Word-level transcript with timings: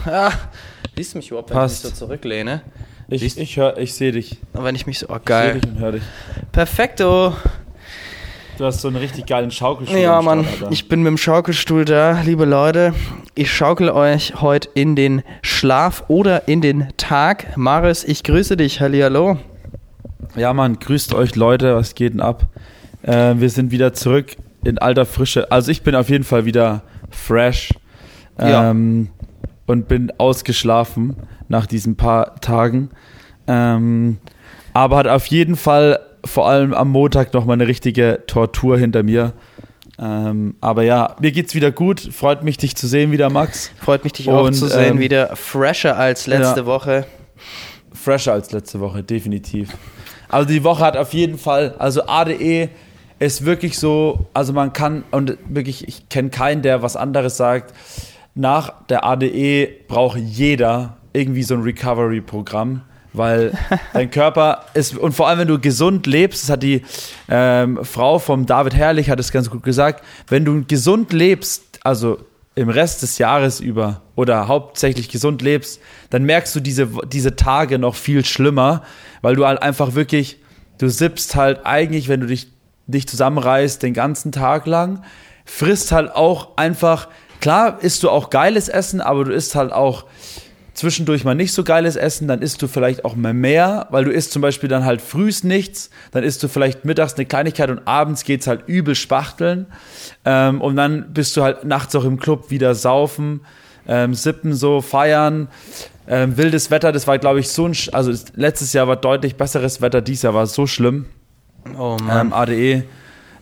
Ah, 0.06 0.32
siehst 0.96 1.14
du 1.14 1.18
mich 1.18 1.28
überhaupt, 1.30 1.50
wenn 1.50 1.56
Passt. 1.56 1.84
ich 1.84 1.90
mich 1.90 1.98
so 1.98 2.06
zurücklehne? 2.06 2.62
Ich, 3.08 3.20
Siehst- 3.22 3.38
ich, 3.38 3.56
hör- 3.56 3.78
ich 3.78 3.94
sehe 3.94 4.12
dich. 4.12 4.38
Und 4.52 4.64
wenn 4.64 4.74
ich 4.74 4.86
mich 4.86 4.98
so, 4.98 5.06
oh 5.08 5.12
Ich 5.14 5.18
sehe 5.18 5.24
geil. 5.24 5.60
dich 5.60 5.70
und 5.70 5.78
höre 5.78 5.92
dich. 5.92 6.02
Perfekto. 6.52 7.32
Du 8.58 8.64
hast 8.64 8.80
so 8.80 8.88
einen 8.88 8.96
richtig 8.96 9.26
geilen 9.26 9.50
Schaukelstuhl. 9.52 9.98
Ja, 10.00 10.20
Mann, 10.20 10.44
Start, 10.44 10.72
ich 10.72 10.88
bin 10.88 11.02
mit 11.02 11.10
dem 11.10 11.16
Schaukelstuhl 11.16 11.84
da. 11.84 12.20
Liebe 12.22 12.44
Leute, 12.44 12.92
ich 13.36 13.52
schaukel 13.52 13.88
euch 13.88 14.40
heute 14.42 14.68
in 14.74 14.96
den 14.96 15.22
Schlaf 15.42 16.04
oder 16.08 16.48
in 16.48 16.60
den 16.60 16.88
Tag. 16.96 17.56
Maris, 17.56 18.02
ich 18.02 18.24
grüße 18.24 18.56
dich. 18.56 18.80
Hallihallo. 18.80 19.38
Ja, 20.36 20.52
Mann, 20.52 20.78
grüßt 20.80 21.14
euch 21.14 21.36
Leute, 21.36 21.76
was 21.76 21.94
geht 21.94 22.14
denn 22.14 22.20
ab? 22.20 22.46
Äh, 23.02 23.36
wir 23.36 23.48
sind 23.48 23.70
wieder 23.70 23.92
zurück 23.94 24.36
in 24.64 24.78
alter 24.78 25.06
Frische. 25.06 25.50
Also 25.52 25.70
ich 25.70 25.82
bin 25.82 25.94
auf 25.94 26.10
jeden 26.10 26.24
Fall 26.24 26.44
wieder 26.44 26.82
fresh 27.10 27.72
Ja. 28.40 28.74
Und 29.68 29.86
bin 29.86 30.10
ausgeschlafen 30.18 31.14
nach 31.48 31.66
diesen 31.66 31.96
paar 31.96 32.40
Tagen. 32.40 32.90
Ähm, 33.46 34.18
aber 34.72 34.96
hat 34.96 35.06
auf 35.06 35.26
jeden 35.26 35.56
Fall 35.56 36.00
vor 36.24 36.48
allem 36.48 36.74
am 36.74 36.90
Montag 36.90 37.32
noch 37.34 37.44
mal 37.44 37.52
eine 37.52 37.68
richtige 37.68 38.24
Tortur 38.26 38.78
hinter 38.78 39.02
mir. 39.02 39.34
Ähm, 39.98 40.54
aber 40.60 40.82
ja, 40.82 41.16
mir 41.20 41.32
geht's 41.32 41.54
wieder 41.54 41.70
gut. 41.70 42.00
Freut 42.00 42.42
mich, 42.44 42.56
dich 42.56 42.76
zu 42.76 42.86
sehen 42.86 43.12
wieder, 43.12 43.30
Max. 43.30 43.70
Freut 43.80 44.04
mich, 44.04 44.14
dich 44.14 44.30
auch 44.30 44.44
Und, 44.44 44.54
zu 44.54 44.66
sehen. 44.68 44.94
ähm, 44.94 44.98
wieder 45.00 45.36
fresher 45.36 45.96
als 45.96 46.26
letzte 46.26 46.60
ja. 46.60 46.66
Woche. 46.66 47.06
fresher 47.92 48.32
als 48.32 48.50
letzte 48.52 48.80
Woche, 48.80 49.02
definitiv. 49.02 49.76
Also 50.28 50.48
die 50.48 50.64
Woche 50.64 50.84
hat 50.84 50.96
auf 50.96 51.12
jeden 51.12 51.36
Fall, 51.38 51.74
also 51.78 52.06
ADE 52.06 52.68
ist 53.18 53.44
wirklich 53.44 53.78
so, 53.78 54.26
also 54.32 54.52
man 54.52 54.72
kann, 54.72 55.04
und 55.10 55.36
wirklich, 55.48 55.88
ich 55.88 56.08
kenne 56.08 56.30
keinen, 56.30 56.62
der 56.62 56.82
was 56.82 56.96
anderes 56.96 57.36
sagt, 57.36 57.74
nach 58.34 58.86
der 58.86 59.04
ADE 59.04 59.68
braucht 59.88 60.18
jeder 60.18 60.96
irgendwie 61.12 61.42
so 61.42 61.54
ein 61.54 61.62
Recovery-Programm, 61.62 62.82
weil 63.12 63.52
dein 63.92 64.10
Körper 64.10 64.64
ist, 64.74 64.96
und 64.96 65.12
vor 65.12 65.28
allem 65.28 65.40
wenn 65.40 65.48
du 65.48 65.58
gesund 65.58 66.06
lebst, 66.06 66.44
das 66.44 66.50
hat 66.50 66.62
die 66.62 66.82
ähm, 67.28 67.80
Frau 67.82 68.18
vom 68.18 68.46
David 68.46 68.74
Herrlich, 68.74 69.10
hat 69.10 69.20
es 69.20 69.32
ganz 69.32 69.50
gut 69.50 69.62
gesagt, 69.62 70.04
wenn 70.28 70.44
du 70.44 70.64
gesund 70.64 71.12
lebst, 71.12 71.80
also 71.82 72.18
im 72.54 72.68
Rest 72.68 73.02
des 73.02 73.18
Jahres 73.18 73.60
über 73.60 74.02
oder 74.16 74.48
hauptsächlich 74.48 75.08
gesund 75.08 75.42
lebst, 75.42 75.80
dann 76.10 76.24
merkst 76.24 76.56
du 76.56 76.60
diese, 76.60 76.88
diese 77.06 77.36
Tage 77.36 77.78
noch 77.78 77.94
viel 77.94 78.24
schlimmer, 78.24 78.82
weil 79.22 79.36
du 79.36 79.46
halt 79.46 79.62
einfach 79.62 79.94
wirklich, 79.94 80.38
du 80.78 80.88
sippst 80.88 81.36
halt 81.36 81.64
eigentlich, 81.64 82.08
wenn 82.08 82.20
du 82.20 82.26
dich, 82.26 82.48
dich 82.88 83.06
zusammenreißt, 83.06 83.80
den 83.80 83.94
ganzen 83.94 84.32
Tag 84.32 84.66
lang, 84.66 85.04
frisst 85.44 85.92
halt 85.92 86.10
auch 86.10 86.56
einfach, 86.56 87.08
klar 87.40 87.78
isst 87.82 88.02
du 88.02 88.10
auch 88.10 88.30
geiles 88.30 88.68
Essen, 88.68 89.00
aber 89.00 89.24
du 89.24 89.32
isst 89.32 89.54
halt 89.54 89.72
auch 89.72 90.04
zwischendurch 90.74 91.24
mal 91.24 91.34
nicht 91.34 91.52
so 91.52 91.64
geiles 91.64 91.96
Essen, 91.96 92.28
dann 92.28 92.40
isst 92.40 92.62
du 92.62 92.68
vielleicht 92.68 93.04
auch 93.04 93.16
mal 93.16 93.34
mehr, 93.34 93.88
weil 93.90 94.04
du 94.04 94.12
isst 94.12 94.32
zum 94.32 94.42
Beispiel 94.42 94.68
dann 94.68 94.84
halt 94.84 95.02
frühs 95.02 95.42
nichts, 95.42 95.90
dann 96.12 96.22
isst 96.22 96.42
du 96.42 96.48
vielleicht 96.48 96.84
mittags 96.84 97.14
eine 97.14 97.26
Kleinigkeit 97.26 97.68
und 97.70 97.86
abends 97.86 98.22
geht's 98.22 98.46
halt 98.46 98.62
übel 98.68 98.94
spachteln 98.94 99.66
ähm, 100.24 100.60
und 100.60 100.76
dann 100.76 101.12
bist 101.12 101.36
du 101.36 101.42
halt 101.42 101.64
nachts 101.64 101.96
auch 101.96 102.04
im 102.04 102.20
Club 102.20 102.50
wieder 102.50 102.76
saufen, 102.76 103.40
ähm, 103.88 104.14
sippen 104.14 104.54
so, 104.54 104.80
feiern, 104.80 105.48
ähm, 106.06 106.36
wildes 106.36 106.70
Wetter, 106.70 106.92
das 106.92 107.08
war 107.08 107.18
glaube 107.18 107.40
ich 107.40 107.48
so 107.48 107.66
ein, 107.66 107.76
also 107.90 108.12
letztes 108.36 108.72
Jahr 108.72 108.86
war 108.86 108.96
deutlich 108.96 109.34
besseres 109.34 109.82
Wetter, 109.82 110.00
dieses 110.00 110.22
Jahr 110.22 110.34
war 110.34 110.44
es 110.44 110.54
so 110.54 110.68
schlimm 110.68 111.06
Oh 111.76 111.96
ähm, 112.10 112.32
ADE. 112.32 112.84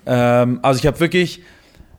Ähm, 0.06 0.58
also 0.62 0.78
ich 0.78 0.86
habe 0.86 1.00
wirklich 1.00 1.42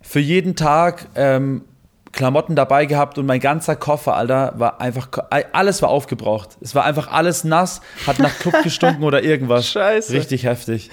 für 0.02 0.20
jeden 0.20 0.56
Tag 0.56 1.08
ähm, 1.16 1.64
Klamotten 2.12 2.56
dabei 2.56 2.86
gehabt 2.86 3.18
und 3.18 3.26
mein 3.26 3.40
ganzer 3.40 3.76
Koffer, 3.76 4.16
Alter, 4.16 4.54
war 4.58 4.82
einfach, 4.82 5.10
alles 5.54 5.82
war 5.82 5.90
aufgebraucht. 5.90 6.58
Es 6.62 6.74
war 6.76 6.86
einfach 6.86 7.12
alles 7.12 7.44
nass, 7.44 7.82
hat 8.06 8.20
nach 8.20 8.38
Club 8.40 8.64
gestunken 8.64 9.04
oder 9.04 9.24
irgendwas. 9.24 9.68
Scheiße. 9.72 10.14
Richtig 10.14 10.46
heftig. 10.46 10.90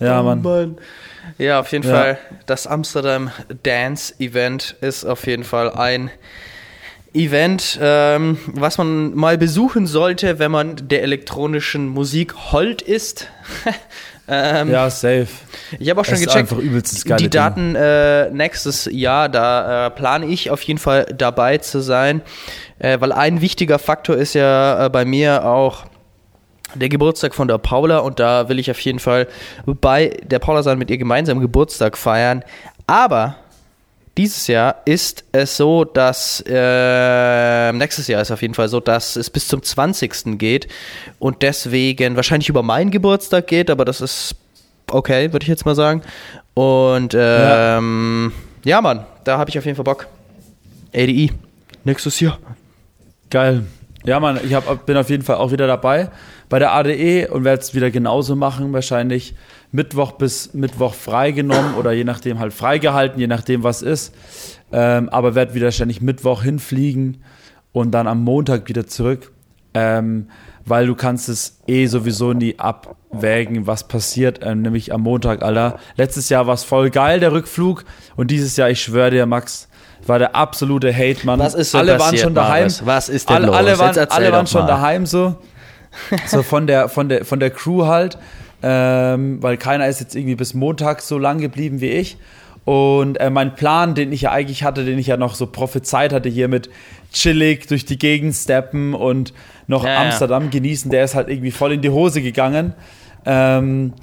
Ja, 0.00 0.20
Oh 0.20 0.24
Mann. 0.24 0.76
Ja, 1.38 1.60
auf 1.60 1.70
jeden 1.72 1.86
Ja. 1.86 1.94
Fall. 1.94 2.18
Das 2.46 2.66
Amsterdam 2.66 3.30
Dance 3.62 4.14
Event 4.18 4.76
ist 4.80 5.04
auf 5.04 5.26
jeden 5.26 5.44
Fall 5.44 5.70
ein 5.70 6.10
Event, 7.14 7.78
ähm, 7.80 8.38
was 8.46 8.78
man 8.78 9.14
mal 9.14 9.36
besuchen 9.36 9.86
sollte, 9.86 10.38
wenn 10.38 10.50
man 10.50 10.76
der 10.88 11.02
elektronischen 11.02 11.88
Musik 11.88 12.34
hold 12.52 12.80
ist. 12.82 13.28
ähm, 14.28 14.70
Ja, 14.70 14.88
safe. 14.90 15.28
Ich 15.78 15.90
habe 15.90 16.00
auch 16.00 16.04
schon 16.04 16.14
Es 16.14 16.20
ist 16.20 16.26
gecheckt, 16.26 16.52
einfach 16.52 16.58
übelstes 16.58 17.04
geile 17.04 17.22
die. 17.22 17.30
Daten 17.30 17.74
äh, 17.74 18.30
nächstes 18.30 18.88
Jahr, 18.90 19.28
da 19.28 19.86
äh, 19.86 19.90
plane 19.90 20.26
ich 20.26 20.50
auf 20.50 20.62
jeden 20.62 20.78
Fall 20.78 21.06
dabei 21.06 21.58
zu 21.58 21.80
sein, 21.80 22.22
äh, 22.78 23.00
weil 23.00 23.12
ein 23.12 23.40
wichtiger 23.40 23.78
Faktor 23.78 24.16
ist 24.16 24.34
ja 24.34 24.86
äh, 24.86 24.90
bei 24.90 25.04
mir 25.04 25.44
auch 25.44 25.84
der 26.74 26.88
Geburtstag 26.88 27.34
von 27.34 27.48
der 27.48 27.58
Paula 27.58 27.98
und 27.98 28.18
da 28.18 28.48
will 28.48 28.58
ich 28.58 28.70
auf 28.70 28.80
jeden 28.80 28.98
Fall 28.98 29.26
bei 29.66 30.16
der 30.24 30.38
Paula 30.38 30.62
sein, 30.62 30.78
mit 30.78 30.90
ihr 30.90 30.98
gemeinsam 30.98 31.40
Geburtstag 31.40 31.98
feiern. 31.98 32.44
Aber 32.86 33.36
dieses 34.18 34.46
Jahr 34.46 34.76
ist 34.84 35.24
es 35.32 35.56
so, 35.56 35.84
dass 35.84 36.42
äh, 36.46 37.72
nächstes 37.72 38.08
Jahr 38.08 38.20
ist 38.20 38.30
auf 38.30 38.42
jeden 38.42 38.54
Fall 38.54 38.68
so, 38.68 38.80
dass 38.80 39.16
es 39.16 39.30
bis 39.30 39.48
zum 39.48 39.62
20. 39.62 40.38
geht 40.38 40.68
und 41.18 41.42
deswegen 41.42 42.16
wahrscheinlich 42.16 42.48
über 42.48 42.62
meinen 42.62 42.90
Geburtstag 42.90 43.46
geht, 43.46 43.70
aber 43.70 43.84
das 43.84 44.00
ist 44.00 44.34
okay, 44.90 45.32
würde 45.32 45.44
ich 45.44 45.48
jetzt 45.48 45.64
mal 45.64 45.74
sagen. 45.74 46.02
Und 46.54 47.14
ähm, 47.18 48.32
ja. 48.64 48.80
Mann, 48.82 49.06
da 49.24 49.38
habe 49.38 49.50
ich 49.50 49.58
auf 49.58 49.64
jeden 49.64 49.76
Fall 49.76 49.84
Bock. 49.84 50.06
ADI, 50.94 51.32
nächstes 51.84 52.20
Jahr. 52.20 52.38
Geil. 53.30 53.64
Ja, 54.04 54.20
Mann, 54.20 54.38
ich 54.44 54.52
hab, 54.52 54.84
bin 54.84 54.96
auf 54.96 55.08
jeden 55.08 55.22
Fall 55.22 55.36
auch 55.36 55.52
wieder 55.52 55.66
dabei 55.66 56.10
bei 56.48 56.58
der 56.58 56.72
ADE 56.72 57.28
und 57.28 57.44
werde 57.44 57.62
es 57.62 57.74
wieder 57.74 57.90
genauso 57.90 58.36
machen. 58.36 58.72
Wahrscheinlich 58.74 59.34
Mittwoch 59.72 60.12
bis 60.12 60.54
Mittwoch 60.54 60.94
freigenommen 60.94 61.74
oder 61.74 61.92
je 61.92 62.04
nachdem 62.04 62.38
halt 62.38 62.52
freigehalten, 62.52 63.18
je 63.18 63.26
nachdem 63.26 63.64
was 63.64 63.82
ist. 63.82 64.14
Ähm, 64.70 65.08
aber 65.08 65.34
werde 65.34 65.54
wieder 65.54 65.66
wahrscheinlich 65.66 66.00
Mittwoch 66.00 66.42
hinfliegen 66.42 67.22
und 67.72 67.90
dann 67.90 68.06
am 68.06 68.22
Montag 68.22 68.68
wieder 68.68 68.86
zurück. 68.86 69.32
Ähm, 69.74 70.28
weil 70.64 70.86
du 70.86 70.94
kannst 70.94 71.28
es 71.28 71.58
eh 71.66 71.86
sowieso 71.86 72.34
nie 72.34 72.58
abwägen, 72.58 73.66
was 73.66 73.88
passiert, 73.88 74.40
ähm, 74.42 74.62
nämlich 74.62 74.92
am 74.92 75.00
Montag, 75.00 75.42
Alter. 75.42 75.78
Letztes 75.96 76.28
Jahr 76.28 76.46
war 76.46 76.54
es 76.54 76.62
voll 76.62 76.90
geil, 76.90 77.20
der 77.20 77.32
Rückflug. 77.32 77.84
Und 78.16 78.30
dieses 78.30 78.56
Jahr, 78.56 78.70
ich 78.70 78.80
schwöre 78.82 79.10
dir, 79.10 79.26
Max, 79.26 79.68
war 80.06 80.18
der 80.18 80.36
absolute 80.36 80.94
Hate, 80.94 81.24
Mann. 81.26 81.40
Was 81.40 81.54
ist 81.54 81.74
denn 81.74 81.80
alle 81.80 81.92
waren 81.92 81.98
passiert, 81.98 82.22
schon 82.22 82.34
daheim. 82.34 82.60
Maris? 82.62 82.82
Was 82.84 83.08
ist 83.08 83.28
denn 83.28 83.36
alle, 83.36 83.46
los? 83.46 83.56
Alle 83.56 83.78
waren, 83.78 83.98
alle 83.98 84.32
waren 84.32 84.46
schon 84.46 84.62
mal. 84.62 84.66
daheim 84.66 85.06
so. 85.06 85.36
So 86.26 86.42
von 86.42 86.66
der, 86.66 86.88
von 86.88 87.08
der, 87.08 87.24
von 87.24 87.38
der 87.38 87.50
Crew 87.50 87.84
halt. 87.86 88.18
Ähm, 88.62 89.42
weil 89.42 89.56
keiner 89.56 89.88
ist 89.88 90.00
jetzt 90.00 90.14
irgendwie 90.14 90.36
bis 90.36 90.54
Montag 90.54 91.02
so 91.02 91.18
lang 91.18 91.38
geblieben 91.38 91.80
wie 91.80 91.90
ich. 91.90 92.16
Und 92.64 93.16
äh, 93.16 93.28
mein 93.28 93.56
Plan, 93.56 93.94
den 93.94 94.12
ich 94.12 94.22
ja 94.22 94.30
eigentlich 94.30 94.62
hatte, 94.62 94.84
den 94.84 94.98
ich 94.98 95.08
ja 95.08 95.16
noch 95.16 95.34
so 95.34 95.46
prophezeit 95.46 96.12
hatte, 96.12 96.28
hier 96.28 96.46
mit 96.46 96.70
chillig 97.12 97.66
durch 97.66 97.84
die 97.84 97.98
Gegend 97.98 98.34
steppen 98.34 98.94
und 98.94 99.32
noch 99.66 99.84
Ja, 99.84 99.94
ja. 99.94 100.02
Amsterdam 100.02 100.50
genießen, 100.50 100.90
der 100.90 101.04
ist 101.04 101.14
halt 101.14 101.28
irgendwie 101.28 101.50
voll 101.50 101.72
in 101.72 101.82
die 101.82 101.90
Hose 101.90 102.22
gegangen. 102.22 102.74
Ähm, 103.26 103.94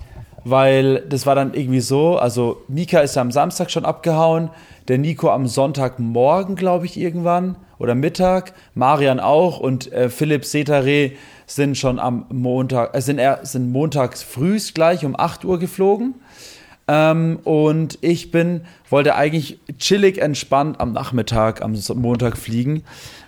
weil 0.43 1.01
das 1.09 1.25
war 1.25 1.35
dann 1.35 1.53
irgendwie 1.53 1.81
so, 1.81 2.17
also 2.17 2.63
Mika 2.67 2.99
ist 2.99 3.17
am 3.17 3.31
Samstag 3.31 3.71
schon 3.71 3.85
abgehauen, 3.85 4.49
der 4.87 4.97
Nico 4.97 5.29
am 5.29 5.47
Sonntagmorgen, 5.47 6.55
glaube 6.55 6.85
ich, 6.85 6.97
irgendwann 6.97 7.57
oder 7.77 7.95
Mittag, 7.95 8.53
Marian 8.73 9.19
auch 9.19 9.59
und 9.59 9.91
äh, 9.91 10.09
Philipp 10.09 10.45
Setare 10.45 11.11
sind 11.49 11.77
schon 11.77 11.99
am 11.99 12.25
Montag, 12.29 12.95
äh, 12.95 13.01
sind, 13.01 13.17
er, 13.17 13.45
sind 13.45 13.71
montags 13.71 14.23
frühs 14.23 14.73
gleich 14.73 15.03
um 15.03 15.19
8 15.19 15.45
Uhr 15.45 15.59
geflogen. 15.59 16.15
Ähm, 16.87 17.39
und 17.43 17.97
ich 18.01 18.31
bin, 18.31 18.61
wollte 18.89 19.15
eigentlich 19.15 19.59
chillig 19.77 20.19
entspannt 20.19 20.79
am 20.79 20.93
Nachmittag, 20.93 21.61
am 21.61 21.75
Montag 21.95 22.37
fliegen. 22.37 22.83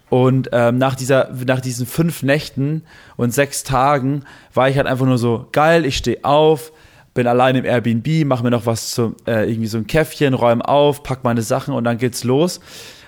Und 0.10 0.50
ähm, 0.52 0.78
nach, 0.78 0.96
dieser, 0.96 1.32
nach 1.46 1.62
diesen 1.62 1.86
fünf 1.86 2.22
Nächten 2.22 2.84
und 3.18 3.34
sechs 3.34 3.64
Tagen 3.64 4.24
war 4.54 4.70
ich 4.70 4.78
halt 4.78 4.88
einfach 4.88 5.06
nur 5.06 5.18
so, 5.18 5.48
geil, 5.52 5.86
ich 5.86 5.98
stehe 5.98 6.24
auf, 6.24 6.74
bin 7.14 7.28
allein 7.28 7.56
im 7.56 7.66
Airbnb, 7.66 8.26
mache 8.26 8.44
mir 8.44 8.52
noch 8.52 8.66
was 8.66 8.92
zum, 8.92 9.16
äh, 9.28 9.50
irgendwie 9.50 9.68
so 9.68 9.78
ein 9.78 9.88
Käffchen, 9.88 10.34
räume 10.34 10.66
auf, 10.68 11.04
pack 11.04 11.24
meine 11.24 11.42
Sachen 11.42 11.74
und 11.74 11.84
dann 11.84 11.98
geht's 11.98 12.24
los. 12.24 12.60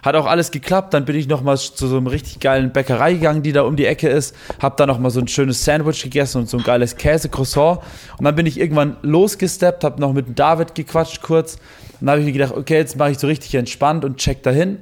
Hat 0.03 0.15
auch 0.15 0.25
alles 0.25 0.51
geklappt, 0.51 0.94
dann 0.94 1.05
bin 1.05 1.15
ich 1.15 1.29
noch 1.29 1.41
mal 1.41 1.57
zu 1.57 1.88
so 1.88 1.95
einem 1.95 2.07
richtig 2.07 2.41
geilen 2.41 2.73
Bäckerei 2.73 3.13
gegangen, 3.13 3.41
die 3.41 3.53
da 3.53 3.61
um 3.61 3.77
die 3.77 3.85
Ecke 3.85 4.09
ist, 4.09 4.35
hab 4.61 4.75
da 4.75 4.85
noch 4.85 5.00
mal 5.00 5.09
so 5.09 5.21
ein 5.21 5.29
schönes 5.29 5.63
Sandwich 5.63 6.03
gegessen 6.03 6.39
und 6.39 6.50
so 6.50 6.57
ein 6.57 6.63
geiles 6.63 6.97
Käse-Croissant. 6.97 7.79
Und 8.17 8.25
dann 8.25 8.35
bin 8.35 8.45
ich 8.45 8.59
irgendwann 8.59 8.97
losgesteppt, 9.01 9.85
hab 9.85 10.00
noch 10.00 10.11
mit 10.11 10.38
David 10.38 10.75
gequatscht 10.75 11.21
kurz. 11.21 11.53
Und 12.01 12.07
dann 12.07 12.09
habe 12.09 12.19
ich 12.19 12.25
mir 12.25 12.33
gedacht, 12.33 12.53
okay, 12.53 12.75
jetzt 12.75 12.97
mache 12.97 13.11
ich 13.11 13.19
so 13.19 13.27
richtig 13.27 13.55
entspannt 13.55 14.03
und 14.03 14.17
check 14.17 14.44
dahin 14.44 14.79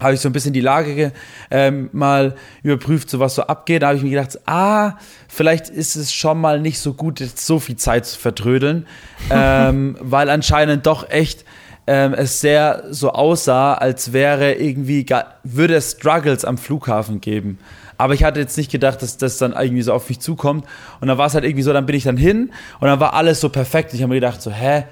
habe 0.00 0.14
ich 0.14 0.20
so 0.20 0.28
ein 0.28 0.32
bisschen 0.32 0.52
die 0.52 0.60
Lage 0.60 0.94
ge- 0.94 1.10
ähm, 1.50 1.88
mal 1.92 2.34
überprüft, 2.62 3.08
so 3.10 3.18
was 3.18 3.34
so 3.34 3.42
abgeht. 3.42 3.82
Da 3.82 3.88
habe 3.88 3.96
ich 3.96 4.02
mir 4.04 4.10
gedacht, 4.10 4.38
ah, 4.46 4.94
vielleicht 5.28 5.68
ist 5.70 5.96
es 5.96 6.12
schon 6.12 6.40
mal 6.40 6.60
nicht 6.60 6.78
so 6.80 6.92
gut, 6.92 7.20
jetzt 7.20 7.44
so 7.46 7.58
viel 7.58 7.76
Zeit 7.76 8.04
zu 8.06 8.18
vertrödeln, 8.18 8.86
ähm, 9.30 9.96
weil 10.00 10.28
anscheinend 10.30 10.86
doch 10.86 11.08
echt 11.10 11.44
ähm, 11.86 12.14
es 12.14 12.40
sehr 12.40 12.84
so 12.90 13.12
aussah, 13.12 13.74
als 13.74 14.12
wäre 14.12 14.54
irgendwie, 14.54 15.06
würde 15.44 15.74
es 15.76 15.92
Struggles 15.92 16.44
am 16.44 16.58
Flughafen 16.58 17.20
geben. 17.20 17.58
Aber 17.98 18.12
ich 18.12 18.24
hatte 18.24 18.40
jetzt 18.40 18.58
nicht 18.58 18.70
gedacht, 18.70 19.00
dass 19.00 19.16
das 19.16 19.38
dann 19.38 19.52
irgendwie 19.52 19.82
so 19.82 19.94
auf 19.94 20.08
mich 20.10 20.20
zukommt. 20.20 20.66
Und 21.00 21.08
dann 21.08 21.16
war 21.16 21.28
es 21.28 21.34
halt 21.34 21.44
irgendwie 21.44 21.62
so, 21.62 21.72
dann 21.72 21.86
bin 21.86 21.96
ich 21.96 22.04
dann 22.04 22.18
hin 22.18 22.50
und 22.80 22.88
dann 22.88 23.00
war 23.00 23.14
alles 23.14 23.40
so 23.40 23.48
perfekt. 23.48 23.94
Ich 23.94 24.02
habe 24.02 24.10
mir 24.10 24.16
gedacht, 24.20 24.42
so, 24.42 24.50
hä, 24.50 24.84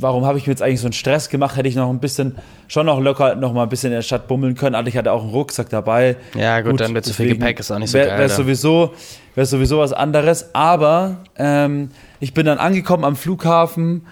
warum 0.00 0.24
habe 0.24 0.38
ich 0.38 0.46
mir 0.46 0.52
jetzt 0.52 0.62
eigentlich 0.62 0.80
so 0.80 0.86
einen 0.86 0.92
Stress 0.92 1.28
gemacht? 1.28 1.56
Hätte 1.56 1.68
ich 1.68 1.74
noch 1.74 1.90
ein 1.90 2.00
bisschen, 2.00 2.36
schon 2.68 2.86
noch 2.86 3.00
locker 3.00 3.34
noch 3.34 3.52
mal 3.52 3.64
ein 3.64 3.68
bisschen 3.68 3.90
in 3.90 3.96
der 3.96 4.02
Stadt 4.02 4.28
bummeln 4.28 4.54
können. 4.54 4.74
Aber 4.74 4.88
ich 4.88 4.96
hatte 4.96 5.12
auch 5.12 5.22
einen 5.22 5.30
Rucksack 5.30 5.68
dabei. 5.68 6.16
Ja, 6.34 6.60
gut, 6.60 6.80
dann 6.80 6.94
wird 6.94 7.04
zu 7.04 7.12
viel 7.12 7.28
Gepäck, 7.28 7.60
ist 7.60 7.70
auch 7.70 7.78
nicht 7.78 7.90
so 7.90 7.98
wär, 7.98 8.06
geil, 8.06 8.18
Wäre 8.18 8.28
sowieso, 8.28 8.94
wär 9.34 9.46
sowieso 9.46 9.78
was 9.78 9.92
anderes. 9.92 10.54
Aber 10.54 11.18
ähm, 11.36 11.90
ich 12.20 12.34
bin 12.34 12.46
dann 12.46 12.58
angekommen 12.58 13.04
am 13.04 13.16
Flughafen. 13.16 14.06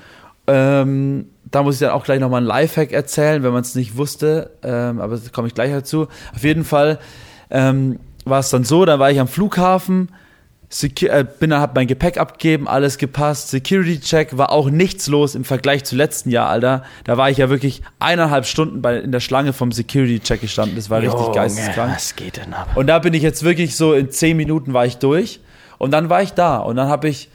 Ähm, 0.47 1.27
da 1.51 1.63
muss 1.63 1.75
ich 1.75 1.81
dann 1.81 1.91
auch 1.91 2.05
gleich 2.05 2.21
nochmal 2.21 2.39
einen 2.39 2.47
Lifehack 2.47 2.93
erzählen, 2.93 3.43
wenn 3.43 3.53
man 3.53 3.63
es 3.63 3.75
nicht 3.75 3.97
wusste. 3.97 4.51
Ähm, 4.63 5.01
aber 5.01 5.17
da 5.17 5.29
komme 5.33 5.49
ich 5.49 5.55
gleich 5.55 5.71
dazu. 5.71 6.09
Auf 6.35 6.43
jeden 6.43 6.65
Fall 6.65 6.99
ähm, 7.51 8.01
war 8.25 8.41
es 8.41 8.51
dann 8.51 8.65
so, 8.65 8.85
dann 8.85 8.99
war 8.99 9.11
ich 9.11 9.21
am 9.21 9.29
Flughafen. 9.29 10.11
Secu 10.69 11.07
äh, 11.07 11.25
bin 11.39 11.51
dann, 11.51 11.61
hab 11.61 11.75
mein 11.75 11.87
Gepäck 11.87 12.19
abgegeben, 12.19 12.67
alles 12.67 12.99
gepasst. 12.99 13.51
Security 13.51 14.01
Check 14.01 14.37
war 14.37 14.51
auch 14.51 14.69
nichts 14.69 15.07
los 15.07 15.35
im 15.35 15.45
Vergleich 15.45 15.85
zu 15.85 15.95
letzten 15.95 16.31
Jahr, 16.31 16.49
Alter. 16.49 16.83
Da 17.05 17.17
war 17.17 17.31
ich 17.31 17.39
ja 17.39 17.49
wirklich 17.49 17.83
eineinhalb 17.99 18.47
Stunden 18.47 18.83
bei, 18.83 18.99
in 18.99 19.13
der 19.13 19.21
Schlange 19.21 19.53
vom 19.53 19.71
Security 19.71 20.21
Check 20.21 20.41
gestanden. 20.41 20.77
Das 20.77 20.91
war 20.91 21.01
richtig 21.01 21.21
Junge, 21.21 21.35
geisteskrank. 21.35 21.95
Was 21.95 22.17
geht 22.17 22.39
denn 22.39 22.53
ab? 22.53 22.69
Und 22.75 22.89
da 22.89 22.99
bin 22.99 23.15
ich 23.15 23.23
jetzt 23.23 23.45
wirklich 23.45 23.77
so 23.77 23.93
in 23.93 24.11
zehn 24.11 24.37
Minuten 24.37 24.73
war 24.73 24.87
ich 24.87 24.97
durch. 24.99 25.41
Und 25.79 25.93
dann 25.93 26.09
war 26.09 26.23
ich 26.23 26.33
da. 26.33 26.59
Und 26.59 26.77
dann 26.77 26.89
habe 26.89 27.09
ich 27.09 27.29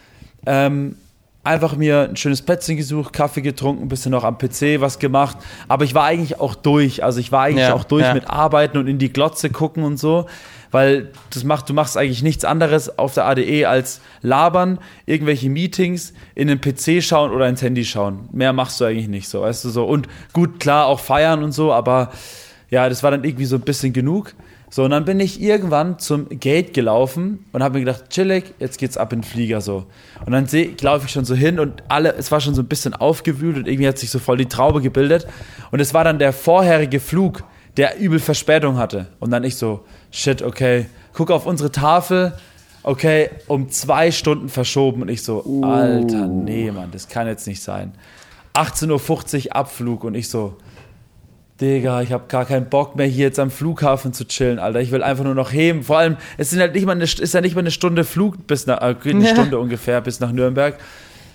ähm, 0.45 0.97
einfach 1.43 1.75
mir 1.75 2.07
ein 2.09 2.15
schönes 2.15 2.41
Plätzchen 2.41 2.77
gesucht, 2.77 3.13
Kaffee 3.13 3.41
getrunken, 3.41 3.83
ein 3.83 3.87
bisschen 3.87 4.11
noch 4.11 4.23
am 4.23 4.37
PC 4.37 4.79
was 4.79 4.99
gemacht. 4.99 5.37
Aber 5.67 5.83
ich 5.83 5.95
war 5.95 6.05
eigentlich 6.05 6.39
auch 6.39 6.55
durch. 6.55 7.03
Also 7.03 7.19
ich 7.19 7.31
war 7.31 7.43
eigentlich 7.43 7.67
Ja, 7.67 7.73
auch 7.73 7.83
durch 7.83 8.03
ja. 8.03 8.13
mit 8.13 8.29
Arbeiten 8.29 8.77
und 8.77 8.87
in 8.87 8.99
die 8.99 9.11
Glotze 9.11 9.49
gucken 9.49 9.83
und 9.83 9.97
so. 9.97 10.27
Weil 10.69 11.09
das 11.31 11.43
macht, 11.43 11.67
du 11.67 11.73
machst 11.73 11.97
eigentlich 11.97 12.23
nichts 12.23 12.45
anderes 12.45 12.97
auf 12.97 13.13
der 13.13 13.25
ADE 13.25 13.67
als 13.67 13.99
labern, 14.21 14.79
irgendwelche 15.05 15.49
Meetings, 15.49 16.13
in 16.33 16.47
den 16.47 16.61
PC 16.61 17.03
schauen 17.03 17.31
oder 17.31 17.49
ins 17.49 17.61
Handy 17.61 17.83
schauen. 17.83 18.29
Mehr 18.31 18.53
machst 18.53 18.79
du 18.79 18.85
eigentlich 18.85 19.09
nicht 19.09 19.27
so, 19.27 19.41
weißt 19.41 19.65
du 19.65 19.69
so. 19.69 19.83
Und 19.83 20.07
gut, 20.31 20.61
klar, 20.61 20.85
auch 20.85 21.01
feiern 21.01 21.43
und 21.43 21.51
so, 21.51 21.73
aber 21.73 22.11
ja, 22.69 22.87
das 22.87 23.03
war 23.03 23.11
dann 23.11 23.25
irgendwie 23.25 23.45
so 23.45 23.57
ein 23.57 23.61
bisschen 23.61 23.91
genug. 23.91 24.33
So, 24.73 24.85
und 24.85 24.91
dann 24.91 25.03
bin 25.03 25.19
ich 25.19 25.41
irgendwann 25.41 25.99
zum 25.99 26.29
Gate 26.29 26.73
gelaufen 26.73 27.45
und 27.51 27.61
habe 27.61 27.77
mir 27.77 27.85
gedacht, 27.85 28.09
chillig, 28.09 28.53
jetzt 28.57 28.77
geht's 28.77 28.95
ab 28.95 29.11
in 29.11 29.19
den 29.19 29.23
Flieger 29.25 29.59
so. 29.59 29.85
Und 30.25 30.31
dann 30.31 30.47
laufe 30.79 31.05
ich 31.05 31.11
schon 31.11 31.25
so 31.25 31.35
hin 31.35 31.59
und 31.59 31.83
alle, 31.89 32.15
es 32.15 32.31
war 32.31 32.39
schon 32.39 32.55
so 32.55 32.61
ein 32.61 32.69
bisschen 32.69 32.93
aufgewühlt 32.93 33.57
und 33.57 33.67
irgendwie 33.67 33.89
hat 33.89 33.97
sich 33.97 34.09
so 34.09 34.17
voll 34.17 34.37
die 34.37 34.45
Traube 34.45 34.79
gebildet. 34.79 35.27
Und 35.71 35.81
es 35.81 35.93
war 35.93 36.05
dann 36.05 36.19
der 36.19 36.31
vorherige 36.31 37.01
Flug, 37.01 37.43
der 37.75 37.99
übel 37.99 38.19
Verspätung 38.19 38.77
hatte. 38.77 39.07
Und 39.19 39.31
dann 39.31 39.43
ich 39.43 39.57
so, 39.57 39.81
shit, 40.09 40.41
okay, 40.41 40.85
guck 41.11 41.31
auf 41.31 41.45
unsere 41.45 41.73
Tafel, 41.73 42.31
okay, 42.83 43.29
um 43.47 43.69
zwei 43.69 44.09
Stunden 44.09 44.47
verschoben. 44.47 45.01
Und 45.01 45.09
ich 45.09 45.21
so, 45.21 45.43
Alter, 45.63 46.27
nee, 46.27 46.71
Mann, 46.71 46.91
das 46.91 47.09
kann 47.09 47.27
jetzt 47.27 47.45
nicht 47.45 47.61
sein. 47.61 47.91
18.50 48.53 49.47
Uhr 49.47 49.55
Abflug 49.57 50.05
und 50.05 50.15
ich 50.15 50.29
so, 50.29 50.55
Digga, 51.61 52.01
ich 52.01 52.11
habe 52.11 52.23
gar 52.27 52.45
keinen 52.45 52.65
Bock 52.69 52.95
mehr 52.95 53.05
hier 53.05 53.27
jetzt 53.27 53.39
am 53.39 53.51
Flughafen 53.51 54.13
zu 54.13 54.25
chillen, 54.27 54.57
Alter. 54.57 54.81
Ich 54.81 54.89
will 54.91 55.03
einfach 55.03 55.23
nur 55.23 55.35
noch 55.35 55.53
heben. 55.53 55.83
Vor 55.83 55.99
allem, 55.99 56.17
es 56.37 56.49
sind 56.49 56.59
halt 56.59 56.73
nicht 56.73 56.85
mal 56.87 56.93
eine, 56.93 57.03
ist 57.03 57.33
ja 57.33 57.41
nicht 57.41 57.53
mal 57.53 57.59
eine 57.61 57.69
Stunde 57.71 58.03
Flug 58.03 58.47
bis 58.47 58.65
nach, 58.65 58.81
äh, 58.81 58.95
eine 59.09 59.23
Ja. 59.25 59.29
Stunde 59.29 59.59
ungefähr 59.59 60.01
bis 60.01 60.19
nach 60.19 60.31
Nürnberg. 60.31 60.77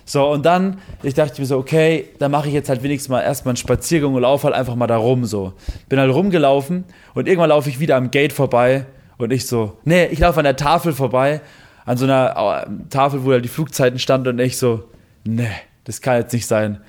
So, 0.04 0.28
und 0.28 0.44
dann, 0.44 0.78
ich 1.02 1.14
dachte 1.14 1.40
mir 1.40 1.46
so, 1.46 1.56
okay, 1.58 2.08
dann 2.18 2.30
mache 2.30 2.48
ich 2.48 2.54
jetzt 2.54 2.68
halt 2.68 2.82
wenigstens 2.82 3.08
mal 3.08 3.22
erstmal 3.22 3.52
einen 3.52 3.56
Spaziergang 3.56 4.14
und 4.14 4.22
laufe 4.22 4.44
halt 4.44 4.54
einfach 4.54 4.74
mal 4.74 4.86
da 4.86 4.96
rum, 4.96 5.24
so. 5.24 5.52
Bin 5.88 5.98
halt 5.98 6.12
rumgelaufen 6.12 6.84
und 7.14 7.28
irgendwann 7.28 7.50
laufe 7.50 7.68
ich 7.68 7.80
wieder 7.80 7.96
am 7.96 8.10
Gate 8.10 8.32
vorbei 8.32 8.86
und 9.18 9.32
ich 9.32 9.46
so, 9.46 9.78
nee, 9.84 10.06
ich 10.06 10.18
laufe 10.18 10.38
an 10.38 10.44
der 10.44 10.56
Tafel 10.56 10.92
vorbei, 10.92 11.40
an 11.84 11.96
so 11.96 12.04
einer 12.04 12.66
Tafel, 12.90 13.24
wo 13.24 13.32
halt 13.32 13.44
die 13.44 13.48
Flugzeiten 13.48 13.98
standen 13.98 14.28
und 14.28 14.38
ich 14.40 14.58
so, 14.58 14.84
nee, 15.24 15.50
das 15.84 16.00
kann 16.00 16.18
jetzt 16.18 16.32
nicht 16.32 16.46
sein. 16.46 16.80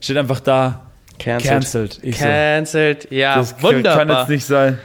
Steht 0.00 0.18
einfach 0.18 0.40
da, 0.40 0.85
Cancelled. 1.18 1.50
cancelled. 1.50 1.98
Ich 2.02 2.18
so, 2.18 2.24
Cancelled, 2.24 3.10
ja, 3.10 3.36
das 3.36 3.62
wunderbar. 3.62 3.98
kann 3.98 4.08
jetzt 4.08 4.28
nicht 4.28 4.46
sein. 4.46 4.78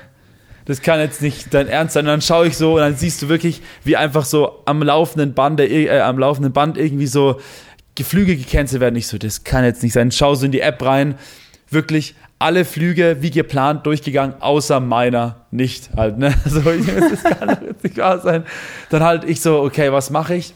Das 0.66 0.82
kann 0.82 1.00
jetzt 1.00 1.22
nicht 1.22 1.54
dein 1.54 1.68
Ernst 1.68 1.94
sein. 1.94 2.06
Und 2.06 2.12
dann 2.12 2.22
schaue 2.22 2.48
ich 2.48 2.56
so 2.56 2.76
und 2.76 2.80
dann 2.82 2.96
siehst 2.96 3.22
du 3.22 3.30
wirklich, 3.30 3.62
wie 3.84 3.98
einfach 3.98 4.26
so 4.26 4.62
am 4.66 4.82
laufenden 4.84 5.34
Band, 5.34 5.60
äh, 5.60 6.00
am 6.00 6.20
laufenden 6.20 6.54
Band 6.54 6.78
irgendwie 6.78 7.08
so 7.08 7.40
Flüge 8.02 8.36
gecancelt 8.36 8.82
werden. 8.82 8.96
Ich 8.96 9.08
so, 9.08 9.18
das 9.18 9.44
kann 9.44 9.64
jetzt 9.64 9.84
nicht 9.84 9.94
sein. 9.94 10.12
Schau 10.12 10.36
so 10.36 10.46
in 10.46 10.52
die 10.52 10.62
App 10.62 10.84
rein. 10.84 11.16
Wirklich 11.70 12.16
alle 12.40 12.66
Flüge 12.66 13.18
wie 13.20 13.30
geplant 13.30 13.86
durchgegangen, 13.86 14.42
außer 14.42 14.80
meiner 14.80 15.46
nicht 15.52 15.92
halt. 15.96 16.18
Ne? 16.18 16.34
So, 16.46 16.62
das 16.62 17.24
kann 17.24 17.50
doch 17.50 17.62
jetzt 17.62 17.84
nicht 17.84 17.98
wahr 17.98 18.20
sein. 18.20 18.44
Dann 18.90 19.04
halt 19.04 19.24
ich 19.26 19.42
so, 19.42 19.62
okay, 19.62 19.92
was 19.92 20.10
mache 20.10 20.36
ich? 20.36 20.54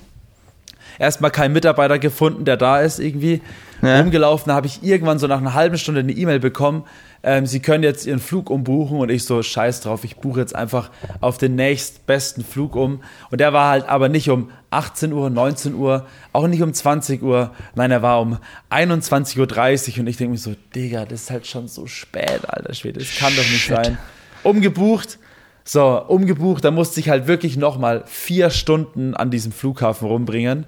Erstmal 0.97 1.29
keinen 1.31 1.53
Mitarbeiter 1.53 1.99
gefunden, 1.99 2.45
der 2.45 2.57
da 2.57 2.79
ist 2.81 2.99
irgendwie. 2.99 3.41
Ja. 3.81 3.99
Rumgelaufen, 3.99 4.49
da 4.49 4.55
habe 4.55 4.67
ich 4.67 4.83
irgendwann 4.83 5.19
so 5.19 5.27
nach 5.27 5.37
einer 5.37 5.53
halben 5.53 5.77
Stunde 5.77 5.99
eine 6.01 6.11
E-Mail 6.11 6.39
bekommen. 6.39 6.85
Ähm, 7.23 7.45
Sie 7.45 7.59
können 7.59 7.83
jetzt 7.83 8.05
Ihren 8.05 8.19
Flug 8.19 8.49
umbuchen 8.49 8.99
und 8.99 9.09
ich 9.09 9.25
so, 9.25 9.41
scheiß 9.41 9.81
drauf, 9.81 10.03
ich 10.03 10.17
buche 10.17 10.39
jetzt 10.39 10.55
einfach 10.55 10.91
auf 11.21 11.37
den 11.37 11.55
nächstbesten 11.55 12.43
Flug 12.43 12.75
um. 12.75 13.01
Und 13.31 13.41
der 13.41 13.51
war 13.53 13.69
halt 13.69 13.87
aber 13.87 14.09
nicht 14.09 14.29
um 14.29 14.49
18 14.69 15.11
Uhr, 15.11 15.29
19 15.29 15.73
Uhr, 15.75 16.05
auch 16.33 16.47
nicht 16.47 16.61
um 16.61 16.73
20 16.73 17.23
Uhr, 17.23 17.51
nein, 17.75 17.91
er 17.91 18.01
war 18.01 18.21
um 18.21 18.37
21.30 18.69 19.93
Uhr 19.95 19.99
und 20.01 20.07
ich 20.07 20.17
denke 20.17 20.31
mir 20.31 20.37
so, 20.37 20.55
Digga, 20.75 21.05
das 21.05 21.23
ist 21.23 21.31
halt 21.31 21.47
schon 21.47 21.67
so 21.67 21.87
spät, 21.87 22.41
alter 22.47 22.73
Schwede, 22.73 22.99
das 22.99 23.15
kann 23.17 23.33
doch 23.35 23.43
nicht 23.43 23.63
Shit. 23.63 23.75
sein. 23.75 23.97
Umgebucht, 24.43 25.17
so, 25.63 26.05
umgebucht, 26.07 26.63
da 26.63 26.71
musste 26.71 26.99
ich 26.99 27.09
halt 27.09 27.27
wirklich 27.27 27.57
nochmal 27.57 28.03
vier 28.05 28.51
Stunden 28.51 29.15
an 29.15 29.31
diesem 29.31 29.51
Flughafen 29.51 30.07
rumbringen 30.07 30.65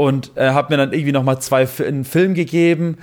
und 0.00 0.34
äh, 0.34 0.48
habe 0.52 0.72
mir 0.72 0.78
dann 0.78 0.94
irgendwie 0.94 1.12
nochmal 1.12 1.42
zwei 1.42 1.68
einen 1.86 2.06
Film 2.06 2.32
gegeben 2.32 2.96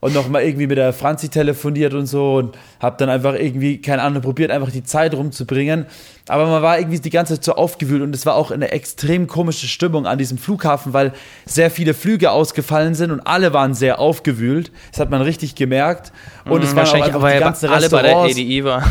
und 0.00 0.12
nochmal 0.12 0.42
irgendwie 0.42 0.66
mit 0.66 0.76
der 0.76 0.92
Franzi 0.92 1.30
telefoniert 1.30 1.94
und 1.94 2.04
so 2.04 2.34
und 2.34 2.58
habe 2.78 2.96
dann 2.98 3.08
einfach 3.08 3.32
irgendwie, 3.32 3.80
keine 3.80 4.02
Ahnung, 4.02 4.20
probiert 4.20 4.50
einfach 4.50 4.70
die 4.70 4.84
Zeit 4.84 5.14
rumzubringen. 5.14 5.86
Aber 6.28 6.46
man 6.46 6.60
war 6.60 6.78
irgendwie 6.78 7.00
die 7.00 7.08
ganze 7.08 7.36
Zeit 7.36 7.44
so 7.44 7.54
aufgewühlt 7.54 8.02
und 8.02 8.14
es 8.14 8.26
war 8.26 8.34
auch 8.34 8.50
eine 8.50 8.70
extrem 8.70 9.28
komische 9.28 9.66
Stimmung 9.66 10.06
an 10.06 10.18
diesem 10.18 10.36
Flughafen, 10.36 10.92
weil 10.92 11.14
sehr 11.46 11.70
viele 11.70 11.94
Flüge 11.94 12.30
ausgefallen 12.30 12.94
sind 12.94 13.12
und 13.12 13.20
alle 13.20 13.54
waren 13.54 13.72
sehr 13.72 13.98
aufgewühlt. 13.98 14.70
Das 14.90 15.00
hat 15.00 15.08
man 15.08 15.22
richtig 15.22 15.54
gemerkt. 15.54 16.12
Und 16.44 16.62
es 16.62 16.76
waren 16.76 16.80
auch 16.80 16.92
Wahrscheinlich, 16.92 17.06
einfach 17.06 17.22
weil 17.22 17.38
die 17.38 17.44
ganzen 17.44 17.70
alle 17.70 17.88
bei 17.88 18.02
der. 18.02 18.16
ADI 18.18 18.62
war. 18.62 18.84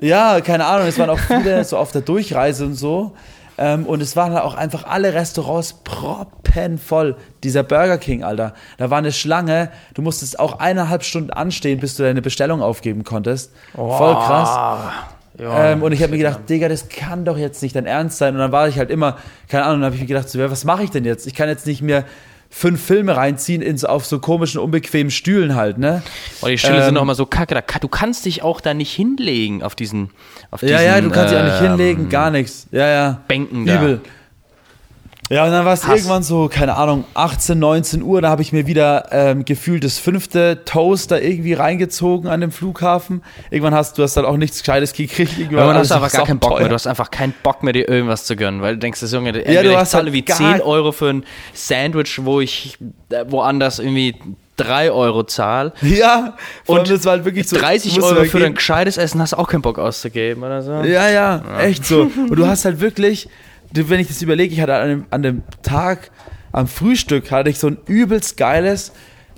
Ja, 0.00 0.40
keine 0.40 0.64
Ahnung, 0.64 0.88
es 0.88 0.98
waren 0.98 1.10
auch 1.10 1.18
viele 1.18 1.62
so 1.64 1.76
auf 1.76 1.92
der 1.92 2.00
Durchreise 2.00 2.64
und 2.64 2.74
so. 2.74 3.12
Ähm, 3.56 3.86
und 3.86 4.00
es 4.02 4.16
waren 4.16 4.32
halt 4.32 4.42
auch 4.44 4.54
einfach 4.54 4.84
alle 4.86 5.14
Restaurants 5.14 5.74
proppenvoll. 5.84 7.16
Dieser 7.42 7.62
Burger 7.62 7.98
King, 7.98 8.24
Alter. 8.24 8.54
Da 8.78 8.90
war 8.90 8.98
eine 8.98 9.12
Schlange. 9.12 9.70
Du 9.94 10.02
musstest 10.02 10.38
auch 10.38 10.58
eineinhalb 10.58 11.04
Stunden 11.04 11.30
anstehen, 11.30 11.80
bis 11.80 11.96
du 11.96 12.02
deine 12.02 12.22
Bestellung 12.22 12.62
aufgeben 12.62 13.04
konntest. 13.04 13.52
Voll 13.74 14.14
krass. 14.14 14.48
Ja, 15.38 15.72
Ähm, 15.72 15.82
und 15.82 15.92
ich 15.92 16.02
habe 16.02 16.12
mir 16.12 16.18
gedacht, 16.18 16.48
Digga, 16.48 16.68
das 16.68 16.88
kann 16.88 17.24
doch 17.24 17.36
jetzt 17.36 17.62
nicht 17.62 17.74
dein 17.74 17.86
Ernst 17.86 18.18
sein. 18.18 18.34
Und 18.34 18.40
dann 18.40 18.52
war 18.52 18.68
ich 18.68 18.78
halt 18.78 18.90
immer, 18.90 19.16
keine 19.48 19.64
Ahnung, 19.64 19.80
dann 19.80 19.86
habe 19.86 19.96
ich 19.96 20.00
mir 20.02 20.06
gedacht, 20.06 20.28
so, 20.28 20.38
was 20.38 20.64
mache 20.64 20.84
ich 20.84 20.90
denn 20.90 21.04
jetzt? 21.04 21.26
Ich 21.26 21.34
kann 21.34 21.48
jetzt 21.48 21.66
nicht 21.66 21.82
mehr 21.82 22.04
fünf 22.56 22.80
Filme 22.80 23.16
reinziehen 23.16 23.62
in 23.62 23.76
so, 23.76 23.88
auf 23.88 24.06
so 24.06 24.20
komischen, 24.20 24.60
unbequemen 24.60 25.10
Stühlen 25.10 25.56
halt, 25.56 25.76
ne? 25.76 26.02
Oh, 26.40 26.46
die 26.46 26.56
Stühle 26.56 26.84
sind 26.84 26.90
Ähm, 26.94 26.98
auch 26.98 27.02
immer 27.02 27.16
so 27.16 27.26
kacke. 27.26 27.52
Da, 27.52 27.60
du 27.80 27.88
kannst 27.88 28.26
dich 28.26 28.42
auch 28.42 28.60
da 28.60 28.74
nicht 28.74 28.92
hinlegen 28.92 29.64
auf 29.64 29.74
diesen, 29.74 30.10
auf 30.52 30.62
Ja, 30.62 30.68
diesen 30.68 30.84
ja, 30.84 31.00
du 31.00 31.10
kannst 31.10 31.32
dich 31.32 31.40
auch 31.40 31.44
nicht 31.44 31.60
ähm, 31.60 31.66
hinlegen, 31.66 32.08
gar 32.08 32.30
nichts. 32.30 32.68
Ja, 32.70 32.86
ja. 32.86 33.20
Bänken 33.26 33.66
da. 33.66 33.74
Übel. 33.74 34.00
Ja, 35.30 35.44
und 35.46 35.52
dann 35.52 35.64
war 35.64 35.72
es 35.72 35.84
irgendwann 35.88 36.22
so, 36.22 36.48
keine 36.48 36.76
Ahnung, 36.76 37.04
18, 37.14 37.58
19 37.58 38.02
Uhr, 38.02 38.20
da 38.20 38.28
habe 38.28 38.42
ich 38.42 38.52
mir 38.52 38.66
wieder 38.66 39.08
ähm, 39.10 39.44
gefühlt 39.46 39.82
das 39.82 39.98
fünfte 39.98 40.64
Toast 40.66 41.10
da 41.10 41.16
irgendwie 41.18 41.54
reingezogen 41.54 42.28
an 42.28 42.42
dem 42.42 42.52
Flughafen. 42.52 43.22
Irgendwann 43.50 43.74
hast 43.74 43.96
du 43.96 44.02
hast 44.02 44.16
dann 44.18 44.26
auch 44.26 44.36
nichts 44.36 44.58
Gescheites 44.58 44.92
gekriegt. 44.92 45.38
Irgendwann 45.38 45.68
alles 45.76 45.90
hast 45.90 45.90
du 45.90 45.94
einfach 46.04 46.12
gar 46.12 46.26
keinen 46.26 46.38
Bock 46.40 46.50
mehr. 46.50 46.56
sauteuer. 46.58 46.68
Du 46.68 46.74
hast 46.74 46.86
einfach 46.86 47.10
keinen 47.10 47.34
Bock 47.42 47.62
mehr, 47.62 47.72
dir 47.72 47.88
irgendwas 47.88 48.24
zu 48.26 48.36
gönnen, 48.36 48.60
weil 48.60 48.74
du 48.74 48.80
denkst, 48.80 49.00
das 49.00 49.12
Junge, 49.12 49.32
du 49.32 49.38
entweder 49.44 49.70
ich 49.70 49.76
hast 49.78 49.92
zahle 49.92 50.04
halt 50.04 50.12
wie 50.12 50.22
gar- 50.22 50.36
10 50.36 50.60
Euro 50.60 50.92
für 50.92 51.08
ein 51.08 51.24
Sandwich, 51.54 52.20
wo 52.22 52.40
ich 52.42 52.76
äh, 53.10 53.24
woanders 53.28 53.78
irgendwie 53.78 54.16
3 54.58 54.90
Euro 54.92 55.24
zahle. 55.24 55.72
Ja, 55.80 56.36
Und 56.66 56.88
es 56.90 57.04
war 57.06 57.12
halt 57.12 57.24
wirklich 57.24 57.48
so 57.48 57.56
30 57.56 57.94
musst 57.94 58.02
du 58.02 58.04
Euro 58.12 58.20
mal 58.20 58.28
für 58.28 58.44
ein 58.44 58.54
gescheites 58.54 58.98
Essen 58.98 59.20
hast 59.22 59.32
du 59.32 59.38
auch 59.38 59.48
keinen 59.48 59.62
Bock 59.62 59.78
auszugeben 59.78 60.42
oder 60.44 60.60
so. 60.62 60.72
Ja, 60.82 61.08
ja, 61.08 61.42
echt 61.60 61.84
so. 61.86 62.02
Und 62.02 62.36
du 62.36 62.46
hast 62.46 62.64
halt 62.66 62.78
wirklich, 62.80 63.24
du- 63.24 63.30
wenn 63.74 64.00
ich 64.00 64.08
das 64.08 64.22
überlege, 64.22 64.54
ich 64.54 64.60
hatte 64.60 64.74
an 64.74 64.88
dem, 64.88 65.06
an 65.10 65.22
dem 65.22 65.42
Tag, 65.62 66.10
am 66.52 66.66
Frühstück, 66.68 67.30
hatte 67.30 67.50
ich 67.50 67.58
so 67.58 67.66
ein 67.68 67.78
übelst 67.86 68.36
geiles 68.36 68.92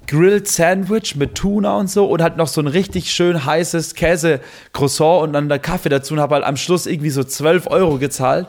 Grilled 0.07 0.47
Sandwich 0.47 1.16
mit 1.16 1.35
Tuna 1.35 1.76
und 1.78 1.90
so 1.90 2.07
und 2.07 2.23
halt 2.23 2.37
noch 2.37 2.47
so 2.47 2.61
ein 2.61 2.69
richtig 2.69 3.11
schön 3.11 3.45
heißes 3.45 3.95
Käse-Croissant 3.95 5.23
und 5.23 5.33
dann 5.33 5.49
der 5.49 5.59
Kaffee 5.59 5.88
dazu 5.88 6.14
und 6.14 6.21
habe 6.21 6.37
halt 6.37 6.45
am 6.45 6.57
Schluss 6.57 6.87
irgendwie 6.87 7.11
so 7.11 7.25
12 7.25 7.66
Euro 7.69 7.99
gezahlt. 7.99 8.47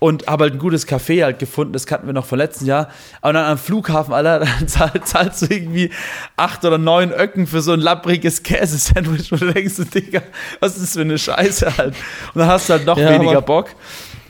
und 0.00 0.26
habe 0.26 0.44
halt 0.44 0.54
ein 0.54 0.58
gutes 0.58 0.86
Café 0.86 1.24
halt 1.24 1.38
gefunden, 1.38 1.72
das 1.72 1.86
kannten 1.86 2.06
wir 2.06 2.12
noch 2.12 2.24
vom 2.26 2.38
letzten 2.38 2.66
Jahr. 2.66 2.88
Und 3.20 3.34
dann 3.34 3.44
am 3.44 3.58
Flughafen, 3.58 4.14
Alter, 4.14 4.40
dann 4.58 4.68
zahl, 4.68 4.92
zahlst 5.02 5.42
du 5.42 5.46
irgendwie 5.46 5.90
acht 6.36 6.64
oder 6.64 6.78
neun 6.78 7.10
Öcken 7.10 7.46
für 7.46 7.62
so 7.62 7.72
ein 7.72 7.80
lappriges 7.80 8.42
Käsesandwich, 8.42 9.32
wo 9.32 9.36
du 9.36 9.52
denkst, 9.52 9.74
Digga, 9.92 10.22
was 10.60 10.76
ist 10.76 10.82
das 10.82 10.92
für 10.94 11.00
eine 11.00 11.18
Scheiße 11.18 11.76
halt. 11.76 11.94
Und 12.34 12.40
dann 12.40 12.48
hast 12.48 12.68
du 12.68 12.74
halt 12.74 12.86
noch 12.86 12.96
Ja, 12.98 13.10
weniger 13.10 13.42
Bock. 13.42 13.70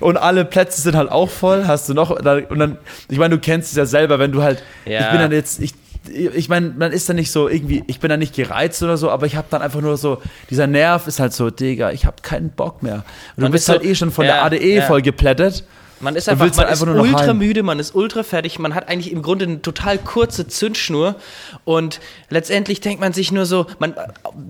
Und 0.01 0.17
alle 0.17 0.45
Plätze 0.45 0.81
sind 0.81 0.95
halt 0.97 1.11
auch 1.11 1.29
voll, 1.31 1.65
hast 1.67 1.89
du 1.89 1.95
noch, 1.95 2.11
und 2.11 2.25
dann, 2.25 2.79
ich 3.09 3.19
meine, 3.19 3.35
du 3.37 3.41
kennst 3.41 3.71
es 3.71 3.77
ja 3.77 3.87
selber, 3.87 4.19
wenn 4.19 4.33
du 4.33 4.43
halt, 4.43 4.63
ich 4.85 4.93
Ja. 4.93 5.11
bin 5.11 5.21
dann 5.21 5.33
jetzt, 5.33 5.61
ich, 5.61 5.75
ich 6.13 6.49
meine, 6.49 6.69
man 6.79 6.93
ist 6.93 7.09
dann 7.09 7.17
nicht 7.17 7.31
so 7.33 7.49
irgendwie, 7.49 7.83
ich 7.87 7.99
bin 8.01 8.09
dann 8.09 8.21
nicht 8.21 8.35
gereizt 8.35 8.83
oder 8.83 8.97
so, 8.97 9.11
aber 9.11 9.27
ich 9.27 9.37
habe 9.37 9.49
dann 9.51 9.61
einfach 9.61 9.81
nur 9.81 9.97
so, 9.97 10.23
dieser 10.51 10.67
Nerv 10.67 11.07
ist 11.07 11.19
halt 11.21 11.33
so, 11.33 11.51
Digga, 11.51 11.91
ich 11.91 12.07
habe 12.07 12.17
keinen 12.23 12.51
Bock 12.51 12.83
mehr. 12.83 12.95
Und 12.95 13.03
du 13.39 13.43
Man 13.43 13.53
bist 13.53 13.67
so- 13.67 13.73
halt 13.73 13.85
eh 13.85 13.95
schon 13.95 14.11
von 14.13 14.25
ja, 14.25 14.35
der 14.35 14.45
ADE 14.45 14.75
ja. 14.77 14.83
voll 14.87 15.03
geplättet. 15.03 15.65
Man 16.01 16.15
ist 16.17 16.29
einfach, 16.29 16.45
man 16.45 16.51
ist 16.53 16.59
einfach 16.61 16.87
nur 16.87 16.95
noch 16.97 17.03
ultra 17.03 17.27
heim. 17.29 17.39
müde, 17.39 17.63
man 17.63 17.79
ist 17.79 17.95
ultra 17.95 18.23
fertig, 18.23 18.59
man 18.59 18.75
hat 18.75 18.89
eigentlich 18.89 19.13
im 19.13 19.23
Grunde 19.23 19.47
eine 19.47 19.63
total 19.63 19.99
kurze 19.99 20.47
Zündschnur 20.47 21.17
und 21.65 22.01
letztendlich 22.31 22.81
denkt 22.81 23.01
man 23.01 23.13
sich 23.13 23.33
nur 23.33 23.47
so, 23.47 23.67
man, 23.79 23.95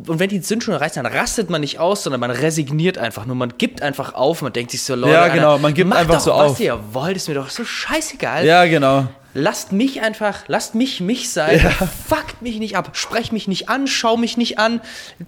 und 0.07 0.19
wenn 0.19 0.29
die 0.29 0.41
Zündschnur 0.43 0.81
reißt, 0.81 0.97
dann 0.99 1.07
rastet 1.07 1.49
man 1.51 1.61
nicht 1.63 1.79
aus, 1.79 2.03
sondern 2.03 2.21
man 2.21 2.31
resigniert 2.31 2.99
einfach 2.99 3.25
nur, 3.27 3.37
man 3.37 3.55
gibt 3.57 3.83
einfach 3.83 4.15
auf, 4.15 4.43
man 4.43 4.53
denkt 4.53 4.71
sich 4.73 4.83
so, 4.83 4.95
Leute, 4.95 5.15
Ja, 5.15 5.29
genau, 5.29 5.59
man 5.59 5.73
gibt 5.75 5.89
macht 5.89 6.01
einfach 6.01 6.15
doch, 6.17 6.21
so 6.21 6.31
was 6.33 6.51
auf. 6.53 6.61
ihr 6.61 6.79
wollt, 6.93 7.17
ist 7.17 7.29
mir 7.29 7.35
doch 7.35 7.49
so 7.51 7.65
scheißegal. 7.65 8.45
Ja, 8.45 8.67
genau. 8.67 9.07
Lasst 9.35 9.73
mich 9.73 10.01
einfach, 10.01 10.41
lasst 10.49 10.75
mich 10.75 11.01
mich 11.01 11.31
sein, 11.31 11.61
fuckt 12.09 12.43
mich 12.43 12.59
nicht 12.59 12.77
ab, 12.77 12.91
sprech 12.95 13.31
mich 13.31 13.47
nicht 13.47 13.69
an, 13.69 13.87
schau 13.87 14.17
mich 14.17 14.37
nicht 14.37 14.59
an, 14.59 14.81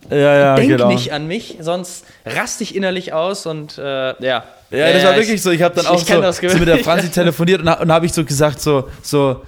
Ja, 0.08 0.16
ja, 0.16 0.54
denk 0.56 0.68
genau. 0.70 0.88
nicht 0.88 1.12
an 1.12 1.26
mich, 1.26 1.58
sonst 1.60 2.04
raste 2.26 2.64
ich 2.64 2.74
innerlich 2.74 3.12
aus 3.12 3.46
und 3.46 3.78
äh, 3.78 4.14
ja. 4.24 4.44
Ja, 4.70 4.92
das 4.92 5.04
war 5.04 5.12
ich- 5.12 5.18
wirklich 5.26 5.42
so. 5.42 5.50
Ich 5.50 5.62
habe 5.62 5.74
dann 5.74 5.84
ich- 5.84 5.90
auch 5.90 6.00
ich 6.00 6.06
so, 6.06 6.48
so 6.48 6.58
mit 6.58 6.68
der. 6.68 6.78
Franzi 6.84 7.10
telefoniert 7.10 7.60
und, 7.62 7.68
und 7.68 7.92
habe 7.92 8.06
ich 8.06 8.12
so 8.12 8.24
gesagt, 8.24 8.60
so, 8.60 8.88
so, 9.02 9.42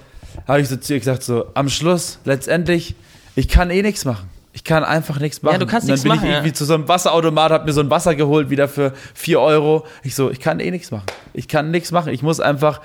habe 0.47 0.61
ich 0.61 0.69
so 0.69 0.75
zu 0.75 0.93
ihr 0.93 0.99
gesagt, 0.99 1.23
so, 1.23 1.47
am 1.53 1.69
Schluss, 1.69 2.19
letztendlich, 2.25 2.95
ich 3.35 3.47
kann 3.47 3.69
eh 3.69 3.81
nichts 3.81 4.05
machen. 4.05 4.29
Ich 4.55 4.63
kann 4.63 4.83
einfach 4.83 5.19
nichts 5.19 5.41
machen. 5.41 5.59
du 5.59 5.65
kannst 5.65 5.85
und 5.85 5.89
dann 5.89 5.93
nichts 5.95 6.03
bin 6.03 6.11
machen, 6.11 6.25
ich 6.25 6.29
ja. 6.29 6.37
irgendwie 6.37 6.53
zu 6.53 6.65
so 6.65 6.75
einem 6.75 6.87
Wasserautomat, 6.87 7.51
habe 7.51 7.65
mir 7.65 7.73
so 7.73 7.81
ein 7.81 7.89
Wasser 7.89 8.13
geholt, 8.13 8.51
wieder 8.51 8.67
für 8.67 8.93
4 9.15 9.39
Euro. 9.39 9.87
Ich 10.03 10.13
so, 10.13 10.29
ich 10.29 10.39
kann 10.39 10.59
eh 10.59 10.69
nichts 10.69 10.91
machen. 10.91 11.05
Ich 11.33 11.47
kann 11.47 11.71
nichts 11.71 11.91
machen. 11.91 12.13
Ich 12.13 12.21
muss 12.21 12.39
einfach 12.39 12.81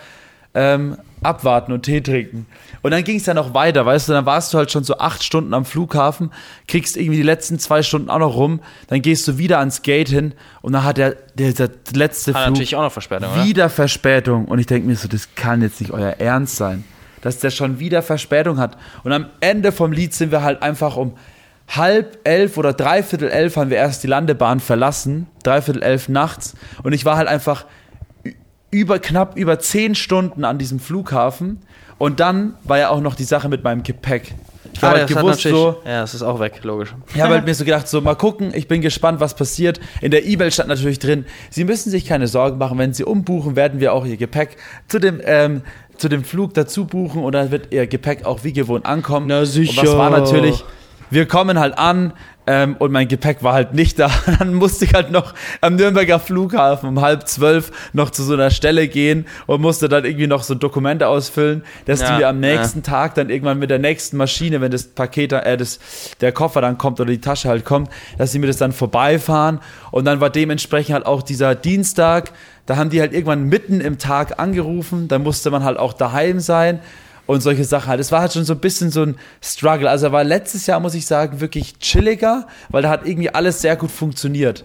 ähm, 0.54 0.97
abwarten 1.23 1.73
und 1.73 1.83
Tee 1.83 2.00
trinken. 2.00 2.47
Und 2.82 2.90
dann 2.90 3.04
ging 3.04 3.16
es 3.16 3.26
ja 3.26 3.35
noch 3.35 3.54
weiter, 3.54 3.85
weißt 3.85 4.08
du, 4.08 4.12
dann 4.12 4.26
warst 4.26 4.52
du 4.52 4.58
halt 4.58 4.70
schon 4.70 4.85
so 4.85 4.99
acht 4.99 5.23
Stunden 5.23 5.54
am 5.54 5.64
Flughafen, 5.64 6.30
kriegst 6.66 6.97
irgendwie 6.97 7.16
die 7.16 7.23
letzten 7.23 7.58
zwei 7.58 7.82
Stunden 7.82 8.11
auch 8.11 8.18
noch 8.18 8.37
rum, 8.37 8.61
dann 8.88 9.02
gehst 9.02 9.26
du 9.28 9.38
wieder 9.38 9.58
ans 9.58 9.82
Gate 9.82 10.08
hin 10.08 10.35
und 10.62 10.73
dann 10.73 10.85
hat 10.85 10.99
der, 10.99 11.16
der, 11.35 11.52
der 11.52 11.70
letzte 11.94 12.35
Hat 12.35 12.42
Flug 12.42 12.54
natürlich 12.54 12.76
auch 12.76 12.82
noch 12.82 12.92
Verspätung, 12.92 13.32
oder? 13.32 13.44
wieder 13.44 13.70
Verspätung. 13.70 14.44
Und 14.47 14.58
ich 14.58 14.66
denke 14.66 14.87
mir 14.87 14.97
so, 14.97 15.08
das 15.08 15.35
kann 15.35 15.62
jetzt 15.62 15.80
nicht 15.80 15.92
euer 15.92 16.16
Ernst 16.18 16.56
sein, 16.56 16.85
dass 17.23 17.38
der 17.38 17.50
schon 17.50 17.78
wieder 17.78 18.02
Verspätung 18.02 18.58
hat. 18.58 18.76
Und 19.04 19.12
am 19.12 19.26
Ende 19.40 19.73
vom 19.73 19.92
Lied 19.92 20.14
sind 20.14 20.30
wir 20.30 20.42
halt 20.42 20.62
einfach 20.62 20.97
um 20.97 21.14
halb 21.68 22.18
elf 22.25 22.56
oder 22.56 22.73
dreiviertel 22.73 23.28
elf 23.28 23.56
haben 23.56 23.70
wir 23.70 23.76
erst 23.76 24.02
die 24.02 24.06
Landebahn 24.06 24.61
verlassen, 24.61 25.26
dreiviertel 25.42 25.82
elf 25.82 26.08
nachts. 26.08 26.54
Und 26.82 26.92
ich 26.92 27.04
war 27.04 27.16
halt 27.16 27.28
einfach 27.28 27.66
über 28.70 28.99
knapp 28.99 29.37
über 29.37 29.58
zehn 29.58 29.94
Stunden 29.94 30.44
an 30.44 30.58
diesem 30.58 30.80
Flughafen. 30.80 31.61
Und 31.99 32.21
dann 32.21 32.55
war 32.64 32.78
ja 32.78 32.90
auch 32.90 33.00
noch 33.00 33.14
die 33.14 33.25
Sache 33.25 33.49
mit 33.49 33.64
meinem 33.64 33.83
Gepäck. 33.83 34.35
Ich 34.73 34.83
habe 34.83 34.95
Ah, 34.95 34.99
halt 34.99 35.09
gewusst, 35.09 35.40
so, 35.43 35.76
ja, 35.85 36.02
das 36.02 36.14
ist 36.14 36.23
auch 36.23 36.38
weg, 36.38 36.61
logisch. 36.62 36.95
ich 37.12 37.21
habe 37.21 37.35
halt 37.35 37.45
mir 37.47 37.55
so 37.55 37.64
gedacht, 37.64 37.88
so 37.88 38.00
mal 38.00 38.14
gucken, 38.14 38.52
ich 38.55 38.69
bin 38.69 38.81
gespannt, 38.81 39.19
was 39.19 39.35
passiert. 39.35 39.81
In 40.02 40.11
der 40.12 40.25
E-Mail 40.25 40.52
stand 40.52 40.69
natürlich 40.69 41.00
drin, 41.00 41.25
Sie 41.50 41.64
müssen 41.64 41.90
sich 41.90 42.05
keine 42.05 42.28
Sorgen 42.28 42.59
machen, 42.59 42.78
wenn 42.78 42.93
Sie 42.93 43.02
umbuchen, 43.02 43.57
werden 43.57 43.81
wir 43.81 43.93
auch 43.93 44.05
Ihr 44.07 44.17
Gepäck 44.17 44.57
zu 44.87 45.00
dem, 45.00 45.21
ähm, 45.25 45.62
zu 45.97 46.09
dem 46.09 46.23
Flug 46.23 46.55
dazu 46.55 46.85
buchen 46.87 47.25
und 47.25 47.33
dann 47.33 47.50
wird 47.50 47.73
Ihr 47.73 47.88
Gepäck 47.88 48.25
auch 48.25 48.45
wie 48.45 48.52
gewohnt 48.52 48.87
ankommen. 48.87 49.26
Na 49.26 49.45
sicher. 49.45 49.81
Und 49.81 49.88
was 49.88 49.97
war 49.97 50.11
natürlich, 50.11 50.64
wir 51.11 51.26
kommen 51.26 51.59
halt 51.59 51.76
an 51.76 52.12
ähm, 52.49 52.76
und 52.78 52.90
mein 52.93 53.09
Gepäck 53.09 53.43
war 53.43 53.52
halt 53.52 53.75
nicht 53.75 53.99
da. 53.99 54.11
Dann 54.38 54.55
musste 54.55 54.87
ich 54.87 54.95
halt 54.95 55.11
noch 55.11 55.35
am 55.61 55.76
Nürnberger 55.76 56.19
Flughafen 56.19 56.88
um 56.88 57.02
halb 57.02 57.28
zwölf 57.28 57.71
noch 57.93 58.09
zu 58.09 58.23
so 58.23 58.33
einer 58.33 58.50
Stelle 58.50 58.88
gehen 58.88 59.26
und 59.47 59.61
musste 59.61 59.90
dann 59.90 60.07
irgendwie 60.07 60.26
noch 60.26 60.43
so 60.43 60.55
Dokumente 60.55 61.09
ausfüllen, 61.09 61.62
dass 61.85 62.00
Ja, 62.00 62.07
die 62.07 62.12
mir 62.19 62.28
am 62.28 62.43
ja. 62.43 62.57
nächsten 62.57 62.83
Tag 62.83 63.14
dann 63.17 63.28
irgendwann 63.28 63.59
mit 63.59 63.69
der 63.69 63.78
nächsten 63.78 64.17
Maschine, 64.17 64.62
wenn 64.62 64.71
das 64.71 64.85
Paket, 64.85 65.33
äh, 65.35 65.59
das, 65.59 65.78
der 66.23 66.33
Koffer 66.33 66.62
dann 66.62 66.78
kommt 66.78 66.99
oder 67.00 67.11
die 67.11 67.21
Tasche 67.21 67.50
halt 67.50 67.67
kommt, 67.67 67.90
dass 68.17 68.33
sie 68.33 68.38
mir 68.38 68.47
das 68.47 68.57
dann 68.57 68.73
vorbeifahren. 68.73 69.61
Und 69.90 70.07
dann 70.07 70.21
war 70.21 70.31
dementsprechend 70.31 70.95
halt 70.95 71.05
auch 71.07 71.23
dieser 71.23 71.55
Dienstag, 71.55 72.33
da 72.64 72.76
haben 72.76 72.88
die 72.88 73.00
halt 73.00 73.12
irgendwann 73.12 73.45
mitten 73.45 73.83
im 73.83 73.99
Tag 73.99 74.40
angerufen, 74.40 75.09
da 75.09 75.19
musste 75.19 75.50
man 75.50 75.64
halt 75.64 75.76
auch 75.76 75.93
daheim 75.93 76.40
sein 76.40 76.81
und 77.28 77.42
solche 77.42 77.64
Sachen 77.64 77.88
halt. 77.88 78.00
Es 78.00 78.11
war 78.11 78.23
halt 78.23 78.32
schon 78.32 78.44
so 78.44 78.54
ein 78.54 78.58
bisschen 78.58 78.90
so 78.90 79.02
ein 79.02 79.16
Struggle. 79.42 79.88
Also 79.88 80.06
er 80.06 80.12
war 80.12 80.25
letztes 80.25 80.66
Jahr, 80.66 80.80
muss 80.80 80.94
ich 80.94 81.06
sagen, 81.06 81.40
wirklich 81.40 81.78
chilliger, 81.78 82.47
weil 82.70 82.82
da 82.82 82.88
hat 82.88 83.06
irgendwie 83.06 83.28
alles 83.28 83.61
sehr 83.61 83.76
gut 83.76 83.90
funktioniert. 83.90 84.64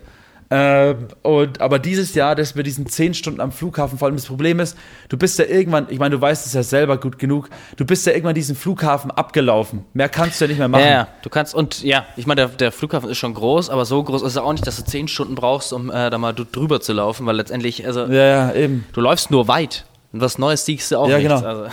Ähm, 0.50 1.08
und, 1.24 1.60
aber 1.60 1.78
dieses 1.78 2.16
Jahr, 2.16 2.36
das 2.36 2.56
mit 2.56 2.66
diesen 2.66 2.88
zehn 2.88 3.14
Stunden 3.14 3.42
am 3.42 3.52
Flughafen, 3.52 3.98
vor 3.98 4.06
allem 4.08 4.16
das 4.16 4.28
Problem 4.28 4.62
ist, 4.62 4.78
du 5.10 5.18
bist 5.18 5.40
ja 5.40 5.46
irgendwann, 5.46 5.88
ich 5.90 6.00
meine, 6.00 6.16
du 6.16 6.22
weißt 6.22 6.46
es 6.46 6.54
ja 6.54 6.64
selber 6.64 6.98
gut 6.98 7.20
genug, 7.20 7.50
du 7.76 7.86
bist 7.86 8.06
ja 8.06 8.14
irgendwann 8.14 8.36
diesen 8.36 8.56
Flughafen 8.56 9.12
abgelaufen. 9.12 9.84
Mehr 9.94 10.08
kannst 10.08 10.40
du 10.40 10.46
ja 10.46 10.50
nicht 10.50 10.60
mehr 10.60 10.68
machen. 10.70 10.84
Ja, 10.84 10.90
ja, 10.90 11.08
du 11.22 11.30
kannst, 11.30 11.54
und 11.56 11.84
ja, 11.84 12.06
ich 12.16 12.28
meine, 12.28 12.42
der, 12.42 12.50
der 12.50 12.72
Flughafen 12.72 13.10
ist 13.10 13.18
schon 13.18 13.34
groß, 13.34 13.70
aber 13.72 13.84
so 13.84 14.02
groß 14.04 14.22
ist 14.22 14.38
er 14.38 14.46
auch 14.46 14.54
nicht, 14.54 14.66
dass 14.66 14.78
du 14.78 14.86
zehn 14.86 15.10
Stunden 15.10 15.36
brauchst, 15.36 15.74
um 15.74 15.90
äh, 15.90 16.10
da 16.10 16.18
mal 16.18 16.34
drüber 16.34 16.80
zu 16.80 16.94
laufen, 16.94 17.26
weil 17.26 17.36
letztendlich, 17.36 17.86
also, 17.86 18.06
Ja, 18.06 18.26
ja, 18.26 18.54
eben. 18.54 18.86
du 18.94 19.02
läufst 19.02 19.32
nur 19.32 19.50
weit. 19.50 19.86
Und 20.14 20.22
was 20.22 20.38
Neues 20.38 20.64
siehst 20.64 20.92
du 20.92 20.98
auch 21.00 21.10
Ja, 21.10 21.18
nichts. 21.18 21.34
genau. 21.42 21.46
Also, 21.48 21.66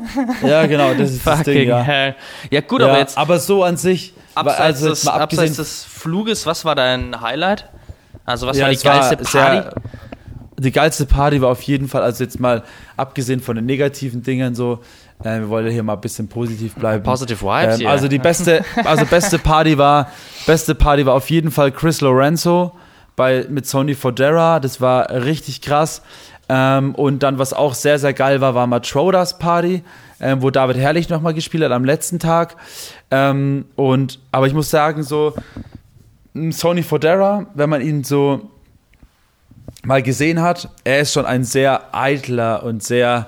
Ja, 0.46 0.66
genau, 0.66 0.94
das 0.94 1.10
ist 1.10 1.26
das 1.26 1.42
Ding, 1.42 1.54
fucking 1.54 1.68
ja. 1.68 1.80
hell. 1.80 2.14
Ja, 2.50 2.60
gut, 2.60 2.80
ja, 2.80 2.86
aber 2.88 2.98
jetzt, 2.98 3.18
aber 3.18 3.38
so 3.40 3.64
an 3.64 3.76
sich, 3.76 4.14
abseits, 4.36 4.60
also 4.60 4.88
des, 4.90 5.06
abseits 5.08 5.56
des 5.56 5.84
Fluges, 5.84 6.46
was 6.46 6.64
war 6.64 6.74
dein 6.76 7.20
Highlight? 7.20 7.68
Also, 8.24 8.46
was 8.46 8.56
Ja, 8.56 8.64
war 8.64 8.70
die 8.70 8.76
es 8.76 8.84
war 8.84 8.92
geilste 9.00 9.16
Party? 9.16 9.62
sehr- 9.62 9.74
die 10.60 10.72
geilste 10.72 11.06
Party 11.06 11.40
war 11.40 11.50
auf 11.50 11.62
jeden 11.62 11.86
Fall, 11.88 12.02
also 12.02 12.24
jetzt 12.24 12.40
mal 12.40 12.64
abgesehen 12.96 13.40
von 13.40 13.54
den 13.54 13.64
negativen 13.66 14.22
Dingen 14.24 14.56
so, 14.56 14.80
äh, 15.22 15.38
wir 15.38 15.48
wollen 15.48 15.70
hier 15.70 15.84
mal 15.84 15.94
ein 15.94 16.00
bisschen 16.00 16.28
positiv 16.28 16.74
bleiben. 16.74 17.04
Positive 17.04 17.40
Vibes, 17.40 17.80
Ähm. 17.80 17.86
Also 17.86 18.08
die 18.08 18.18
beste, 18.18 18.64
also 18.84 19.04
beste 19.06 19.38
Party 19.40 19.78
war, 19.78 20.10
beste 20.46 20.74
Party 20.74 21.06
war 21.06 21.14
auf 21.14 21.30
jeden 21.30 21.52
Fall 21.52 21.70
Chris 21.70 22.00
Lorenzo 22.00 22.72
bei, 23.18 23.44
mit 23.50 23.66
Sony 23.66 23.96
Fodera, 23.96 24.60
das 24.60 24.80
war 24.80 25.10
richtig 25.10 25.60
krass. 25.60 26.02
Ähm, 26.48 26.94
und 26.94 27.24
dann, 27.24 27.38
was 27.38 27.52
auch 27.52 27.74
sehr, 27.74 27.98
sehr 27.98 28.14
geil 28.14 28.40
war, 28.40 28.54
war 28.54 28.68
Matrodas 28.68 29.40
Party, 29.40 29.82
ähm, 30.20 30.40
wo 30.40 30.50
David 30.50 30.76
Herrlich 30.76 31.08
nochmal 31.08 31.34
gespielt 31.34 31.64
hat 31.64 31.72
am 31.72 31.84
letzten 31.84 32.20
Tag. 32.20 32.56
Ähm, 33.10 33.64
und, 33.74 34.20
aber 34.30 34.46
ich 34.46 34.54
muss 34.54 34.70
sagen, 34.70 35.02
so, 35.02 35.34
Sony 36.50 36.84
Fodera, 36.84 37.46
wenn 37.54 37.68
man 37.68 37.82
ihn 37.82 38.04
so 38.04 38.50
mal 39.82 40.00
gesehen 40.00 40.40
hat, 40.40 40.70
er 40.84 41.00
ist 41.00 41.12
schon 41.12 41.26
ein 41.26 41.42
sehr 41.42 41.92
eitler 41.92 42.62
und 42.62 42.84
sehr, 42.84 43.26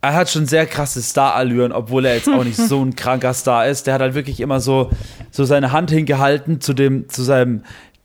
er 0.00 0.14
hat 0.14 0.28
schon 0.28 0.46
sehr 0.46 0.66
krasse 0.66 1.00
Star-Allüren, 1.00 1.70
obwohl 1.70 2.04
er 2.04 2.16
jetzt 2.16 2.28
auch 2.28 2.42
nicht 2.42 2.56
so 2.68 2.84
ein 2.84 2.96
kranker 2.96 3.32
Star 3.32 3.68
ist. 3.68 3.86
Der 3.86 3.94
hat 3.94 4.00
halt 4.00 4.14
wirklich 4.14 4.40
immer 4.40 4.58
so, 4.58 4.90
so 5.30 5.44
seine 5.44 5.70
Hand 5.70 5.92
hingehalten 5.92 6.60
zu 6.60 6.74
dem, 6.74 7.08
zu 7.08 7.22
seinem 7.22 7.62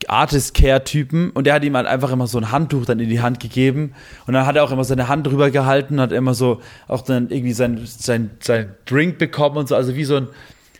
Artist-Care-Typen 0.08 1.32
und 1.32 1.46
der 1.48 1.56
hat 1.56 1.64
ihm 1.64 1.76
halt 1.76 1.88
einfach 1.88 2.12
immer 2.12 2.28
so 2.28 2.38
ein 2.38 2.52
Handtuch 2.52 2.86
dann 2.86 3.00
in 3.00 3.10
die 3.10 3.22
Hand 3.22 3.40
gegeben 3.40 3.94
und 4.28 4.34
dann 4.34 4.46
hat 4.46 4.56
er 4.56 4.64
auch 4.64 4.72
immer 4.72 4.84
seine 4.84 5.08
Hand 5.08 5.28
drüber 5.28 5.50
gehalten, 5.50 6.00
hat 6.00 6.12
immer 6.12 6.34
so 6.34 6.62
auch 6.88 7.02
dann 7.02 7.30
irgendwie 7.30 7.54
sein, 7.54 7.82
sein, 7.86 8.32
sein 8.40 8.76
Drink 8.86 9.18
bekommen 9.18 9.58
und 9.58 9.68
so, 9.68 9.76
also 9.76 9.96
wie 9.96 10.06
so 10.06 10.18
ein, 10.18 10.28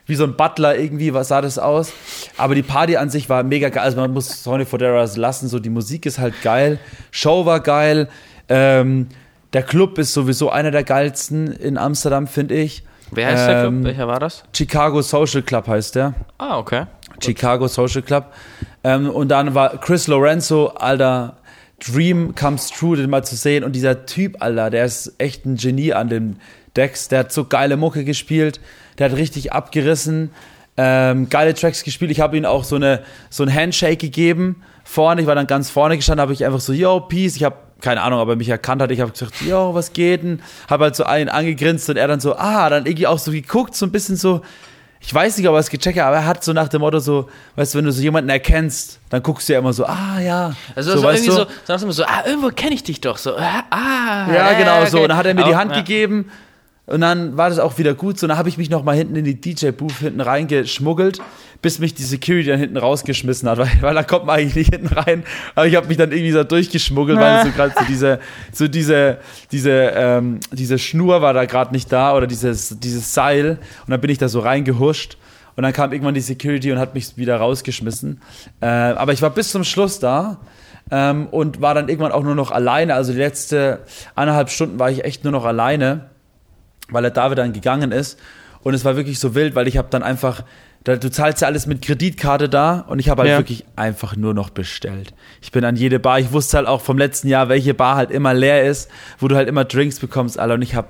wie 0.06 0.16
so 0.16 0.24
ein 0.24 0.36
Butler 0.38 0.78
irgendwie, 0.78 1.14
was 1.14 1.30
sah 1.30 1.42
das 1.42 1.58
aus? 1.60 1.92
Aber 2.38 2.56
die 2.56 2.62
Party 2.64 2.96
an 2.96 3.10
sich 3.10 3.28
war 3.28 3.44
mega 3.44 3.70
geil. 3.70 3.84
Also 3.84 3.98
man 3.98 4.14
muss 4.14 4.44
Sony 4.44 4.64
Foderas 4.66 5.18
lassen, 5.18 5.50
so 5.50 5.60
die 5.60 5.70
Musik 5.70 6.06
ist 6.06 6.20
halt 6.20 6.42
geil, 6.44 6.80
Show 7.12 7.46
war 7.46 7.60
geil, 7.60 8.08
ähm, 8.50 9.08
der 9.54 9.64
Club 9.64 9.98
ist 9.98 10.14
sowieso 10.14 10.50
einer 10.50 10.72
der 10.72 10.84
geilsten 10.84 11.48
in 11.48 11.78
Amsterdam, 11.78 12.28
finde 12.28 12.56
ich. 12.56 12.84
Wer 13.12 13.28
heißt 13.28 13.48
der 13.48 13.64
Ähm, 13.64 13.76
Club? 13.76 13.86
Welcher 13.86 14.08
war 14.08 14.20
das? 14.20 14.44
Chicago 14.54 15.02
Social 15.02 15.42
Club 15.42 15.68
heißt 15.68 15.96
der. 15.96 16.14
Ah, 16.38 16.58
okay. 16.58 16.86
Chicago 17.22 17.68
Social 17.68 18.02
Club. 18.02 18.32
Ähm, 18.84 19.10
und 19.10 19.30
dann 19.30 19.54
war 19.56 19.78
Chris 19.80 20.08
Lorenzo, 20.08 20.68
Alter, 20.68 21.38
Dream 21.80 22.34
comes 22.36 22.70
true, 22.70 22.98
den 22.98 23.10
mal 23.10 23.24
zu 23.24 23.36
sehen. 23.36 23.64
Und 23.64 23.74
dieser 23.74 24.06
Typ, 24.06 24.42
Alter, 24.42 24.70
der 24.70 24.86
ist 24.86 25.14
echt 25.18 25.46
ein 25.46 25.58
Genie 25.58 25.94
an 25.94 26.10
den 26.10 26.40
Decks. 26.76 27.08
Der 27.08 27.20
hat 27.20 27.32
so 27.32 27.46
geile 27.46 27.78
Mucke 27.78 28.04
gespielt. 28.04 28.60
Der 28.98 29.10
hat 29.10 29.18
richtig 29.18 29.54
abgerissen. 29.54 30.32
Ähm, 30.76 31.30
geile 31.30 31.54
Tracks 31.54 31.84
gespielt. 31.84 32.12
Ich 32.12 32.20
habe 32.20 32.38
ihm 32.38 32.46
auch 32.46 32.64
so, 32.64 32.76
eine, 32.76 33.02
so 33.30 33.44
ein 33.44 33.54
Handshake 33.54 33.98
gegeben. 33.98 34.64
Vorne, 34.84 35.22
ich 35.22 35.28
war 35.28 35.36
dann 35.36 35.48
ganz 35.48 35.70
vorne 35.70 35.98
gestanden, 35.98 36.22
habe 36.22 36.34
ich 36.34 36.46
einfach 36.46 36.60
so, 36.60 36.72
yo, 36.72 37.02
peace. 37.02 37.36
Ich 37.36 37.44
habe 37.44 37.58
keine 37.82 38.02
Ahnung, 38.02 38.20
ob 38.20 38.30
er 38.30 38.36
mich 38.36 38.50
erkannt 38.50 38.82
hat. 38.82 38.92
Ich 38.92 39.02
habe 39.02 39.12
gesagt, 39.12 39.42
yo, 39.42 39.74
was 39.74 39.94
geht 39.94 40.24
denn? 40.24 40.42
Habe 40.70 40.86
halt 40.86 40.96
so 40.96 41.04
einen 41.04 41.30
angegrinst 41.30 41.90
und 41.90 41.98
er 41.98 42.08
dann 42.08 42.20
so, 42.20 42.36
ah, 42.36 42.70
dann 42.70 42.86
irgendwie 42.86 43.08
auch 43.08 43.20
so 43.20 43.32
geguckt, 43.32 43.76
so 43.76 43.86
ein 43.86 43.92
bisschen 43.92 44.16
so, 44.16 44.42
ich 45.00 45.14
weiß 45.14 45.38
nicht, 45.38 45.48
ob 45.48 45.56
er 45.56 45.60
es 45.60 45.70
gecheckt 45.70 46.00
hat, 46.00 46.06
aber 46.08 46.18
er 46.18 46.26
hat 46.26 46.44
so 46.44 46.54
nach 46.54 46.68
dem 46.68 46.82
Motto 46.82 47.00
so, 47.00 47.30
weißt 47.56 47.74
du, 47.74 47.78
wenn 47.78 47.86
du 47.86 47.92
so 47.92 48.02
jemanden 48.02 48.30
erkennst, 48.30 49.00
dann 49.10 49.22
guckst 49.22 49.48
du 49.48 49.54
ja 49.54 49.60
immer 49.60 49.74
so, 49.74 49.86
ah 49.86 50.20
ja. 50.20 50.54
Also 50.76 50.92
so, 50.92 50.98
so, 50.98 51.04
weißt 51.04 51.26
irgendwie 51.26 51.44
du? 51.44 51.50
so, 51.50 51.52
sagst 51.66 51.84
du 51.84 51.86
immer 51.86 51.94
so, 51.94 52.04
ah, 52.04 52.24
irgendwo 52.26 52.50
kenne 52.50 52.74
ich 52.74 52.84
dich 52.84 53.00
doch. 53.00 53.18
So, 53.18 53.38
ah, 53.38 53.64
ah 53.70 54.32
Ja, 54.34 54.54
genau 54.54 54.86
so. 54.86 54.98
okay. 54.98 55.04
Und 55.04 55.10
dann 55.10 55.18
hat 55.18 55.26
er 55.26 55.34
mir 55.34 55.44
die 55.44 55.54
Auch, 55.54 55.60
Hand 55.60 55.72
ja. 55.72 55.78
gegeben 55.78 56.32
und 56.88 57.02
dann 57.02 57.38
war 57.38 57.50
das 57.50 57.60
auch 57.60 57.78
wieder 57.78 57.94
gut. 57.94 58.18
So, 58.20 58.26
und 58.26 58.30
dann 58.30 58.38
habe 58.38 58.50
ich 58.50 58.58
mich 58.58 58.70
noch 58.70 58.84
mal 58.84 58.96
hinten 58.96 59.16
in 59.16 59.26
die 59.26 59.40
DJ-Booth 59.40 60.00
hinten 60.00 60.22
reingeschmuggelt, 60.22 61.20
bis 61.62 61.80
mich 61.80 61.94
die 61.94 62.04
Security 62.04 62.50
dann 62.50 62.60
hinten 62.60 62.78
rausgeschmissen 62.78 63.50
hat, 63.50 63.58
weil, 63.58 63.70
weil 63.82 63.96
da 63.96 64.04
kommt 64.04 64.26
man 64.26 64.40
eigentlich 64.40 64.56
nicht 64.56 64.74
hinten 64.74 64.94
rein. 64.94 65.24
Aber 65.56 65.68
ich 65.68 65.76
habe 65.76 65.88
mich 65.88 65.98
dann 65.98 66.12
irgendwie 66.12 66.32
so 66.32 66.44
durchgeschmuggelt, 66.44 67.20
weil 67.20 67.46
so 67.46 67.52
gerade 67.52 67.74
so 67.78 67.86
diese, 67.88 68.20
so 68.52 68.68
diese, 68.68 69.18
diese, 69.52 69.72
ähm, 69.72 70.40
diese 70.52 70.78
Schnur 70.78 71.22
war 71.22 71.34
da 71.34 71.46
gerade 71.46 71.74
nicht 71.74 71.92
da 71.92 72.16
oder 72.16 72.28
dieses, 72.28 72.80
dieses 72.80 73.14
Seil. 73.14 73.60
Und 73.86 73.92
dann 73.92 74.02
bin 74.02 74.10
ich 74.10 74.18
da 74.18 74.30
so 74.30 74.40
reingehuscht. 74.40 75.18
Und 75.56 75.64
dann 75.64 75.74
kam 75.74 75.92
irgendwann 75.92 76.14
die 76.14 76.22
Security 76.22 76.72
und 76.72 76.78
hat 76.78 76.94
mich 76.94 77.18
wieder 77.18 77.38
rausgeschmissen. 77.38 78.22
Äh, 78.62 78.68
aber 78.68 79.14
ich 79.14 79.24
war 79.24 79.32
bis 79.32 79.52
zum 79.52 79.64
Schluss 79.64 80.00
da 80.00 80.38
ähm, 80.92 81.28
und 81.28 81.62
war 81.62 81.74
dann 81.74 81.90
irgendwann 81.90 82.12
auch 82.12 82.24
nur 82.24 82.36
noch 82.36 82.52
alleine. 82.52 82.94
Also 82.94 83.12
die 83.12 83.18
letzte 83.18 83.80
eineinhalb 84.14 84.50
Stunden 84.50 84.78
war 84.78 84.92
ich 84.92 85.04
echt 85.04 85.24
nur 85.24 85.34
noch 85.34 85.46
alleine, 85.46 86.12
weil 86.90 87.02
der 87.02 87.12
David 87.12 87.40
dann 87.40 87.54
gegangen 87.54 87.92
ist. 87.92 88.20
Und 88.62 88.74
es 88.74 88.86
war 88.86 88.96
wirklich 88.98 89.20
so 89.20 89.34
wild, 89.34 89.56
weil 89.56 89.68
ich 89.68 89.78
habe 89.78 89.88
dann 89.90 90.04
einfach, 90.04 90.44
du 90.96 91.12
zahlst 91.12 91.42
ja 91.42 91.48
alles 91.48 91.66
mit 91.66 91.82
Kreditkarte 91.82 92.48
da 92.48 92.86
und 92.88 93.00
ich 93.00 93.10
habe 93.10 93.24
halt 93.24 93.32
Ja. 93.32 93.38
wirklich 93.40 93.66
einfach 93.76 94.16
nur 94.16 94.34
noch 94.34 94.50
bestellt. 94.50 95.14
Ich 95.42 95.52
bin 95.52 95.66
an 95.66 95.76
jede 95.76 96.00
Bar, 96.00 96.20
ich 96.20 96.32
wusste 96.32 96.58
halt 96.58 96.68
auch 96.68 96.82
vom 96.82 96.98
letzten 96.98 97.28
Jahr, 97.28 97.50
welche 97.50 97.74
Bar 97.74 97.96
halt 97.98 98.12
immer 98.12 98.34
leer 98.34 98.64
ist, 98.66 98.90
wo 99.20 99.28
du 99.28 99.36
halt 99.36 99.50
immer 99.50 99.66
Drinks 99.66 100.00
bekommst, 100.00 100.40
Alter. 100.40 100.54
Und 100.54 100.62
ich 100.62 100.76
habe 100.76 100.88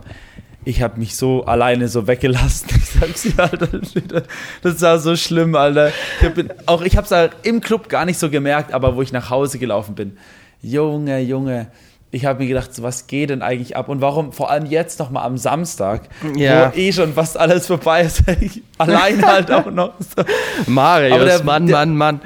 ich 0.66 0.82
habe 0.82 1.00
mich 1.00 1.16
so 1.16 1.46
alleine 1.46 1.88
so 1.88 2.08
weggelassen. 2.08 2.68
Ich 2.78 2.90
sag's 3.00 3.22
dir, 3.24 3.40
Alter. 3.40 4.24
Das 4.62 4.82
war 4.82 5.00
so 5.00 5.16
schlimm, 5.16 5.56
Alter. 5.56 5.92
Ich 6.20 6.26
hab, 6.26 6.34
auch 6.68 6.82
ich 6.82 6.98
habe 6.98 7.08
es 7.10 7.32
im 7.44 7.62
Club 7.62 7.90
gar 7.90 8.06
nicht 8.06 8.20
so 8.20 8.30
gemerkt, 8.30 8.74
aber 8.74 8.96
wo 8.96 9.02
ich 9.02 9.12
nach 9.12 9.30
Hause 9.30 9.60
gelaufen 9.60 9.96
bin. 9.96 10.18
Junge, 10.62 11.20
Junge. 11.20 11.68
Ich 12.10 12.26
habe 12.26 12.40
mir 12.42 12.48
gedacht, 12.48 12.74
so, 12.74 12.84
was 12.84 13.08
geht 13.08 13.32
denn 13.32 13.42
eigentlich 13.42 13.76
ab? 13.76 13.90
Und 13.90 14.00
warum 14.00 14.32
vor 14.32 14.50
allem 14.50 14.66
jetzt 14.66 14.98
nochmal 15.00 15.26
am 15.26 15.38
Samstag, 15.38 16.04
Ja. 16.38 16.72
wo 16.74 16.78
eh 16.80 16.94
schon 16.94 17.14
fast 17.14 17.38
alles 17.38 17.68
vorbei 17.68 18.04
ist, 18.04 18.24
ich 18.40 18.64
alleine 18.78 19.28
halt 19.28 19.52
auch 19.52 19.66
noch. 19.70 19.92
So. 20.00 20.24
Marius, 20.72 21.14
Aber 21.16 21.26
der- 21.26 21.44
Mann, 21.44 21.68
der- 21.68 21.76
Mann, 21.78 21.98
Mann. 21.98 22.22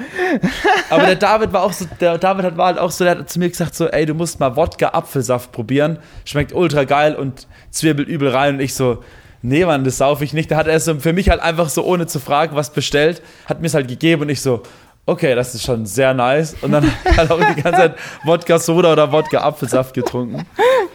Aber 0.92 1.06
der 1.08 1.16
David 1.16 1.52
war 1.52 1.64
auch 1.64 1.74
so, 1.74 1.86
der 2.00 2.20
David 2.20 2.46
hat, 2.46 2.58
war 2.58 2.68
halt 2.68 2.78
auch 2.78 2.92
so, 2.92 3.04
der 3.04 3.18
hat 3.18 3.30
zu 3.30 3.40
mir 3.40 3.50
gesagt 3.50 3.74
so, 3.74 3.88
ey, 3.88 4.06
du 4.06 4.14
musst 4.14 4.40
mal 4.40 4.56
Wodka-Apfelsaft 4.56 5.52
probieren. 5.52 5.98
Schmeckt 6.26 6.54
ultra 6.54 6.84
geil 6.84 7.16
und 7.16 7.48
zwirbelt 7.72 8.08
übel 8.08 8.30
rein. 8.30 8.56
Und 8.56 8.60
ich 8.62 8.76
so, 8.76 9.04
nee, 9.42 9.66
Mann, 9.66 9.84
das 9.84 9.98
sauf 9.98 10.22
ich 10.22 10.34
nicht. 10.34 10.52
Da 10.52 10.58
hat 10.58 10.68
er 10.68 10.80
so 10.80 11.00
für 11.00 11.14
mich 11.14 11.30
halt 11.30 11.42
einfach 11.42 11.70
so, 11.70 11.84
ohne 11.84 12.06
zu 12.06 12.20
fragen, 12.20 12.56
was 12.56 12.72
bestellt, 12.72 13.24
hat 13.48 13.62
mir 13.62 13.68
es 13.68 13.74
halt 13.74 13.88
gegeben 13.88 14.22
und 14.22 14.30
ich 14.30 14.42
so, 14.42 14.62
okay, 15.06 15.36
das 15.36 15.54
ist 15.56 15.64
schon 15.64 15.86
sehr 15.86 16.14
nice. 16.14 16.56
Und 16.62 16.72
dann 16.72 16.84
hat 17.18 17.30
er 17.30 17.32
auch 17.32 17.40
die 17.40 17.62
ganze 17.62 17.80
Zeit 17.80 17.96
Wodka-Soda 18.24 18.94
oder 18.94 19.12
Wodka-Apfelsaft 19.12 19.94
getrunken. 19.94 20.46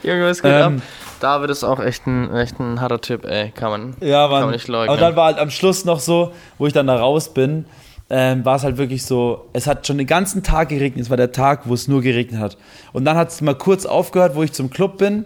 Junge, 0.02 0.26
was 0.26 0.42
geht 0.42 0.52
Ähm, 0.52 0.76
ab? 0.78 0.82
David 1.20 1.50
ist 1.50 1.64
auch 1.64 1.80
echt 1.80 2.06
ein, 2.06 2.34
echt 2.34 2.60
ein 2.60 2.80
harter 2.80 3.00
Typ, 3.00 3.25
ey. 3.25 3.50
Kann 3.50 3.70
man, 3.70 3.96
Ja, 4.00 4.22
kann 4.25 4.30
Mann. 4.30 4.40
man 4.42 4.50
nicht 4.50 4.68
leugnen. 4.68 4.94
Und 4.94 5.00
dann 5.00 5.16
war 5.16 5.26
halt 5.26 5.38
am 5.38 5.50
Schluss 5.50 5.84
noch 5.84 5.98
so, 6.00 6.32
wo 6.58 6.66
ich 6.66 6.72
dann 6.75 6.86
da 6.86 6.96
raus 6.96 7.32
bin, 7.32 7.64
ähm, 8.10 8.44
war 8.44 8.56
es 8.56 8.62
halt 8.62 8.76
wirklich 8.76 9.04
so, 9.04 9.48
es 9.52 9.66
hat 9.66 9.86
schon 9.86 9.98
den 9.98 10.06
ganzen 10.06 10.42
Tag 10.42 10.68
geregnet. 10.68 11.04
Es 11.04 11.10
war 11.10 11.16
der 11.16 11.32
Tag, 11.32 11.62
wo 11.64 11.75
es 11.75 11.88
nur 11.88 12.02
geregnet 12.02 12.40
hat. 12.40 12.56
Und 12.92 13.04
dann 13.04 13.16
hat 13.16 13.30
es 13.30 13.40
mal 13.40 13.54
kurz 13.54 13.84
aufgehört, 13.86 14.36
wo 14.36 14.42
ich 14.42 14.52
zum 14.52 14.70
Club 14.70 14.98
bin. 14.98 15.25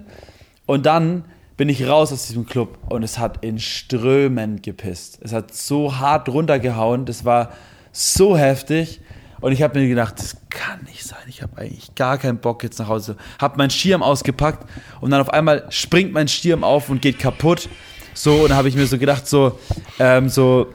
Und 0.66 0.86
dann 0.86 1.24
bin 1.56 1.68
ich 1.68 1.86
raus 1.86 2.10
aus 2.12 2.28
diesem 2.28 2.46
Club 2.46 2.78
und 2.88 3.02
es 3.02 3.18
hat 3.18 3.44
in 3.44 3.58
Strömen 3.58 4.62
gepisst. 4.62 5.18
Es 5.22 5.32
hat 5.34 5.52
so 5.52 5.98
hart 5.98 6.28
runtergehauen. 6.30 7.04
Das 7.04 7.24
war 7.26 7.50
so 7.92 8.36
heftig. 8.36 9.00
Und 9.40 9.52
ich 9.52 9.62
habe 9.62 9.78
mir 9.78 9.88
gedacht, 9.88 10.18
das 10.18 10.36
kann 10.50 10.82
nicht 10.84 11.02
sein. 11.02 11.18
Ich 11.26 11.42
habe 11.42 11.56
eigentlich 11.56 11.94
gar 11.94 12.18
keinen 12.18 12.38
Bock 12.38 12.62
jetzt 12.62 12.78
nach 12.78 12.88
Hause. 12.88 13.16
Habe 13.40 13.56
meinen 13.56 13.70
Schirm 13.70 14.02
ausgepackt 14.02 14.68
und 15.00 15.10
dann 15.10 15.20
auf 15.20 15.30
einmal 15.30 15.64
springt 15.70 16.12
mein 16.12 16.28
Schirm 16.28 16.62
auf 16.62 16.90
und 16.90 17.00
geht 17.00 17.18
kaputt. 17.18 17.68
So, 18.12 18.34
und 18.34 18.50
dann 18.50 18.58
habe 18.58 18.68
ich 18.68 18.76
mir 18.76 18.86
so 18.86 18.98
gedacht, 18.98 19.26
so, 19.26 19.58
ähm, 19.98 20.28
so, 20.28 20.66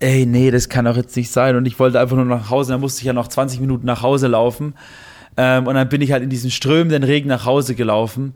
ey, 0.00 0.26
nee, 0.26 0.50
das 0.50 0.68
kann 0.68 0.84
doch 0.84 0.96
jetzt 0.96 1.16
nicht 1.16 1.30
sein. 1.30 1.56
Und 1.56 1.64
ich 1.66 1.78
wollte 1.78 1.98
einfach 1.98 2.16
nur 2.16 2.26
nach 2.26 2.50
Hause. 2.50 2.72
Dann 2.72 2.80
musste 2.80 3.00
ich 3.00 3.06
ja 3.06 3.14
noch 3.14 3.28
20 3.28 3.60
Minuten 3.60 3.86
nach 3.86 4.02
Hause 4.02 4.26
laufen. 4.26 4.74
Ähm, 5.36 5.66
und 5.66 5.74
dann 5.74 5.88
bin 5.88 6.02
ich 6.02 6.12
halt 6.12 6.22
in 6.22 6.30
diesen 6.30 6.50
strömenden 6.50 7.04
Regen 7.04 7.28
nach 7.28 7.46
Hause 7.46 7.74
gelaufen. 7.74 8.34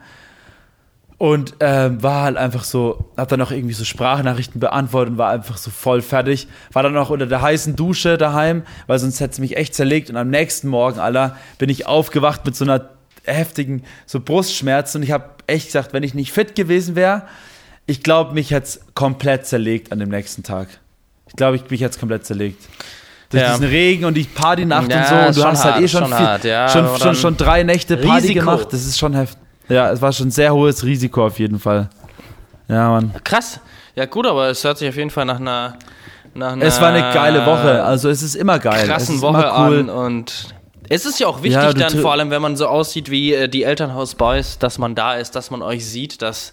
Und 1.24 1.54
ähm, 1.60 2.02
war 2.02 2.24
halt 2.24 2.36
einfach 2.36 2.64
so, 2.64 3.06
hab 3.16 3.28
dann 3.30 3.38
noch 3.38 3.50
irgendwie 3.50 3.72
so 3.72 3.82
Sprachnachrichten 3.86 4.60
beantwortet 4.60 5.12
und 5.12 5.16
war 5.18 5.30
einfach 5.30 5.56
so 5.56 5.70
voll 5.70 6.02
fertig. 6.02 6.48
War 6.74 6.82
dann 6.82 6.92
noch 6.92 7.08
unter 7.08 7.24
der 7.26 7.40
heißen 7.40 7.76
Dusche 7.76 8.18
daheim, 8.18 8.62
weil 8.88 8.98
sonst 8.98 9.20
hätte 9.20 9.32
es 9.32 9.38
mich 9.38 9.56
echt 9.56 9.74
zerlegt. 9.74 10.10
Und 10.10 10.18
am 10.18 10.28
nächsten 10.28 10.68
Morgen, 10.68 10.98
Alter, 11.00 11.38
bin 11.56 11.70
ich 11.70 11.86
aufgewacht 11.86 12.44
mit 12.44 12.54
so 12.56 12.66
einer 12.66 12.90
heftigen 13.24 13.84
so 14.04 14.20
Brustschmerzen. 14.20 14.98
Und 14.98 15.02
ich 15.04 15.12
habe 15.12 15.24
echt 15.46 15.68
gesagt, 15.68 15.94
wenn 15.94 16.02
ich 16.02 16.12
nicht 16.12 16.30
fit 16.30 16.54
gewesen 16.54 16.94
wäre, 16.94 17.22
ich 17.86 18.02
glaube, 18.02 18.34
mich 18.34 18.50
hätte 18.50 18.66
es 18.66 18.80
komplett 18.94 19.46
zerlegt 19.46 19.92
an 19.92 20.00
dem 20.00 20.10
nächsten 20.10 20.42
Tag. 20.42 20.68
Ich 21.28 21.36
glaube, 21.36 21.56
ich 21.56 21.70
mich 21.70 21.80
jetzt 21.80 21.98
komplett 21.98 22.26
zerlegt. 22.26 22.62
Durch 23.30 23.42
Ja. 23.42 23.52
diesen 23.52 23.68
Regen 23.68 24.04
und 24.04 24.12
die 24.12 24.24
Partynacht 24.24 24.92
Ja, 24.92 24.98
und 25.00 25.06
so. 25.08 25.14
Und 25.14 25.36
du 25.36 25.40
schon 25.40 25.50
hast 25.52 25.64
halt 25.64 25.82
eh 25.82 25.88
schon, 25.88 26.00
schon 26.02 26.08
viel, 26.18 26.26
hart, 26.26 26.44
ja, 26.44 26.68
schon, 26.68 26.98
schon, 26.98 27.14
schon 27.14 27.36
drei 27.38 27.62
Nächte 27.62 27.96
Party 27.96 28.26
Risiko. 28.28 28.40
gemacht. 28.40 28.66
Das 28.72 28.84
ist 28.84 28.98
schon 28.98 29.14
heftig. 29.14 29.38
Ja, 29.68 29.90
es 29.90 30.00
war 30.02 30.12
schon 30.12 30.28
ein 30.28 30.30
sehr 30.30 30.52
hohes 30.54 30.84
Risiko 30.84 31.26
auf 31.26 31.38
jeden 31.38 31.58
Fall. 31.58 31.88
Ja, 32.68 32.90
Mann. 32.90 33.12
Krass. 33.24 33.60
Ja, 33.94 34.06
gut, 34.06 34.26
aber 34.26 34.48
es 34.48 34.64
hört 34.64 34.78
sich 34.78 34.88
auf 34.88 34.96
jeden 34.96 35.10
Fall 35.10 35.24
nach 35.24 35.40
einer. 35.40 35.78
Nach 36.34 36.52
einer 36.52 36.64
Es 36.64 36.80
war 36.80 36.88
eine 36.88 37.14
geile 37.14 37.46
Woche. 37.46 37.84
Also 37.84 38.08
es 38.08 38.20
ist 38.22 38.34
immer 38.34 38.58
geil. 38.58 38.80
es 38.82 38.88
krassen 38.88 39.16
ist 39.16 39.22
Woche 39.22 39.52
cool. 39.56 39.88
an 39.88 39.88
und 39.90 40.54
es 40.88 41.06
ist 41.06 41.20
ja 41.20 41.28
auch 41.28 41.38
wichtig 41.42 41.62
Ja, 41.62 41.72
dann, 41.72 41.96
vor 42.00 42.10
allem 42.12 42.30
wenn 42.30 42.42
man 42.42 42.56
so 42.56 42.66
aussieht 42.66 43.08
wie 43.08 43.32
äh, 43.32 43.48
die 43.48 43.62
Elternhausboys, 43.62 44.58
dass 44.58 44.78
man 44.78 44.94
da 44.96 45.14
ist, 45.14 45.36
dass 45.36 45.50
man 45.52 45.62
euch 45.62 45.86
sieht, 45.86 46.22
dass 46.22 46.52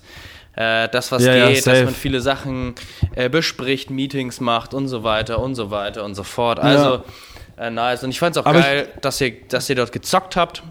äh, 0.55 0.87
das, 0.89 1.11
was 1.11 1.23
Ja, 1.25 1.33
ja, 1.33 1.47
geht, 1.47 1.57
dass 1.57 1.63
safe. 1.63 1.85
man 1.85 1.95
viele 1.95 2.21
Sachen 2.21 2.75
äh, 3.15 3.27
bespricht, 3.27 3.89
Meetings 3.89 4.39
macht 4.39 4.73
und 4.75 4.87
so 4.87 5.03
weiter 5.03 5.39
und 5.39 5.55
so 5.55 5.71
weiter 5.71 6.03
und 6.05 6.13
so 6.13 6.23
fort. 6.23 6.59
Also, 6.59 7.03
äh, 7.57 7.71
nice. 7.71 8.03
Und 8.03 8.11
ich 8.11 8.19
fand 8.19 8.35
es 8.35 8.41
auch 8.41 8.45
Aber 8.45 8.61
geil, 8.61 8.87
dass, 9.01 9.19
ihr, 9.19 9.33
dass 9.49 9.67
ihr 9.69 9.75
dort 9.75 9.91
gezockt 9.91 10.35
habt. 10.35 10.61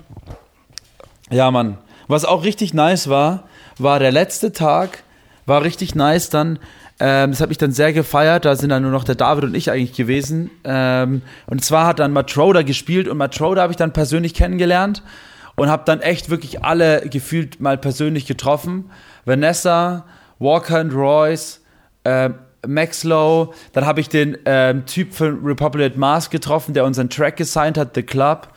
Ja, 1.30 1.50
Mann. 1.50 1.78
Was 2.10 2.24
auch 2.24 2.42
richtig 2.42 2.74
nice 2.74 3.08
war, 3.08 3.44
war 3.78 4.00
der 4.00 4.10
letzte 4.10 4.50
Tag, 4.50 5.04
war 5.46 5.62
richtig 5.62 5.94
nice 5.94 6.28
dann. 6.28 6.58
Ähm, 6.98 7.30
das 7.30 7.40
hat 7.40 7.50
mich 7.50 7.58
dann 7.58 7.70
sehr 7.70 7.92
gefeiert. 7.92 8.44
Da 8.44 8.56
sind 8.56 8.70
dann 8.70 8.82
nur 8.82 8.90
noch 8.90 9.04
der 9.04 9.14
David 9.14 9.44
und 9.44 9.54
ich 9.54 9.70
eigentlich 9.70 9.92
gewesen. 9.92 10.50
Ähm, 10.64 11.22
und 11.46 11.64
zwar 11.64 11.86
hat 11.86 12.00
dann 12.00 12.12
Matroda 12.12 12.62
gespielt 12.62 13.06
und 13.06 13.16
Matroda 13.16 13.62
habe 13.62 13.72
ich 13.72 13.76
dann 13.76 13.92
persönlich 13.92 14.34
kennengelernt 14.34 15.04
und 15.54 15.68
habe 15.68 15.84
dann 15.86 16.00
echt 16.00 16.30
wirklich 16.30 16.64
alle 16.64 17.08
gefühlt 17.08 17.60
mal 17.60 17.78
persönlich 17.78 18.26
getroffen. 18.26 18.90
Vanessa, 19.24 20.04
Walker 20.40 20.80
and 20.80 20.92
Royce, 20.92 21.60
ähm, 22.04 22.34
Max 22.66 23.04
Lowe, 23.04 23.54
dann 23.72 23.86
habe 23.86 24.00
ich 24.00 24.08
den 24.08 24.36
ähm, 24.46 24.84
Typ 24.84 25.14
von 25.14 25.44
Republic 25.44 25.96
Mars 25.96 26.28
getroffen, 26.28 26.74
der 26.74 26.84
unseren 26.86 27.08
Track 27.08 27.36
gesigned 27.36 27.78
hat, 27.78 27.94
The 27.94 28.02
Club, 28.02 28.48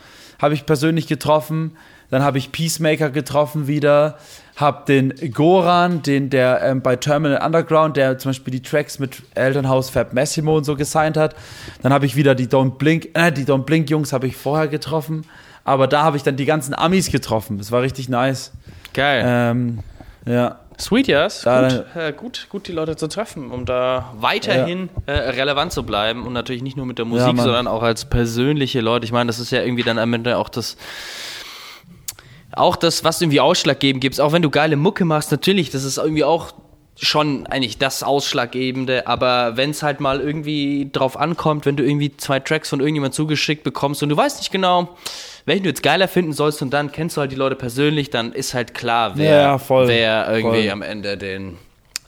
habe 0.41 0.55
ich 0.55 0.65
persönlich 0.65 1.05
getroffen. 1.05 1.77
Dann 2.09 2.23
habe 2.23 2.37
ich 2.37 2.51
Peacemaker 2.51 3.09
getroffen 3.09 3.67
wieder, 3.67 4.17
habe 4.55 4.83
den 4.87 5.13
Goran, 5.33 6.03
den 6.03 6.29
der 6.29 6.61
ähm, 6.61 6.81
bei 6.81 6.95
Terminal 6.95 7.43
Underground, 7.43 7.97
der 7.97 8.17
zum 8.19 8.29
Beispiel 8.29 8.51
die 8.51 8.61
Tracks 8.61 8.99
mit 8.99 9.23
Elternhaus 9.35 9.89
Fab 9.89 10.13
Massimo 10.13 10.55
und 10.57 10.63
so 10.63 10.75
gesigned 10.75 11.17
hat. 11.17 11.35
Dann 11.81 11.91
habe 11.91 12.05
ich 12.05 12.15
wieder 12.15 12.35
die 12.35 12.47
Don't 12.47 12.77
Blink, 12.77 13.09
äh, 13.15 13.31
die 13.31 13.45
Don't 13.45 13.63
Blink 13.63 13.89
Jungs 13.89 14.13
habe 14.13 14.27
ich 14.27 14.35
vorher 14.37 14.67
getroffen, 14.67 15.25
aber 15.63 15.87
da 15.87 16.03
habe 16.03 16.17
ich 16.17 16.23
dann 16.23 16.35
die 16.35 16.45
ganzen 16.45 16.73
Amis 16.75 17.11
getroffen. 17.11 17.57
Das 17.57 17.71
war 17.71 17.81
richtig 17.81 18.09
nice. 18.09 18.51
Geil. 18.93 19.23
Ähm, 19.25 19.79
ja. 20.27 20.59
Sweet, 20.79 21.07
ja. 21.07 21.27
Da- 21.43 21.67
gut, 21.69 21.85
äh, 21.95 22.13
gut, 22.13 22.47
gut, 22.49 22.67
die 22.67 22.71
Leute 22.71 22.95
zu 22.95 23.07
treffen, 23.07 23.51
um 23.51 23.65
da 23.65 24.11
weiterhin 24.17 24.89
äh, 25.05 25.11
relevant 25.11 25.71
zu 25.71 25.83
bleiben 25.83 26.25
und 26.25 26.33
natürlich 26.33 26.63
nicht 26.63 26.77
nur 26.77 26.85
mit 26.85 26.97
der 26.97 27.05
Musik, 27.05 27.35
Mann. 27.35 27.45
sondern 27.45 27.67
auch 27.67 27.83
als 27.83 28.05
persönliche 28.05 28.81
Leute. 28.81 29.05
Ich 29.05 29.11
meine, 29.11 29.27
das 29.27 29.39
ist 29.39 29.51
ja 29.51 29.61
irgendwie 29.61 29.83
dann 29.83 29.99
am 29.99 30.13
Ende 30.13 30.37
auch 30.37 30.49
das, 30.49 30.75
auch 32.55 32.75
das, 32.75 33.03
was 33.03 33.21
irgendwie 33.21 33.39
ausschlaggebend 33.39 34.01
gibt. 34.01 34.19
Auch 34.19 34.31
wenn 34.31 34.41
du 34.41 34.49
geile 34.49 34.75
Mucke 34.75 35.05
machst, 35.05 35.31
natürlich, 35.31 35.69
das 35.69 35.83
ist 35.83 35.97
irgendwie 35.97 36.23
auch 36.23 36.53
schon 36.99 37.47
eigentlich 37.47 37.79
das 37.79 38.03
Ausschlaggebende, 38.03 39.07
aber 39.07 39.57
wenn 39.57 39.71
es 39.71 39.81
halt 39.81 39.99
mal 39.99 40.21
irgendwie 40.21 40.89
drauf 40.91 41.17
ankommt, 41.19 41.65
wenn 41.65 41.75
du 41.75 41.83
irgendwie 41.83 42.15
zwei 42.17 42.39
Tracks 42.39 42.69
von 42.69 42.79
irgendjemand 42.81 43.15
zugeschickt 43.15 43.63
bekommst 43.63 44.03
und 44.03 44.09
du 44.09 44.17
weißt 44.17 44.37
nicht 44.37 44.51
genau, 44.51 44.89
welchen 45.45 45.63
du 45.63 45.69
jetzt 45.69 45.81
geiler 45.81 46.07
finden 46.07 46.33
sollst 46.33 46.61
und 46.61 46.69
dann 46.71 46.91
kennst 46.91 47.17
du 47.17 47.21
halt 47.21 47.31
die 47.31 47.35
Leute 47.35 47.55
persönlich, 47.55 48.11
dann 48.11 48.31
ist 48.31 48.53
halt 48.53 48.75
klar, 48.75 49.13
wer, 49.15 49.41
Ja, 49.41 49.57
voll. 49.57 49.87
wer 49.87 50.27
irgendwie 50.31 50.61
Voll. 50.63 50.69
am 50.71 50.81
Ende 50.83 51.17
den, 51.17 51.57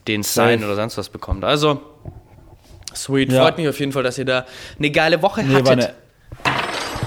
den 0.08 0.22
Sign 0.22 0.64
oder 0.64 0.76
sonst 0.76 1.00
was 1.00 1.10
bekommt. 1.10 1.44
Also, 1.44 1.82
sweet. 2.96 3.32
Ja. 3.32 3.42
Freut 3.42 3.58
mich 3.58 3.68
auf 3.68 3.80
jeden 3.80 3.92
Fall, 3.92 4.04
dass 4.04 4.20
ihr 4.20 4.26
da 4.26 4.46
eine 4.78 4.92
geile 4.92 5.20
Woche 5.24 5.44
Nee, 5.44 5.56
hattet. 5.56 5.96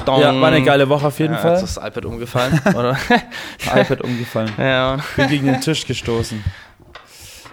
Dong. 0.09 0.21
ja, 0.21 0.41
war 0.41 0.49
eine 0.49 0.63
geile 0.63 0.89
Woche 0.89 1.07
auf 1.07 1.19
jeden 1.19 1.35
Ja, 1.35 1.41
Fall. 1.41 1.55
Ist 1.55 1.77
das 1.77 1.77
iPad 1.77 2.05
umgefallen, 2.05 2.61
oder? 2.75 2.97
iPad 3.75 4.01
umgefallen. 4.03 4.53
ja, 4.59 4.99
Bin 5.17 5.29
gegen 5.29 5.47
den 5.47 5.61
Tisch 5.61 5.87
gestoßen. 5.87 6.43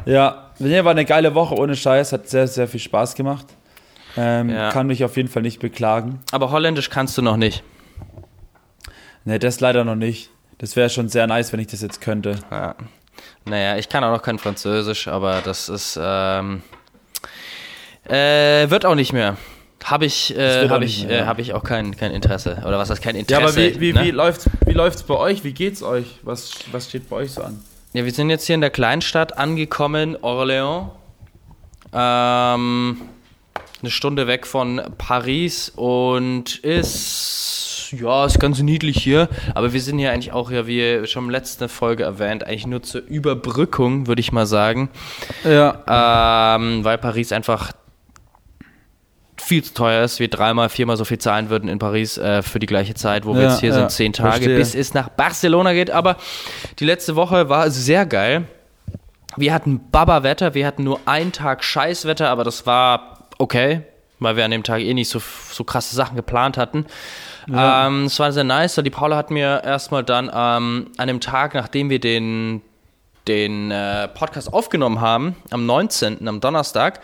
Ja, 0.06 0.52
nee, 0.60 0.84
war 0.84 0.91
eine 0.91 1.06
geile 1.06 1.34
Woche 1.36 1.56
ohne 1.56 1.76
Scheiß, 1.76 2.12
hat 2.13 2.28
sehr, 2.30 2.48
sehr 2.48 2.68
viel 2.68 2.80
Spaß 2.80 3.15
gemacht. 3.15 3.46
Ähm, 4.18 4.50
Ja. 4.50 4.70
Kann 4.72 4.88
mich 4.88 5.04
auf 5.04 5.18
jeden 5.18 5.30
Fall 5.30 5.41
nicht 5.41 5.60
beklagen. 5.60 6.20
Aber 6.32 6.52
Holländisch 6.52 6.89
kannst 6.89 7.18
du 7.18 7.22
noch 7.22 7.38
nicht. 7.38 7.63
Ne, 9.26 9.39
das 9.39 9.60
leider 9.60 9.84
noch 9.84 9.96
nicht. 9.96 10.30
Das 10.60 10.76
wäre 10.76 10.89
schon 10.89 11.10
sehr 11.10 11.28
nice, 11.28 11.52
wenn 11.52 11.60
ich 11.60 11.68
das 11.68 11.82
jetzt 11.82 12.00
könnte. 12.00 12.36
Ja. 12.52 12.76
Naja, 13.46 13.78
ich 13.78 13.89
kann 13.89 14.04
auch 14.04 14.12
noch 14.12 14.22
kein 14.22 14.39
Französisch, 14.39 15.08
aber 15.08 15.41
das 15.44 15.68
ist, 15.70 16.00
ähm, 16.02 16.62
äh, 18.08 18.70
wird 18.70 18.86
auch 18.86 18.96
nicht 18.96 19.13
mehr. 19.13 19.38
Habe 19.86 20.06
ich, 20.06 20.36
äh, 20.36 20.67
nicht 20.80 21.04
ich, 21.04 21.10
äh, 21.10 21.19
ja. 21.19 21.26
hab 21.28 21.38
ich 21.38 21.54
auch 21.54 21.63
kein, 21.63 21.95
kein 21.95 22.12
Interesse. 22.12 22.63
Oder 22.65 22.80
was 22.80 22.89
heißt 22.89 23.04
kein 23.04 23.13
Ja, 23.15 23.21
Interesse? 23.21 23.43
aber 23.43 23.56
wie, 23.56 23.80
wie, 23.80 23.93
ne? 23.93 24.04
wie, 24.04 24.10
läuft's, 24.10 24.50
wie 24.65 24.74
läuft's 24.74 25.04
bei 25.04 25.15
euch? 25.15 25.43
Wie 25.43 25.54
geht's 25.54 25.84
euch? 25.84 26.08
Was, 26.24 26.56
was 26.71 26.89
steht 26.89 27.08
bei 27.08 27.17
euch 27.17 27.34
so 27.34 27.43
an? 27.43 27.60
Ja, 27.93 28.04
wir 28.04 28.12
sind 28.12 28.32
jetzt 28.32 28.48
hier 28.48 28.56
in 28.56 28.62
der 28.62 28.71
Kleinstadt 28.71 29.38
angekommen, 29.38 30.17
Orléans. 30.17 30.89
Ähm, 31.93 33.00
eine 33.82 33.91
Stunde 33.91 34.26
weg 34.26 34.48
von 34.48 34.82
Paris 34.98 35.71
und 35.76 36.56
ist, 36.63 37.89
ja, 37.91 38.26
ist 38.26 38.39
ganz 38.39 38.60
niedlich 38.63 38.98
hier. 38.98 39.30
Aber 39.54 39.71
wir 39.71 39.82
sind 39.82 40.00
hier 40.00 40.12
eigentlich 40.12 40.34
auch, 40.34 40.50
ja, 40.50 40.65
wie 40.65 41.06
schon 41.06 41.26
in 41.26 41.32
der 41.32 41.39
letzten 41.41 41.69
Folge 41.69 42.04
erwähnt, 42.04 42.43
eigentlich 42.43 42.65
nur 42.65 42.82
zur 42.82 43.02
Überbrückung, 43.02 44.08
würde 44.08 44.19
ich 44.19 44.32
mal 44.32 44.48
sagen. 44.48 44.89
Ja. 45.43 46.56
Ähm, 46.58 46.84
weil 46.84 46.98
Paris 46.98 47.32
einfach 47.32 47.71
viel 49.46 49.64
zu 49.64 49.74
teuer 49.74 50.04
ist, 50.04 50.20
wir 50.20 50.28
dreimal, 50.30 50.70
viermal 50.70 50.98
so 50.98 51.06
viel 51.06 51.20
zahlen 51.20 51.50
würden 51.50 51.70
in 51.70 51.78
Paris 51.80 52.18
äh, 52.18 52.42
für 52.42 52.60
die 52.60 52.66
gleiche 52.66 52.96
Zeit, 52.96 53.26
wo 53.26 53.36
wir 53.36 53.44
Ja, 53.44 53.50
jetzt 53.52 53.60
hier 53.60 53.70
ja, 53.70 53.76
sind, 53.76 53.92
zehn 53.92 54.12
Tage, 54.14 54.32
verstehe. 54.32 54.58
bis 54.58 54.74
es 54.76 54.94
nach 54.94 55.10
Barcelona 55.10 55.74
geht. 55.74 55.92
Aber 55.92 56.18
die 56.80 56.86
letzte 56.86 57.16
Woche 57.16 57.48
war 57.48 57.70
sehr 57.70 58.06
geil. 58.06 58.46
Wir 59.38 59.54
hatten 59.54 59.82
Baba-Wetter, 59.92 60.54
wir 60.54 60.66
hatten 60.66 60.84
nur 60.84 61.00
einen 61.06 61.32
Tag 61.32 61.64
Scheißwetter, 61.64 62.30
aber 62.30 62.44
das 62.44 62.66
war 62.66 63.28
okay, 63.38 63.82
weil 64.20 64.36
wir 64.38 64.46
an 64.46 64.52
dem 64.52 64.64
Tag 64.64 64.82
eh 64.82 64.94
nicht 64.94 65.10
so, 65.10 65.22
so 65.52 65.64
krasse 65.64 65.96
Sachen 65.96 66.16
geplant 66.16 66.58
hatten. 66.58 66.86
Ähm, 67.54 68.06
es 68.06 68.18
war 68.18 68.32
sehr 68.32 68.44
nice. 68.46 68.76
Die 68.84 68.90
Paula 68.90 69.16
hat 69.18 69.30
mir 69.30 69.62
erstmal 69.64 70.04
dann 70.04 70.32
ähm, 70.34 70.88
an 70.98 71.08
dem 71.08 71.20
Tag, 71.20 71.54
nachdem 71.54 71.90
wir 71.90 72.00
den 72.00 72.62
den 73.28 73.72
äh, 73.72 74.08
Podcast 74.08 74.54
aufgenommen 74.54 75.02
haben, 75.02 75.36
am 75.50 75.66
19., 75.66 76.28
am 76.28 76.40
Donnerstag, 76.40 77.02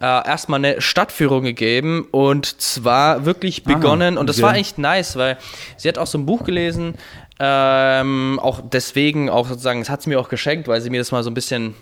äh, 0.00 0.04
erstmal 0.04 0.58
eine 0.58 0.80
Stadtführung 0.80 1.44
gegeben 1.44 2.06
und 2.10 2.60
zwar 2.60 3.24
wirklich 3.24 3.64
begonnen, 3.64 4.18
und 4.18 4.28
das 4.28 4.42
war 4.42 4.54
echt 4.56 4.78
nice, 4.78 5.16
weil 5.16 5.38
sie 5.76 5.88
hat 5.88 5.98
auch 5.98 6.06
so 6.06 6.18
ein 6.18 6.26
Buch 6.26 6.44
gelesen, 6.44 6.94
ähm, 7.38 8.38
auch 8.40 8.60
deswegen, 8.62 9.30
auch 9.30 9.48
sozusagen, 9.48 9.80
es 9.80 9.90
hat 9.90 10.02
sie 10.02 10.10
mir 10.10 10.20
auch 10.20 10.28
geschenkt, 10.28 10.68
weil 10.68 10.80
sie 10.80 10.90
mir 10.90 11.00
das 11.00 11.10
mal 11.10 11.22
so 11.22 11.30
ein 11.30 11.34
bisschen 11.34 11.74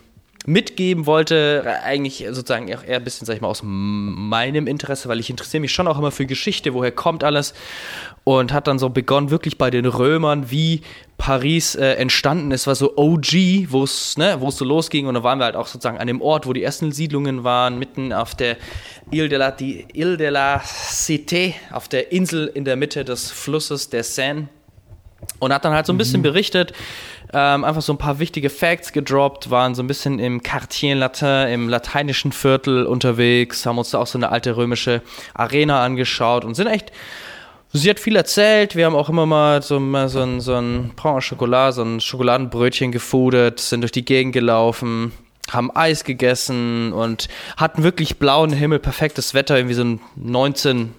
mitgeben 0.46 1.04
wollte, 1.04 1.64
eigentlich 1.84 2.24
sozusagen 2.30 2.74
auch 2.74 2.82
eher 2.82 2.96
ein 2.96 3.04
bisschen, 3.04 3.26
sag 3.26 3.34
ich 3.34 3.40
mal, 3.42 3.48
aus 3.48 3.60
meinem 3.62 4.66
Interesse, 4.66 5.08
weil 5.08 5.20
ich 5.20 5.28
interessiere 5.28 5.60
mich 5.60 5.72
schon 5.72 5.86
auch 5.86 5.98
immer 5.98 6.10
für 6.10 6.24
Geschichte, 6.24 6.72
woher 6.72 6.92
kommt 6.92 7.24
alles. 7.24 7.52
Und 8.24 8.52
hat 8.52 8.66
dann 8.66 8.78
so 8.78 8.90
begonnen, 8.90 9.30
wirklich 9.30 9.58
bei 9.58 9.70
den 9.70 9.86
Römern, 9.86 10.50
wie 10.50 10.82
Paris 11.18 11.74
äh, 11.74 11.92
entstanden 11.94 12.50
ist, 12.52 12.66
war 12.66 12.74
so 12.74 12.96
OG, 12.96 13.32
wo 13.68 13.84
es 13.84 14.16
ne, 14.16 14.38
so 14.48 14.64
losging. 14.64 15.06
Und 15.06 15.14
da 15.14 15.22
waren 15.22 15.38
wir 15.38 15.44
halt 15.44 15.56
auch 15.56 15.66
sozusagen 15.66 15.98
an 15.98 16.06
dem 16.06 16.22
Ort, 16.22 16.46
wo 16.46 16.52
die 16.52 16.62
ersten 16.62 16.92
Siedlungen 16.92 17.44
waren, 17.44 17.78
mitten 17.78 18.12
auf 18.12 18.34
der 18.34 18.56
Ile 19.10 19.28
de 19.28 19.38
la, 19.38 19.50
die 19.50 19.86
Ile 19.92 20.16
de 20.16 20.30
la 20.30 20.58
Cité, 20.58 21.54
auf 21.72 21.88
der 21.88 22.12
Insel 22.12 22.46
in 22.46 22.64
der 22.64 22.76
Mitte 22.76 23.04
des 23.04 23.30
Flusses 23.30 23.90
der 23.90 24.04
Seine. 24.04 24.48
Und 25.38 25.52
hat 25.52 25.64
dann 25.64 25.74
halt 25.74 25.86
so 25.86 25.92
ein 25.92 25.98
bisschen 25.98 26.22
berichtet, 26.22 26.72
ähm, 27.32 27.64
einfach 27.64 27.82
so 27.82 27.92
ein 27.92 27.98
paar 27.98 28.18
wichtige 28.18 28.50
Facts 28.50 28.92
gedroppt, 28.92 29.50
waren 29.50 29.74
so 29.74 29.82
ein 29.82 29.86
bisschen 29.86 30.18
im 30.18 30.42
Quartier 30.42 30.96
Latin, 30.96 31.48
im 31.48 31.68
lateinischen 31.68 32.32
Viertel 32.32 32.86
unterwegs, 32.86 33.64
haben 33.66 33.78
uns 33.78 33.90
da 33.90 33.98
auch 33.98 34.06
so 34.06 34.18
eine 34.18 34.30
alte 34.30 34.56
römische 34.56 35.02
Arena 35.34 35.84
angeschaut 35.84 36.44
und 36.44 36.54
sind 36.54 36.66
echt. 36.66 36.92
Sie 37.72 37.88
hat 37.88 38.00
viel 38.00 38.16
erzählt, 38.16 38.74
wir 38.74 38.84
haben 38.86 38.96
auch 38.96 39.08
immer 39.08 39.26
mal 39.26 39.62
so, 39.62 39.78
mal 39.78 40.08
so 40.08 40.20
ein, 40.22 40.40
so 40.40 40.54
ein 40.56 40.90
Pain 40.96 41.14
au 41.14 41.20
Chocolat, 41.20 41.74
so 41.74 41.82
ein 41.82 42.00
Schokoladenbrötchen 42.00 42.90
gefudert, 42.90 43.60
sind 43.60 43.82
durch 43.82 43.92
die 43.92 44.04
Gegend 44.04 44.32
gelaufen, 44.32 45.12
haben 45.52 45.70
Eis 45.76 46.02
gegessen 46.02 46.92
und 46.92 47.28
hatten 47.56 47.84
wirklich 47.84 48.18
blauen 48.18 48.52
Himmel, 48.52 48.80
perfektes 48.80 49.34
Wetter, 49.34 49.56
irgendwie 49.56 49.74
so 49.74 49.84
ein 49.84 50.00
19 50.16 50.94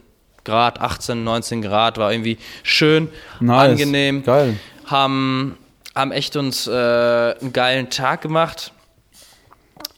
Grad, 0.46 0.80
18, 0.80 1.22
19 1.26 1.62
Grad, 1.62 1.98
war 1.98 2.12
irgendwie 2.14 2.38
schön, 2.64 3.10
Nice. 3.42 3.72
angenehm 3.72 4.24
Geil. 4.24 4.58
haben, 4.86 5.58
haben 5.96 6.12
echt 6.12 6.36
uns 6.36 6.68
äh, 6.68 6.72
einen 6.72 7.54
geilen 7.54 7.90
Tag 7.90 8.22
gemacht. 8.22 8.72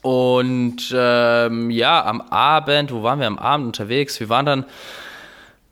Und 0.02 0.94
ähm, 0.94 1.70
ja, 1.70 2.06
am 2.06 2.22
Abend, 2.22 2.92
wo 2.92 3.04
waren 3.04 3.20
wir 3.20 3.28
am 3.28 3.40
Abend 3.40 3.68
unterwegs? 3.68 4.20
Wir 4.20 4.28
waren 4.30 4.46
dann 4.46 4.66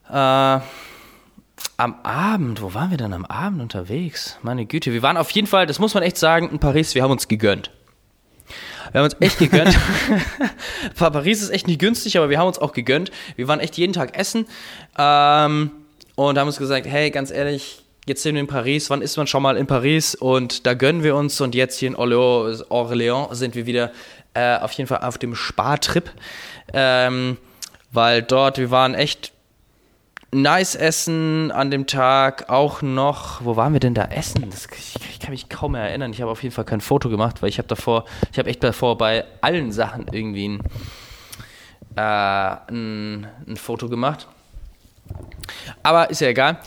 äh, 0.09 0.63
am 1.77 1.95
Abend, 2.03 2.61
wo 2.61 2.73
waren 2.73 2.91
wir 2.91 2.97
dann 2.97 3.13
am 3.13 3.25
Abend 3.25 3.61
unterwegs? 3.61 4.37
Meine 4.41 4.65
Güte, 4.65 4.93
wir 4.93 5.01
waren 5.01 5.17
auf 5.17 5.31
jeden 5.31 5.47
Fall, 5.47 5.65
das 5.65 5.79
muss 5.79 5.93
man 5.93 6.03
echt 6.03 6.17
sagen, 6.17 6.49
in 6.49 6.59
Paris, 6.59 6.95
wir 6.95 7.03
haben 7.03 7.11
uns 7.11 7.27
gegönnt. 7.27 7.71
Wir 8.91 8.99
haben 8.99 9.05
uns 9.05 9.15
echt 9.19 9.39
gegönnt. 9.39 9.77
Paris 10.95 11.41
ist 11.41 11.49
echt 11.49 11.67
nicht 11.67 11.79
günstig, 11.79 12.17
aber 12.17 12.29
wir 12.29 12.39
haben 12.39 12.47
uns 12.47 12.59
auch 12.59 12.73
gegönnt. 12.73 13.11
Wir 13.35 13.47
waren 13.47 13.59
echt 13.59 13.77
jeden 13.77 13.93
Tag 13.93 14.17
essen 14.17 14.45
ähm, 14.97 15.71
und 16.15 16.37
haben 16.37 16.47
uns 16.47 16.57
gesagt, 16.57 16.85
hey, 16.85 17.09
ganz 17.09 17.31
ehrlich, 17.31 17.80
jetzt 18.05 18.23
sind 18.23 18.35
wir 18.35 18.41
in 18.41 18.47
Paris, 18.47 18.89
wann 18.89 19.01
ist 19.01 19.17
man 19.17 19.27
schon 19.27 19.43
mal 19.43 19.57
in 19.57 19.67
Paris? 19.67 20.15
Und 20.15 20.65
da 20.65 20.73
gönnen 20.73 21.03
wir 21.03 21.15
uns 21.15 21.39
und 21.41 21.55
jetzt 21.55 21.77
hier 21.77 21.89
in 21.89 21.95
Orléans, 21.95 23.35
sind 23.35 23.55
wir 23.55 23.65
wieder 23.65 23.91
äh, 24.33 24.57
auf 24.57 24.71
jeden 24.73 24.87
Fall 24.87 24.99
auf 24.99 25.17
dem 25.17 25.35
Spartrip, 25.35 26.09
ähm, 26.73 27.37
weil 27.91 28.21
dort, 28.21 28.57
wir 28.57 28.71
waren 28.71 28.93
echt 28.93 29.31
nice 30.33 30.75
essen 30.75 31.51
an 31.51 31.71
dem 31.71 31.87
Tag, 31.87 32.49
auch 32.49 32.81
noch, 32.81 33.43
wo 33.43 33.57
waren 33.57 33.73
wir 33.73 33.81
denn 33.81 33.93
da 33.93 34.05
essen? 34.05 34.49
Das, 34.49 34.67
ich, 34.77 34.95
ich 35.09 35.19
kann 35.19 35.31
mich 35.31 35.49
kaum 35.49 35.73
mehr 35.73 35.81
erinnern. 35.81 36.13
Ich 36.13 36.21
habe 36.21 36.31
auf 36.31 36.41
jeden 36.41 36.55
Fall 36.55 36.63
kein 36.63 36.81
Foto 36.81 37.09
gemacht, 37.09 37.41
weil 37.41 37.49
ich 37.49 37.57
habe 37.57 37.67
davor, 37.67 38.05
ich 38.31 38.39
habe 38.39 38.49
echt 38.49 38.63
davor 38.63 38.97
bei 38.97 39.25
allen 39.41 39.73
Sachen 39.73 40.07
irgendwie 40.11 40.47
ein, 40.47 40.61
äh, 41.97 42.71
ein, 42.71 43.27
ein 43.47 43.57
Foto 43.57 43.89
gemacht. 43.89 44.27
Aber 45.83 46.09
ist 46.09 46.21
ja 46.21 46.29
egal. 46.29 46.59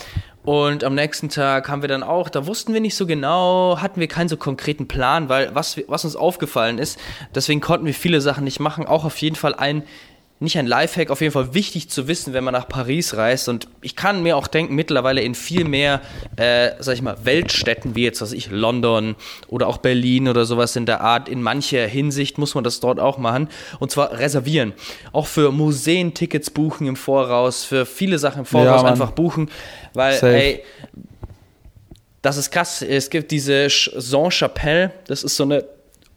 Und 0.44 0.84
am 0.84 0.94
nächsten 0.94 1.30
Tag 1.30 1.70
haben 1.70 1.80
wir 1.80 1.88
dann 1.88 2.02
auch, 2.02 2.28
da 2.28 2.46
wussten 2.46 2.74
wir 2.74 2.80
nicht 2.80 2.96
so 2.96 3.06
genau, 3.06 3.78
hatten 3.80 3.98
wir 3.98 4.08
keinen 4.08 4.28
so 4.28 4.36
konkreten 4.36 4.86
Plan, 4.86 5.30
weil 5.30 5.54
was, 5.54 5.80
was 5.88 6.04
uns 6.04 6.16
aufgefallen 6.16 6.78
ist, 6.78 6.98
deswegen 7.34 7.62
konnten 7.62 7.86
wir 7.86 7.94
viele 7.94 8.20
Sachen 8.20 8.44
nicht 8.44 8.60
machen. 8.60 8.86
Auch 8.86 9.06
auf 9.06 9.16
jeden 9.18 9.36
Fall 9.36 9.54
ein, 9.54 9.84
nicht 10.40 10.58
ein 10.58 10.66
Lifehack, 10.66 11.10
auf 11.10 11.20
jeden 11.20 11.32
Fall 11.32 11.54
wichtig 11.54 11.88
zu 11.88 12.06
wissen, 12.08 12.34
wenn 12.34 12.44
man 12.44 12.52
nach 12.52 12.68
Paris 12.68 13.16
reist. 13.16 13.48
Und 13.48 13.68
ich 13.80 13.96
kann 13.96 14.22
mir 14.22 14.36
auch 14.36 14.46
denken, 14.48 14.74
mittlerweile 14.74 15.22
in 15.22 15.34
viel 15.34 15.64
mehr, 15.64 16.00
äh, 16.36 16.72
sag 16.80 16.94
ich 16.94 17.02
mal, 17.02 17.16
Weltstädten, 17.24 17.94
wie 17.94 18.02
jetzt, 18.02 18.20
was 18.20 18.32
ich, 18.32 18.50
London 18.50 19.14
oder 19.48 19.68
auch 19.68 19.78
Berlin 19.78 20.28
oder 20.28 20.44
sowas 20.44 20.76
in 20.76 20.86
der 20.86 21.00
Art, 21.00 21.28
in 21.28 21.40
mancher 21.40 21.86
Hinsicht 21.86 22.36
muss 22.36 22.54
man 22.54 22.64
das 22.64 22.80
dort 22.80 22.98
auch 23.00 23.16
machen. 23.16 23.48
Und 23.78 23.90
zwar 23.90 24.12
reservieren. 24.18 24.72
Auch 25.12 25.26
für 25.28 25.52
Museen 25.52 26.12
Tickets 26.14 26.50
buchen 26.50 26.88
im 26.88 26.96
Voraus, 26.96 27.64
für 27.64 27.86
viele 27.86 28.18
Sachen 28.18 28.40
im 28.40 28.44
Voraus 28.46 28.82
Mann. 28.82 28.92
einfach 28.92 29.12
buchen. 29.12 29.48
Weil, 29.94 30.14
Safe. 30.14 30.34
ey, 30.36 30.64
das 32.22 32.36
ist 32.36 32.50
krass. 32.50 32.82
Es 32.82 33.08
gibt 33.08 33.30
diese 33.30 33.66
Ch- 33.66 33.90
Saint-Chapelle, 33.98 34.92
das 35.06 35.22
ist 35.22 35.36
so 35.36 35.44
eine 35.44 35.64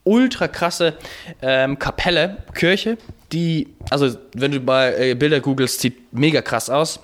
ultra 0.03 0.47
krasse 0.47 0.95
ähm, 1.41 1.77
Kapelle, 1.77 2.37
Kirche, 2.55 2.97
die, 3.31 3.67
also 3.89 4.15
wenn 4.33 4.51
du 4.51 4.59
mal 4.59 4.93
äh, 4.97 5.15
Bilder 5.15 5.39
googelst, 5.39 5.81
sieht 5.81 6.13
mega 6.13 6.41
krass 6.41 6.69
aus. 6.69 6.99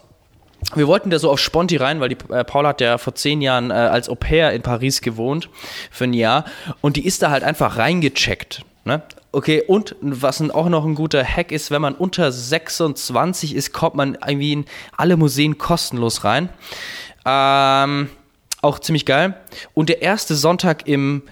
Wir 0.75 0.87
wollten 0.87 1.09
da 1.09 1.19
so 1.19 1.29
auf 1.29 1.39
Sponti 1.39 1.75
rein, 1.75 1.99
weil 1.99 2.09
die 2.09 2.17
äh, 2.29 2.43
Paula 2.43 2.69
hat 2.69 2.81
ja 2.81 2.97
vor 2.97 3.15
zehn 3.15 3.41
Jahren 3.41 3.69
äh, 3.69 3.73
als 3.73 4.07
Au 4.07 4.15
pair 4.15 4.53
in 4.53 4.61
Paris 4.61 5.01
gewohnt 5.01 5.49
für 5.91 6.05
ein 6.05 6.13
Jahr 6.13 6.45
und 6.81 6.95
die 6.95 7.05
ist 7.05 7.21
da 7.21 7.31
halt 7.31 7.43
einfach 7.43 7.77
reingecheckt. 7.77 8.63
Ne? 8.85 9.01
Okay, 9.31 9.63
und 9.65 9.95
was 9.99 10.41
auch 10.51 10.69
noch 10.69 10.85
ein 10.85 10.95
guter 10.95 11.23
Hack 11.23 11.51
ist, 11.51 11.71
wenn 11.71 11.81
man 11.81 11.95
unter 11.95 12.31
26 12.31 13.55
ist, 13.55 13.73
kommt 13.73 13.95
man 13.95 14.17
irgendwie 14.25 14.53
in 14.53 14.65
alle 14.95 15.17
Museen 15.17 15.57
kostenlos 15.57 16.23
rein. 16.23 16.49
Ähm, 17.25 18.09
auch 18.61 18.79
ziemlich 18.79 19.05
geil. 19.05 19.35
Und 19.73 19.89
der 19.89 20.01
erste 20.01 20.35
Sonntag 20.35 20.87
im 20.87 21.23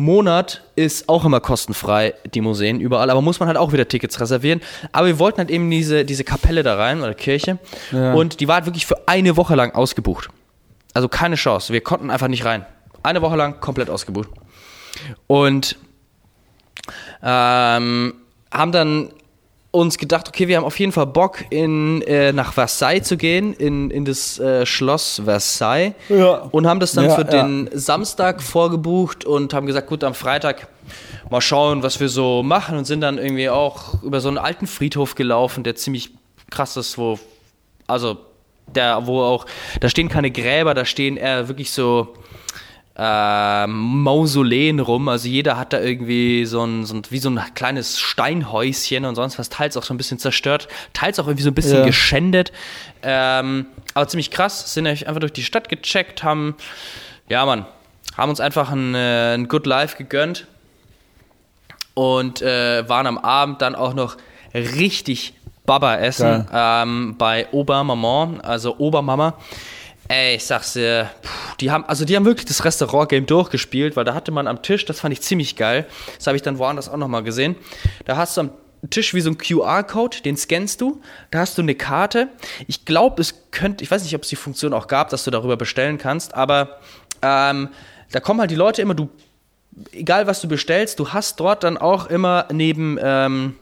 Monat 0.00 0.62
ist 0.76 1.08
auch 1.08 1.24
immer 1.24 1.40
kostenfrei, 1.40 2.14
die 2.32 2.40
Museen 2.40 2.80
überall, 2.80 3.10
aber 3.10 3.20
muss 3.20 3.40
man 3.40 3.48
halt 3.48 3.58
auch 3.58 3.72
wieder 3.72 3.86
Tickets 3.88 4.20
reservieren. 4.20 4.60
Aber 4.92 5.08
wir 5.08 5.18
wollten 5.18 5.38
halt 5.38 5.50
eben 5.50 5.68
diese, 5.70 6.04
diese 6.04 6.22
Kapelle 6.24 6.62
da 6.62 6.76
rein 6.76 7.02
oder 7.02 7.14
Kirche 7.14 7.58
Ja. 7.92 8.14
und 8.14 8.38
die 8.40 8.46
war 8.48 8.54
halt 8.56 8.66
wirklich 8.66 8.86
für 8.86 9.08
eine 9.08 9.36
Woche 9.36 9.54
lang 9.56 9.72
ausgebucht. 9.74 10.30
Also 10.94 11.08
keine 11.08 11.34
Chance. 11.34 11.72
Wir 11.72 11.80
konnten 11.80 12.10
einfach 12.10 12.28
nicht 12.28 12.44
rein. 12.44 12.64
Eine 13.02 13.22
Woche 13.22 13.36
lang 13.36 13.60
komplett 13.60 13.90
ausgebucht. 13.90 14.28
Und 15.26 15.76
ähm, 17.22 18.14
haben 18.52 18.72
dann 18.72 19.10
uns 19.78 19.98
gedacht, 19.98 20.28
okay, 20.28 20.48
wir 20.48 20.56
haben 20.56 20.64
auf 20.64 20.78
jeden 20.78 20.92
Fall 20.92 21.06
Bock, 21.06 21.44
in, 21.50 22.02
äh, 22.02 22.32
nach 22.32 22.52
Versailles 22.52 23.04
zu 23.04 23.16
gehen, 23.16 23.54
in, 23.54 23.90
in 23.90 24.04
das 24.04 24.38
äh, 24.38 24.66
Schloss 24.66 25.22
Versailles. 25.24 25.94
Ja. 26.08 26.48
Und 26.50 26.66
haben 26.66 26.80
das 26.80 26.92
dann 26.92 27.06
Ja, 27.06 27.14
für 27.14 27.22
ja. 27.22 27.42
den 27.42 27.70
Samstag 27.72 28.42
vorgebucht 28.42 29.24
und 29.24 29.54
haben 29.54 29.66
gesagt, 29.66 29.88
gut, 29.88 30.04
am 30.04 30.14
Freitag 30.14 30.68
mal 31.30 31.40
schauen, 31.40 31.82
was 31.82 32.00
wir 32.00 32.08
so 32.08 32.42
machen 32.42 32.78
und 32.78 32.84
sind 32.84 33.00
dann 33.00 33.18
irgendwie 33.18 33.50
auch 33.50 34.02
über 34.02 34.20
so 34.20 34.28
einen 34.28 34.38
alten 34.38 34.66
Friedhof 34.66 35.14
gelaufen, 35.14 35.64
der 35.64 35.76
ziemlich 35.76 36.10
krass 36.50 36.76
ist, 36.76 36.98
wo, 36.98 37.18
also 37.86 38.18
der, 38.74 39.06
wo 39.06 39.22
auch, 39.22 39.46
da 39.80 39.88
stehen 39.88 40.08
keine 40.08 40.30
Gräber, 40.30 40.74
da 40.74 40.84
stehen 40.84 41.16
eher 41.16 41.48
wirklich 41.48 41.70
so 41.70 42.14
äh, 42.98 43.66
Mausoleen 43.66 44.80
rum. 44.80 45.08
Also 45.08 45.28
jeder 45.28 45.56
hat 45.56 45.72
da 45.72 45.80
irgendwie 45.80 46.44
so 46.46 46.64
ein, 46.64 46.84
so 46.84 46.94
ein, 46.96 47.02
wie 47.10 47.18
so 47.18 47.30
ein 47.30 47.40
kleines 47.54 47.98
Steinhäuschen 48.00 49.04
und 49.04 49.14
sonst 49.14 49.38
was, 49.38 49.48
teils 49.48 49.76
auch 49.76 49.84
so 49.84 49.94
ein 49.94 49.96
bisschen 49.96 50.18
zerstört, 50.18 50.68
teils 50.92 51.18
auch 51.20 51.26
irgendwie 51.26 51.44
so 51.44 51.50
ein 51.50 51.54
bisschen 51.54 51.78
ja. 51.78 51.84
geschändet. 51.84 52.52
Ähm, 53.02 53.66
aber 53.94 54.08
ziemlich 54.08 54.30
krass, 54.30 54.74
sind 54.74 54.86
einfach 54.86 55.20
durch 55.20 55.32
die 55.32 55.44
Stadt 55.44 55.68
gecheckt, 55.68 56.24
haben, 56.24 56.56
ja 57.28 57.46
Mann, 57.46 57.66
haben 58.16 58.30
uns 58.30 58.40
einfach 58.40 58.70
ein, 58.70 58.94
äh, 58.94 59.34
ein 59.34 59.46
Good 59.46 59.66
Life 59.66 59.96
gegönnt 59.96 60.48
und 61.94 62.42
äh, 62.42 62.88
waren 62.88 63.06
am 63.06 63.18
Abend 63.18 63.62
dann 63.62 63.76
auch 63.76 63.94
noch 63.94 64.16
richtig 64.54 65.34
Baba 65.66 65.96
essen 65.96 66.48
ähm, 66.52 67.14
bei 67.18 67.46
Obermaman, 67.52 68.40
also 68.40 68.76
Obermama. 68.78 69.34
Ey, 70.10 70.36
ich 70.36 70.46
sag's 70.46 70.72
dir, 70.72 71.10
die 71.60 71.70
haben, 71.70 71.84
also 71.84 72.06
die 72.06 72.16
haben 72.16 72.24
wirklich 72.24 72.46
das 72.46 72.64
Restaurant-Game 72.64 73.26
durchgespielt, 73.26 73.94
weil 73.94 74.06
da 74.06 74.14
hatte 74.14 74.32
man 74.32 74.46
am 74.46 74.62
Tisch, 74.62 74.86
das 74.86 75.00
fand 75.00 75.12
ich 75.12 75.20
ziemlich 75.20 75.54
geil. 75.54 75.86
Das 76.16 76.26
habe 76.26 76.36
ich 76.36 76.42
dann 76.42 76.58
woanders 76.58 76.88
auch 76.88 76.96
nochmal 76.96 77.22
gesehen. 77.22 77.56
Da 78.06 78.16
hast 78.16 78.38
du 78.38 78.40
am 78.42 78.50
Tisch 78.88 79.12
wie 79.12 79.20
so 79.20 79.28
ein 79.28 79.36
QR-Code, 79.36 80.22
den 80.24 80.38
scannst 80.38 80.80
du, 80.80 81.02
da 81.30 81.40
hast 81.40 81.58
du 81.58 81.62
eine 81.62 81.74
Karte. 81.74 82.28
Ich 82.66 82.86
glaube, 82.86 83.20
es 83.20 83.34
könnte, 83.50 83.84
ich 83.84 83.90
weiß 83.90 84.02
nicht, 84.02 84.14
ob 84.14 84.22
es 84.22 84.28
die 84.28 84.36
Funktion 84.36 84.72
auch 84.72 84.86
gab, 84.86 85.10
dass 85.10 85.24
du 85.24 85.30
darüber 85.30 85.58
bestellen 85.58 85.98
kannst, 85.98 86.34
aber 86.34 86.78
ähm, 87.20 87.68
da 88.10 88.20
kommen 88.20 88.40
halt 88.40 88.50
die 88.50 88.56
Leute 88.56 88.80
immer, 88.80 88.94
du, 88.94 89.10
egal 89.92 90.26
was 90.26 90.40
du 90.40 90.48
bestellst, 90.48 90.98
du 91.00 91.10
hast 91.10 91.38
dort 91.38 91.64
dann 91.64 91.76
auch 91.76 92.06
immer 92.06 92.46
neben, 92.50 92.98
ähm, 93.02 93.56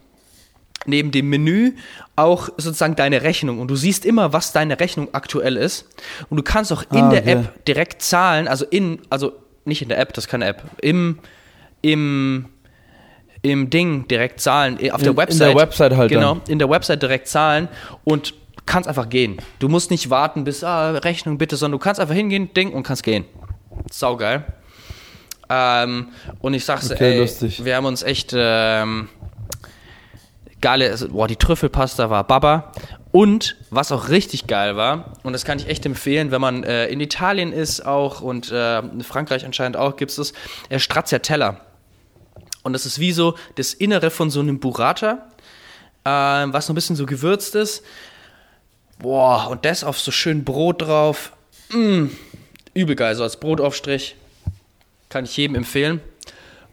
neben 0.87 1.11
dem 1.11 1.29
Menü 1.29 1.73
auch 2.17 2.49
sozusagen 2.57 2.97
deine 2.97 3.23
Rechnung 3.23 3.61
und 3.61 3.69
du 3.69 3.77
siehst 3.77 4.05
immer, 4.05 4.33
was 4.33 4.53
deine 4.53 4.81
Rechnung 4.81 5.09
aktuell 5.13 5.57
ist 5.57 5.89
und 6.31 6.37
du 6.37 6.43
kannst 6.43 6.73
auch 6.73 6.83
in 6.93 6.99
ah, 6.99 7.09
okay. 7.09 7.23
der 7.23 7.33
App 7.33 7.65
direkt 7.65 8.03
zahlen, 8.03 8.49
also 8.49 8.65
in, 8.65 9.01
also 9.11 9.33
nicht 9.65 9.83
in 9.83 9.89
der 9.89 9.99
App, 9.99 10.13
das 10.13 10.25
ist 10.25 10.31
keine 10.31 10.47
App, 10.47 10.63
im, 10.81 11.19
im, 11.83 12.47
im 13.43 13.71
Ding 13.71 14.09
direkt 14.09 14.41
zahlen, 14.41 14.79
auf 14.91 15.03
der 15.03 15.17
Website. 15.17 15.51
In 15.51 15.57
der 15.57 15.63
Website 15.63 15.97
halt. 15.97 16.11
Genau, 16.11 16.35
dann. 16.35 16.43
in 16.49 16.59
der 16.59 16.71
Website 16.71 17.03
direkt 17.03 17.29
zahlen 17.29 17.69
und 18.05 18.35
kannst 18.65 18.89
einfach 18.89 19.09
gehen. 19.09 19.39
Du 19.59 19.69
musst 19.69 19.91
nicht 19.91 20.11
warten 20.11 20.45
bis, 20.45 20.65
ah, 20.65 20.91
Rechnung 20.91 21.39
bitte, 21.39 21.57
sondern 21.57 21.79
du 21.79 21.83
kannst 21.85 22.01
einfach 22.01 22.15
hingehen, 22.15 22.53
Ding 22.55 22.73
und 22.73 22.83
kannst 22.83 23.03
gehen. 23.03 23.25
Saugeil. 23.91 24.45
Ähm, 25.49 26.09
und 26.41 26.55
ich 26.55 26.65
sag's, 26.65 26.91
okay, 26.91 27.13
ey, 27.13 27.21
lustig. 27.21 27.65
wir 27.65 27.77
haben 27.77 27.87
uns 27.87 28.03
echt 28.03 28.33
ähm, 28.37 29.09
geile, 30.61 30.97
boah, 31.11 31.29
die 31.29 31.37
Trüffelpasta 31.37 32.11
war 32.11 32.25
Baba. 32.25 32.73
Und 33.13 33.57
was 33.71 33.93
auch 33.93 34.09
richtig 34.11 34.47
geil 34.47 34.77
war, 34.77 35.15
und 35.23 35.33
das 35.33 35.45
kann 35.45 35.59
ich 35.59 35.69
echt 35.69 35.87
empfehlen, 35.87 36.31
wenn 36.31 36.41
man 36.41 36.65
äh, 36.65 36.87
in 36.89 37.01
Italien 37.01 37.53
ist 37.53 37.87
auch 37.87 38.21
und 38.21 38.53
äh, 38.53 38.81
in 38.81 39.03
Frankreich 39.03 39.47
anscheinend 39.47 39.77
auch, 39.77 39.97
gibt 39.97 40.17
es 40.17 40.33
äh, 40.69 40.79
Stracciatella. 40.79 41.61
Und 42.63 42.73
das 42.73 42.85
ist 42.85 42.99
wie 42.99 43.13
so 43.13 43.37
das 43.55 43.75
Innere 43.75 44.11
von 44.11 44.29
so 44.29 44.41
einem 44.41 44.61
Burrata, 44.61 45.29
äh, 46.05 46.09
was 46.09 46.69
noch 46.69 46.73
ein 46.73 46.75
bisschen 46.75 46.97
so 46.97 47.07
gewürzt 47.07 47.55
ist. 47.55 47.83
Boah, 48.99 49.49
und 49.51 49.65
das 49.65 49.85
auf 49.85 49.99
so 49.99 50.11
schön 50.11 50.45
Brot 50.45 50.83
drauf. 50.83 51.33
Mm, 51.71 52.07
übel 52.75 52.97
geil, 52.97 53.15
so 53.15 53.23
als 53.23 53.39
Brotaufstrich. 53.39 54.17
Kann 55.09 55.25
ich 55.25 55.37
jedem 55.37 55.55
empfehlen. 55.55 56.01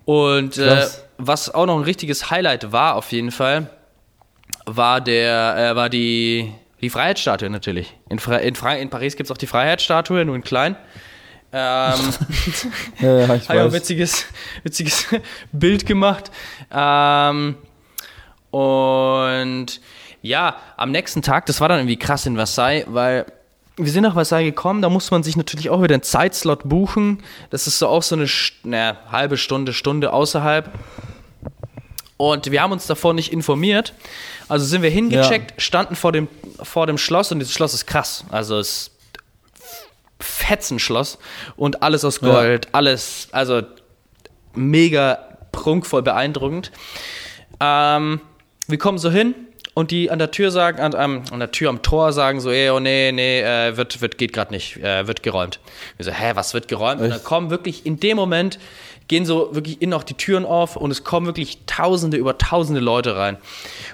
Und 0.06 0.58
äh, 0.58 0.88
was 1.18 1.54
auch 1.54 1.66
noch 1.66 1.78
ein 1.78 1.84
richtiges 1.84 2.30
Highlight 2.30 2.72
war, 2.72 2.96
auf 2.96 3.12
jeden 3.12 3.32
Fall, 3.32 3.70
war 4.66 5.02
der, 5.02 5.72
äh, 5.72 5.76
war 5.76 5.90
die, 5.90 6.54
die 6.82 6.90
Freiheitsstatue 6.90 7.50
natürlich. 7.50 7.96
In, 8.10 8.20
Fra 8.20 8.38
in, 8.38 8.56
Fra 8.56 8.76
in 8.76 8.90
Paris 8.90 9.16
gibt 9.16 9.28
es 9.28 9.32
auch 9.32 9.38
die 9.38 9.48
Freiheitsstatue, 9.48 10.26
nur 10.26 10.36
in 10.36 10.44
klein. 10.44 10.76
Ähm, 11.52 11.94
ja, 13.00 13.20
ja, 13.20 13.36
ich 13.36 13.50
habe 13.50 13.62
ein 13.62 13.74
witziges, 13.74 14.26
witziges 14.64 15.08
Bild 15.52 15.86
gemacht. 15.86 16.32
Ähm, 16.72 17.58
und 18.52 19.82
ja, 20.22 20.56
am 20.78 20.92
nächsten 20.92 21.22
Tag, 21.22 21.46
das 21.48 21.60
war 21.60 21.70
dann 21.70 21.80
irgendwie 21.80 21.98
krass 21.98 22.26
in 22.26 22.36
Versailles, 22.36 22.86
weil 22.88 23.26
wir 23.76 23.92
sind 23.92 24.04
nach 24.04 24.14
Versailles 24.14 24.46
gekommen, 24.46 24.82
da 24.82 24.90
muss 24.90 25.10
man 25.12 25.24
sich 25.24 25.36
natürlich 25.36 25.70
auch 25.70 25.82
wieder 25.82 25.96
einen 25.96 26.04
Zeitslot 26.04 26.68
buchen. 26.68 27.24
Das 27.50 27.66
ist 27.68 27.80
so 27.80 27.88
auch 27.88 28.04
so 28.04 28.16
eine 28.16 28.28
naja, 28.64 28.98
halbe 29.12 29.38
Stunde, 29.38 29.74
Stunde 29.74 30.14
außerhalb. 30.14 30.70
Und 32.18 32.52
wir 32.52 32.62
haben 32.62 32.72
uns 32.72 32.86
davor 32.86 33.14
nicht 33.14 33.34
informiert. 33.34 33.94
Also 34.48 34.66
sind 34.66 34.84
wir 34.84 34.90
hingecheckt, 34.90 35.52
ja. 35.52 35.60
standen 35.60 35.96
vor 35.96 36.12
dem, 36.12 36.28
vor 36.62 36.86
dem 36.86 36.98
Schloss 36.98 37.32
und 37.32 37.40
dieses 37.40 37.54
Schloss 37.54 37.74
ist 37.74 37.88
krass. 37.88 38.26
Also 38.30 38.60
es 38.60 38.70
ist 38.70 38.92
Fetzenschloss 40.20 41.18
und 41.56 41.84
alles 41.84 42.06
aus 42.06 42.20
Gold, 42.20 42.66
ja. 42.66 42.72
alles, 42.74 43.28
also 43.32 43.62
mega 44.54 45.20
prunkvoll 45.52 46.02
beeindruckend. 46.02 46.72
Ähm, 47.60 48.22
wir 48.68 48.78
kommen 48.78 48.98
so 48.98 49.10
hin, 49.10 49.36
und 49.74 49.92
die 49.92 50.12
an 50.12 50.20
der 50.20 50.32
Tür 50.32 50.52
sagen, 50.52 50.80
an, 50.80 50.94
an, 50.94 51.24
an 51.32 51.40
der 51.40 51.52
Tür 51.52 51.70
am 51.70 51.82
Tor 51.82 52.14
sagen 52.14 52.40
so, 52.40 52.52
ey, 52.52 52.70
oh 52.70 52.80
nee, 52.80 53.12
nee, 53.12 53.42
äh, 53.42 53.76
wird, 53.76 54.02
wird, 54.02 54.18
geht 54.18 54.34
gerade 54.34 54.54
nicht, 54.54 54.78
äh, 54.78 55.08
wird 55.08 55.24
geräumt. 55.24 55.60
Wir 55.98 56.06
so, 56.06 56.12
hä, 56.12 56.32
was 56.36 56.54
wird 56.54 56.68
geräumt? 56.68 57.02
Echt? 57.02 57.06
Und 57.06 57.10
dann 57.10 57.24
kommen 57.24 57.50
wirklich 57.50 57.86
in 57.86 58.00
dem 58.00 58.18
Moment, 58.18 58.60
gehen 59.08 59.26
so 59.26 59.50
wirklich 59.54 59.82
innen 59.82 59.94
auch 59.94 60.04
die 60.04 60.14
Türen 60.14 60.46
auf 60.46 60.76
und 60.76 60.92
es 60.92 61.04
kommen 61.04 61.26
wirklich 61.26 61.60
tausende 61.66 62.18
über 62.18 62.38
tausende 62.38 62.82
Leute 62.82 63.18
rein, 63.18 63.38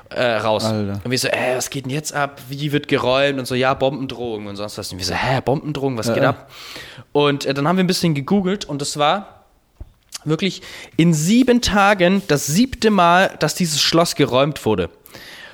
äh, 0.10 0.24
raus. 0.24 0.66
Alter. 0.66 1.00
Und 1.04 1.12
wir 1.12 1.18
so, 1.18 1.30
äh, 1.30 1.56
was 1.56 1.70
geht 1.70 1.86
denn 1.86 1.92
jetzt 1.92 2.14
ab? 2.14 2.42
Wie 2.50 2.72
wird 2.72 2.88
geräumt? 2.88 3.40
Und 3.40 3.46
so, 3.46 3.56
ja, 3.56 3.74
Bombendrohung 3.74 4.48
und 4.48 4.58
sonst 4.58 4.78
was. 4.78 4.92
Und 4.92 4.98
wir 4.98 5.06
so, 5.06 5.14
hä, 5.14 5.40
Bombendrohung, 5.44 5.98
was 5.98 6.14
geht 6.14 6.24
ab? 6.24 6.52
Und 7.14 7.46
äh, 7.46 7.54
dann 7.54 7.68
haben 7.68 7.78
wir 7.78 7.84
ein 7.84 7.88
bisschen 7.88 8.14
gegoogelt 8.14 8.66
und 8.66 8.82
das 8.82 8.98
war 8.98 9.46
wirklich 10.26 10.62
in 10.98 11.14
sieben 11.14 11.62
Tagen 11.62 12.22
das 12.28 12.46
siebte 12.46 12.92
Mal, 12.92 13.34
dass 13.40 13.56
dieses 13.56 13.82
Schloss 13.82 14.16
geräumt 14.16 14.66
wurde 14.66 14.90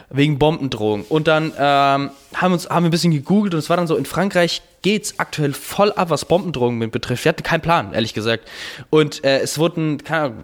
wegen 0.10 0.40
Bombendrohung. 0.40 1.04
Und 1.04 1.28
dann 1.28 1.52
ähm, 1.58 2.12
haben, 2.34 2.54
uns, 2.54 2.70
haben 2.70 2.84
wir 2.84 2.90
ein 2.90 2.92
bisschen 2.92 3.12
gegoogelt 3.12 3.54
und 3.54 3.60
es 3.60 3.70
war 3.70 3.78
dann 3.78 3.88
so, 3.88 3.96
in 3.96 4.06
Frankreich 4.06 4.62
geht 4.82 5.06
es 5.06 5.20
aktuell 5.20 5.54
voll 5.54 5.92
ab, 5.94 6.10
was 6.10 6.26
Bombendrohungen 6.26 6.92
betrifft. 6.92 7.26
Wir 7.26 7.30
hatten 7.30 7.44
keinen 7.44 7.62
Plan, 7.62 7.94
ehrlich 7.94 8.14
gesagt. 8.14 8.48
Und 8.90 9.24
äh, 9.24 9.40
es 9.40 9.58
wurden, 9.58 10.04
keine 10.04 10.22
Ahnung, 10.22 10.44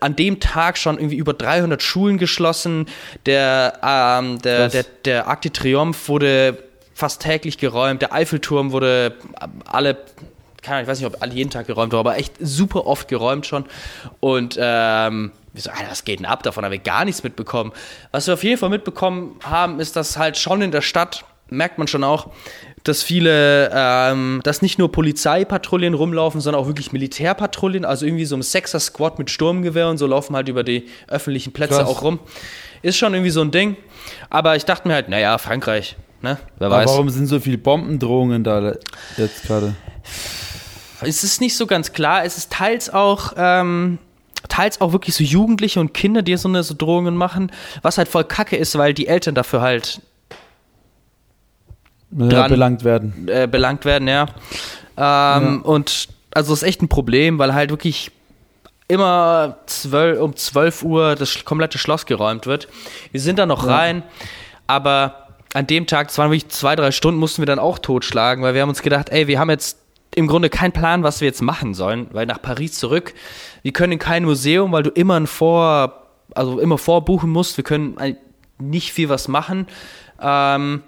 an 0.00 0.14
dem 0.14 0.40
Tag 0.40 0.76
schon 0.76 0.98
irgendwie 0.98 1.16
über 1.16 1.32
300 1.32 1.82
Schulen 1.82 2.18
geschlossen. 2.18 2.86
Der, 3.24 3.80
ähm, 3.82 4.38
der, 4.40 4.68
der, 4.68 4.84
der 5.04 5.26
Arc 5.26 5.42
de 5.42 5.50
Triomphe 5.50 6.08
wurde 6.08 6.62
fast 6.92 7.22
täglich 7.22 7.56
geräumt. 7.56 8.02
Der 8.02 8.12
Eiffelturm 8.12 8.72
wurde 8.72 9.14
alle 9.64 9.96
keine 10.66 10.78
Ahnung, 10.78 10.82
ich 10.82 10.90
weiß 10.90 10.98
nicht, 11.00 11.06
ob 11.06 11.22
alle 11.22 11.32
jeden 11.32 11.50
Tag 11.50 11.68
geräumt 11.68 11.92
wurde, 11.92 12.00
aber 12.00 12.18
echt 12.18 12.34
super 12.40 12.86
oft 12.86 13.06
geräumt 13.06 13.46
schon. 13.46 13.66
Und 14.18 14.58
ähm, 14.60 15.30
wir 15.56 15.62
so, 15.62 15.70
Alter, 15.70 15.90
was 15.90 16.04
geht 16.04 16.20
denn 16.20 16.26
ab? 16.26 16.42
Davon 16.42 16.64
haben 16.64 16.72
wir 16.72 16.78
gar 16.78 17.04
nichts 17.04 17.22
mitbekommen. 17.22 17.72
Was 18.12 18.26
wir 18.26 18.34
auf 18.34 18.44
jeden 18.44 18.58
Fall 18.58 18.70
mitbekommen 18.70 19.38
haben, 19.42 19.80
ist, 19.80 19.96
dass 19.96 20.16
halt 20.16 20.36
schon 20.36 20.62
in 20.62 20.70
der 20.70 20.82
Stadt, 20.82 21.24
merkt 21.48 21.78
man 21.78 21.88
schon 21.88 22.04
auch, 22.04 22.28
dass 22.84 23.02
viele, 23.02 23.70
ähm, 23.72 24.40
dass 24.44 24.62
nicht 24.62 24.78
nur 24.78 24.92
Polizeipatrouillen 24.92 25.94
rumlaufen, 25.94 26.40
sondern 26.40 26.62
auch 26.62 26.66
wirklich 26.66 26.92
Militärpatrouillen, 26.92 27.84
also 27.84 28.06
irgendwie 28.06 28.24
so 28.24 28.36
ein 28.36 28.42
Sechser-Squad 28.42 29.18
mit 29.18 29.30
Sturmgewehr 29.30 29.88
und 29.88 29.98
so 29.98 30.06
laufen 30.06 30.36
halt 30.36 30.48
über 30.48 30.62
die 30.62 30.88
öffentlichen 31.08 31.52
Plätze 31.52 31.78
Krass. 31.78 31.88
auch 31.88 32.02
rum. 32.02 32.20
Ist 32.82 32.96
schon 32.96 33.14
irgendwie 33.14 33.30
so 33.30 33.40
ein 33.40 33.50
Ding. 33.50 33.76
Aber 34.30 34.54
ich 34.56 34.64
dachte 34.64 34.86
mir 34.86 34.94
halt, 34.94 35.08
naja, 35.08 35.38
Frankreich, 35.38 35.96
ne? 36.22 36.38
Wer 36.58 36.70
weiß. 36.70 36.84
Aber 36.84 36.92
warum 36.92 37.10
sind 37.10 37.26
so 37.26 37.40
viele 37.40 37.58
Bombendrohungen 37.58 38.44
da 38.44 38.74
jetzt 39.16 39.44
gerade? 39.44 39.74
Es 41.00 41.24
ist 41.24 41.40
nicht 41.40 41.56
so 41.56 41.66
ganz 41.66 41.92
klar. 41.92 42.24
Es 42.24 42.38
ist 42.38 42.52
teils 42.52 42.88
auch 42.88 43.32
ähm, 43.36 43.98
teils 44.48 44.80
auch 44.80 44.92
wirklich 44.92 45.14
so 45.14 45.24
Jugendliche 45.24 45.80
und 45.80 45.94
Kinder, 45.94 46.22
die 46.22 46.36
so 46.36 46.48
eine 46.48 46.62
so 46.62 46.74
Drohungen 46.76 47.16
machen, 47.16 47.52
was 47.82 47.98
halt 47.98 48.08
voll 48.08 48.24
kacke 48.24 48.56
ist, 48.56 48.76
weil 48.78 48.94
die 48.94 49.06
Eltern 49.06 49.34
dafür 49.34 49.60
halt 49.60 50.00
dran, 52.10 52.50
belangt 52.50 52.84
werden. 52.84 53.28
Äh, 53.28 53.48
belangt 53.50 53.84
werden, 53.84 54.08
ja. 54.08 54.22
Ähm, 54.22 54.26
ja. 54.96 55.60
Und 55.62 56.08
also 56.32 56.52
das 56.52 56.62
ist 56.62 56.68
echt 56.68 56.82
ein 56.82 56.88
Problem, 56.88 57.38
weil 57.38 57.54
halt 57.54 57.70
wirklich 57.70 58.10
immer 58.88 59.56
12, 59.66 60.20
um 60.20 60.36
12 60.36 60.82
Uhr 60.82 61.14
das 61.16 61.44
komplette 61.44 61.78
Schloss 61.78 62.06
geräumt 62.06 62.46
wird. 62.46 62.68
Wir 63.10 63.20
sind 63.20 63.38
da 63.38 63.46
noch 63.46 63.66
ja. 63.66 63.76
rein, 63.76 64.02
aber 64.66 65.26
an 65.54 65.66
dem 65.66 65.86
Tag, 65.86 66.10
es 66.10 66.18
waren 66.18 66.30
wirklich 66.30 66.48
zwei, 66.48 66.76
drei 66.76 66.90
Stunden, 66.90 67.18
mussten 67.18 67.42
wir 67.42 67.46
dann 67.46 67.58
auch 67.58 67.78
totschlagen, 67.78 68.44
weil 68.44 68.54
wir 68.54 68.62
haben 68.62 68.68
uns 68.68 68.82
gedacht, 68.82 69.08
ey, 69.10 69.26
wir 69.26 69.38
haben 69.38 69.50
jetzt 69.50 69.78
im 70.14 70.26
Grunde 70.26 70.50
keinen 70.50 70.72
Plan, 70.72 71.02
was 71.02 71.20
wir 71.20 71.28
jetzt 71.28 71.42
machen 71.42 71.74
sollen, 71.74 72.08
weil 72.12 72.26
nach 72.26 72.40
Paris 72.40 72.78
zurück, 72.78 73.14
wir 73.66 73.72
können 73.72 73.94
in 73.94 73.98
kein 73.98 74.22
Museum, 74.22 74.70
weil 74.70 74.84
du 74.84 74.90
immer 74.90 75.18
ein 75.18 75.26
Vor, 75.26 76.06
also 76.36 76.60
immer 76.60 76.78
vorbuchen 76.78 77.28
musst, 77.28 77.56
wir 77.56 77.64
können 77.64 77.96
nicht 78.60 78.92
viel 78.92 79.08
was 79.08 79.26
machen. 79.26 79.66
Ähm, 80.22 80.84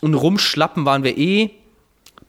und 0.00 0.14
rumschlappen 0.14 0.86
waren 0.86 1.04
wir 1.04 1.18
eh. 1.18 1.50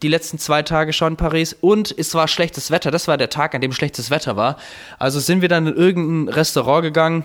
die 0.02 0.10
letzten 0.10 0.38
zwei 0.38 0.64
Tage 0.64 0.92
schon 0.92 1.14
in 1.14 1.16
Paris 1.16 1.56
und 1.62 1.96
es 1.98 2.14
war 2.14 2.28
schlechtes 2.28 2.72
Wetter. 2.72 2.92
Das 2.92 3.08
war 3.08 3.16
der 3.16 3.30
Tag, 3.30 3.56
an 3.56 3.62
dem 3.62 3.72
schlechtes 3.72 4.10
Wetter 4.10 4.36
war. 4.36 4.58
Also 5.00 5.22
sind 5.22 5.42
wir 5.42 5.48
dann 5.48 5.66
in 5.66 5.76
irgendein 5.78 6.34
Restaurant 6.34 6.84
gegangen. 6.84 7.24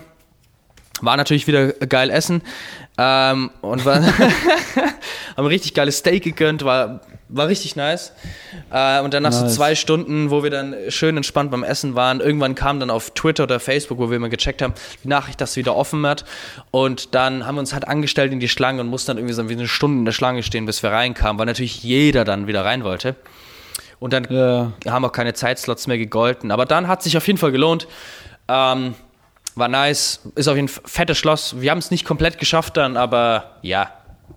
War 1.01 1.17
natürlich 1.17 1.47
wieder 1.47 1.73
geil 1.73 2.09
essen. 2.09 2.41
Ähm, 2.97 3.51
und 3.59 3.83
war, 3.83 4.01
haben 5.35 5.45
richtig 5.45 5.73
geiles 5.73 5.97
Steak 5.97 6.23
gegönnt, 6.23 6.63
war, 6.63 7.01
war 7.31 7.47
richtig 7.47 7.75
nice. 7.75 8.13
Äh, 8.71 9.01
und 9.01 9.13
dann 9.13 9.23
nach 9.23 9.31
nice. 9.31 9.39
so 9.39 9.47
zwei 9.47 9.75
Stunden, 9.75 10.29
wo 10.29 10.43
wir 10.43 10.49
dann 10.49 10.75
schön 10.89 11.17
entspannt 11.17 11.51
beim 11.51 11.63
Essen 11.63 11.95
waren, 11.95 12.19
irgendwann 12.19 12.55
kam 12.55 12.79
dann 12.79 12.89
auf 12.89 13.11
Twitter 13.11 13.43
oder 13.43 13.59
Facebook, 13.59 13.97
wo 13.97 14.09
wir 14.09 14.17
immer 14.17 14.29
gecheckt 14.29 14.61
haben, 14.61 14.73
die 15.03 15.07
Nachricht, 15.07 15.41
dass 15.41 15.51
es 15.51 15.55
wieder 15.57 15.75
offen 15.75 16.01
wird. 16.01 16.25
Und 16.71 17.15
dann 17.15 17.45
haben 17.45 17.55
wir 17.55 17.59
uns 17.59 17.73
halt 17.73 17.87
angestellt 17.87 18.31
in 18.31 18.39
die 18.39 18.49
Schlange 18.49 18.81
und 18.81 18.87
mussten 18.87 19.07
dann 19.07 19.17
irgendwie 19.17 19.33
so 19.33 19.41
eine 19.41 19.67
Stunde 19.67 19.99
in 19.99 20.05
der 20.05 20.11
Schlange 20.11 20.43
stehen, 20.43 20.65
bis 20.65 20.83
wir 20.83 20.91
reinkamen, 20.91 21.39
weil 21.39 21.45
natürlich 21.45 21.83
jeder 21.83 22.25
dann 22.25 22.47
wieder 22.47 22.65
rein 22.65 22.83
wollte. 22.83 23.15
Und 23.99 24.13
dann 24.13 24.25
ja. 24.29 24.71
haben 24.91 25.05
auch 25.05 25.11
keine 25.11 25.33
Zeitslots 25.33 25.87
mehr 25.87 25.97
gegolten. 25.97 26.51
Aber 26.51 26.65
dann 26.65 26.87
hat 26.87 27.03
sich 27.03 27.17
auf 27.17 27.27
jeden 27.27 27.37
Fall 27.37 27.51
gelohnt. 27.51 27.87
Ähm, 28.47 28.95
war 29.55 29.67
nice, 29.67 30.21
ist 30.35 30.47
auf 30.47 30.55
jeden 30.55 30.67
Fall 30.67 30.83
fettes 30.85 31.17
Schloss. 31.17 31.61
Wir 31.61 31.71
haben 31.71 31.77
es 31.77 31.91
nicht 31.91 32.05
komplett 32.05 32.39
geschafft 32.39 32.77
dann, 32.77 32.97
aber 32.97 33.57
ja, 33.61 33.91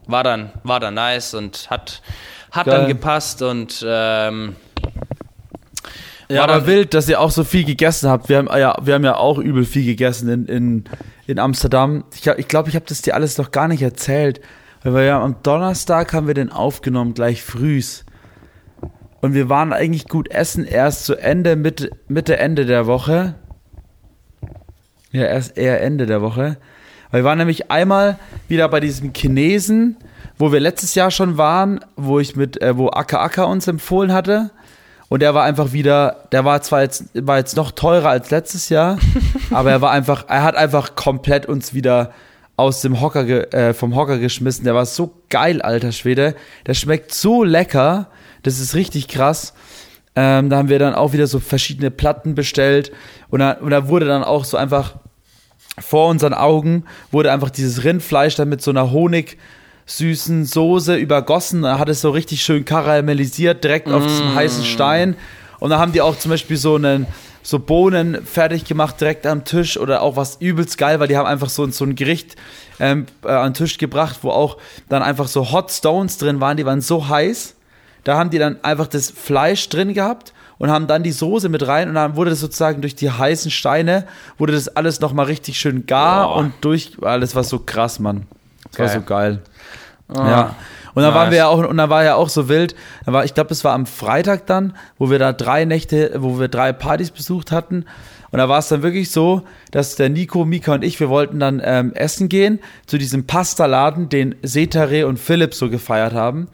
war 0.06 0.22
dann, 0.22 0.52
war 0.64 0.80
dann 0.80 0.94
nice 0.94 1.34
und 1.34 1.70
hat, 1.70 2.02
hat 2.54 2.66
dann 2.66 2.88
gepasst 2.88 3.42
und 3.42 3.84
ähm, 3.86 4.56
ja, 6.28 6.44
aber 6.44 6.66
wild, 6.66 6.94
dass 6.94 7.08
ihr 7.08 7.20
auch 7.20 7.30
so 7.30 7.44
viel 7.44 7.64
gegessen 7.64 8.08
habt. 8.08 8.28
Wir 8.28 8.38
haben 8.38 8.48
ja, 8.48 8.76
wir 8.82 8.94
haben 8.94 9.04
ja 9.04 9.16
auch 9.16 9.38
übel 9.38 9.64
viel 9.64 9.84
gegessen 9.84 10.28
in, 10.28 10.46
in, 10.46 10.84
in 11.26 11.38
Amsterdam. 11.38 12.04
Ich 12.14 12.22
glaube, 12.22 12.40
ich, 12.40 12.48
glaub, 12.48 12.68
ich 12.68 12.76
habe 12.76 12.86
das 12.88 13.02
dir 13.02 13.14
alles 13.14 13.36
noch 13.38 13.50
gar 13.50 13.68
nicht 13.68 13.82
erzählt. 13.82 14.40
Weil 14.82 14.94
wir 14.94 15.02
ja 15.04 15.22
am 15.22 15.36
Donnerstag 15.42 16.12
haben 16.12 16.26
wir 16.26 16.34
den 16.34 16.50
aufgenommen, 16.50 17.14
gleich 17.14 17.42
frühs. 17.42 18.04
Und 19.20 19.32
wir 19.32 19.48
waren 19.48 19.72
eigentlich 19.72 20.08
gut 20.08 20.30
essen 20.30 20.64
erst 20.64 21.06
zu 21.06 21.16
Ende, 21.16 21.56
Mitte, 21.56 21.90
Mitte, 22.08 22.36
Ende 22.36 22.66
der 22.66 22.86
Woche. 22.86 23.34
Ja, 25.10 25.24
erst 25.24 25.56
eher 25.56 25.80
Ende 25.80 26.06
der 26.06 26.20
Woche. 26.20 26.58
Weil 27.10 27.22
wir 27.22 27.24
waren 27.24 27.38
nämlich 27.38 27.70
einmal 27.70 28.18
wieder 28.48 28.68
bei 28.68 28.80
diesem 28.80 29.12
Chinesen, 29.14 29.96
wo 30.44 30.52
wir 30.52 30.60
letztes 30.60 30.94
Jahr 30.94 31.10
schon 31.10 31.38
waren, 31.38 31.80
wo 31.96 32.20
ich 32.20 32.36
mit, 32.36 32.60
äh, 32.60 32.76
wo 32.76 32.90
Aka 32.90 33.22
Aka 33.22 33.44
uns 33.44 33.66
empfohlen 33.66 34.12
hatte. 34.12 34.50
Und 35.08 35.22
der 35.22 35.32
war 35.32 35.42
einfach 35.42 35.72
wieder, 35.72 36.26
der 36.32 36.44
war 36.44 36.60
zwar 36.60 36.82
jetzt, 36.82 37.04
war 37.14 37.38
jetzt 37.38 37.56
noch 37.56 37.70
teurer 37.70 38.10
als 38.10 38.30
letztes 38.30 38.68
Jahr, 38.68 38.98
aber 39.50 39.70
er 39.70 39.80
war 39.80 39.90
einfach, 39.90 40.26
er 40.28 40.42
hat 40.42 40.54
einfach 40.54 40.96
komplett 40.96 41.46
uns 41.46 41.72
wieder 41.72 42.12
aus 42.56 42.82
dem 42.82 43.00
Hocker, 43.00 43.54
äh, 43.54 43.72
vom 43.72 43.96
Hocker 43.96 44.18
geschmissen. 44.18 44.66
Der 44.66 44.74
war 44.74 44.84
so 44.84 45.14
geil, 45.30 45.62
alter 45.62 45.92
Schwede. 45.92 46.34
Der 46.66 46.74
schmeckt 46.74 47.14
so 47.14 47.42
lecker. 47.42 48.08
Das 48.42 48.60
ist 48.60 48.74
richtig 48.74 49.08
krass. 49.08 49.54
Ähm, 50.14 50.50
da 50.50 50.58
haben 50.58 50.68
wir 50.68 50.78
dann 50.78 50.94
auch 50.94 51.14
wieder 51.14 51.26
so 51.26 51.40
verschiedene 51.40 51.90
Platten 51.90 52.34
bestellt. 52.34 52.92
Und 53.30 53.38
da, 53.38 53.52
und 53.52 53.70
da 53.70 53.88
wurde 53.88 54.04
dann 54.04 54.22
auch 54.22 54.44
so 54.44 54.58
einfach 54.58 54.96
vor 55.78 56.10
unseren 56.10 56.34
Augen 56.34 56.84
wurde 57.10 57.32
einfach 57.32 57.48
dieses 57.48 57.82
Rindfleisch 57.82 58.34
dann 58.34 58.50
mit 58.50 58.60
so 58.60 58.70
einer 58.70 58.92
honigsüßen 59.84 60.44
Soße 60.44 60.96
übergossen. 60.96 61.62
Da 61.62 61.78
hat 61.78 61.88
es 61.88 62.00
so 62.00 62.10
richtig 62.10 62.42
schön 62.42 62.64
karamellisiert, 62.64 63.62
direkt 63.62 63.88
mm. 63.88 63.94
auf 63.94 64.06
diesem 64.06 64.32
mm. 64.32 64.34
heißen 64.34 64.64
Stein. 64.64 65.16
Und 65.60 65.70
da 65.70 65.78
haben 65.78 65.92
die 65.92 66.00
auch 66.00 66.18
zum 66.18 66.30
Beispiel 66.30 66.56
so 66.56 66.76
einen 66.76 67.06
so 67.42 67.58
Bohnen 67.58 68.24
fertig 68.24 68.64
gemacht 68.64 69.00
direkt 69.00 69.26
am 69.26 69.44
Tisch 69.44 69.78
oder 69.78 70.00
auch 70.00 70.16
was 70.16 70.36
übelst 70.40 70.78
geil, 70.78 70.98
weil 70.98 71.08
die 71.08 71.16
haben 71.16 71.26
einfach 71.26 71.50
so, 71.50 71.68
so 71.70 71.84
ein 71.84 71.94
Gericht 71.94 72.36
ähm, 72.80 73.06
äh, 73.22 73.28
an 73.28 73.50
den 73.50 73.54
Tisch 73.54 73.76
gebracht, 73.76 74.20
wo 74.22 74.30
auch 74.30 74.56
dann 74.88 75.02
einfach 75.02 75.28
so 75.28 75.52
Hot 75.52 75.70
Stones 75.70 76.16
drin 76.16 76.40
waren, 76.40 76.56
die 76.56 76.64
waren 76.64 76.80
so 76.80 77.08
heiß. 77.08 77.54
Da 78.02 78.16
haben 78.16 78.30
die 78.30 78.38
dann 78.38 78.62
einfach 78.64 78.86
das 78.86 79.10
Fleisch 79.10 79.68
drin 79.68 79.92
gehabt 79.92 80.32
und 80.58 80.70
haben 80.70 80.86
dann 80.86 81.02
die 81.02 81.12
Soße 81.12 81.50
mit 81.50 81.66
rein 81.66 81.88
und 81.88 81.94
dann 81.94 82.16
wurde 82.16 82.30
das 82.30 82.40
sozusagen 82.40 82.80
durch 82.80 82.94
die 82.94 83.10
heißen 83.10 83.50
Steine, 83.50 84.06
wurde 84.38 84.54
das 84.54 84.68
alles 84.68 85.00
nochmal 85.00 85.26
richtig 85.26 85.58
schön 85.58 85.86
gar 85.86 86.28
Boah. 86.28 86.36
und 86.36 86.52
durch, 86.62 86.92
alles 87.02 87.34
war 87.34 87.44
so 87.44 87.58
krass, 87.58 87.98
Mann. 87.98 88.26
Das 88.74 88.92
geil. 88.92 88.94
war 88.94 88.94
so 88.94 89.06
geil. 89.06 89.42
Oh. 90.08 90.28
Ja. 90.28 90.56
Und 90.94 91.02
dann 91.02 91.12
nice. 91.12 91.20
waren 91.20 91.30
wir 91.30 91.38
ja 91.38 91.46
auch, 91.48 91.58
und 91.58 91.76
dann 91.76 91.90
war 91.90 92.04
ja 92.04 92.14
auch 92.14 92.28
so 92.28 92.48
wild, 92.48 92.76
da 93.04 93.12
war, 93.12 93.24
ich 93.24 93.34
glaube, 93.34 93.50
es 93.50 93.64
war 93.64 93.72
am 93.72 93.86
Freitag 93.86 94.46
dann, 94.46 94.76
wo 94.96 95.10
wir 95.10 95.18
da 95.18 95.32
drei 95.32 95.64
Nächte, 95.64 96.12
wo 96.18 96.38
wir 96.38 96.48
drei 96.48 96.72
Partys 96.72 97.10
besucht 97.10 97.50
hatten. 97.50 97.84
Und 98.30 98.38
da 98.38 98.48
war 98.48 98.58
es 98.58 98.68
dann 98.68 98.82
wirklich 98.82 99.10
so, 99.10 99.42
dass 99.70 99.96
der 99.96 100.08
Nico, 100.08 100.44
Mika 100.44 100.74
und 100.74 100.84
ich, 100.84 100.98
wir 100.98 101.08
wollten 101.08 101.38
dann 101.38 101.60
ähm, 101.64 101.92
essen 101.94 102.28
gehen 102.28 102.58
zu 102.86 102.98
diesem 102.98 103.26
Pastaladen, 103.26 104.08
den 104.08 104.34
Setare 104.42 105.06
und 105.06 105.18
Philipp 105.18 105.54
so 105.54 105.70
gefeiert 105.70 106.14
haben. 106.14 106.48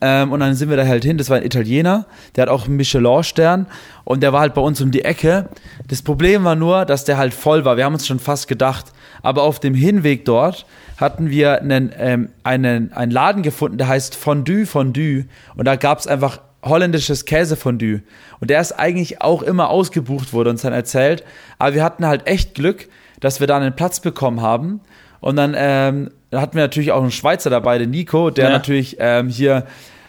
Ähm, 0.00 0.32
und 0.32 0.40
dann 0.40 0.54
sind 0.54 0.68
wir 0.68 0.76
da 0.76 0.86
halt 0.86 1.04
hin. 1.04 1.16
Das 1.16 1.30
war 1.30 1.38
ein 1.38 1.44
Italiener, 1.44 2.06
der 2.34 2.42
hat 2.42 2.48
auch 2.50 2.66
einen 2.66 2.76
Michelin-Stern 2.76 3.66
und 4.04 4.22
der 4.22 4.32
war 4.32 4.40
halt 4.40 4.54
bei 4.54 4.60
uns 4.60 4.80
um 4.80 4.90
die 4.90 5.04
Ecke. 5.04 5.48
Das 5.88 6.02
Problem 6.02 6.44
war 6.44 6.54
nur, 6.54 6.84
dass 6.84 7.04
der 7.04 7.16
halt 7.16 7.32
voll 7.32 7.64
war. 7.64 7.76
Wir 7.76 7.84
haben 7.84 7.94
uns 7.94 8.06
schon 8.06 8.18
fast 8.18 8.48
gedacht. 8.48 8.92
Aber 9.22 9.42
auf 9.42 9.58
dem 9.58 9.74
Hinweg 9.74 10.24
dort 10.24 10.66
hatten 10.98 11.30
wir 11.30 11.60
einen, 11.60 11.92
ähm, 11.98 12.28
einen, 12.44 12.92
einen 12.92 13.10
Laden 13.10 13.42
gefunden, 13.42 13.78
der 13.78 13.88
heißt 13.88 14.14
Fondue 14.14 14.66
Fondue. 14.66 15.24
Und 15.56 15.64
da 15.64 15.76
gab 15.76 15.98
es 15.98 16.06
einfach 16.06 16.40
holländisches 16.62 17.24
Käsefondue. 17.24 18.02
Und 18.40 18.50
der 18.50 18.60
ist 18.60 18.72
eigentlich 18.72 19.22
auch 19.22 19.42
immer 19.42 19.70
ausgebucht, 19.70 20.32
wurde 20.32 20.50
uns 20.50 20.62
dann 20.62 20.72
erzählt. 20.72 21.24
Aber 21.58 21.74
wir 21.74 21.82
hatten 21.82 22.06
halt 22.06 22.26
echt 22.26 22.54
Glück, 22.54 22.88
dass 23.20 23.40
wir 23.40 23.46
da 23.46 23.56
einen 23.56 23.74
Platz 23.74 24.00
bekommen 24.00 24.42
haben. 24.42 24.80
Und 25.20 25.36
dann 25.36 25.54
ähm, 25.56 26.10
hatten 26.32 26.54
wir 26.54 26.62
natürlich 26.62 26.92
auch 26.92 27.02
einen 27.02 27.10
Schweizer 27.10 27.50
dabei, 27.50 27.78
den 27.78 27.90
Nico, 27.90 28.30
der 28.30 28.46
ja. 28.46 28.50
natürlich 28.50 28.96
ähm, 28.98 29.28
hier 29.28 29.66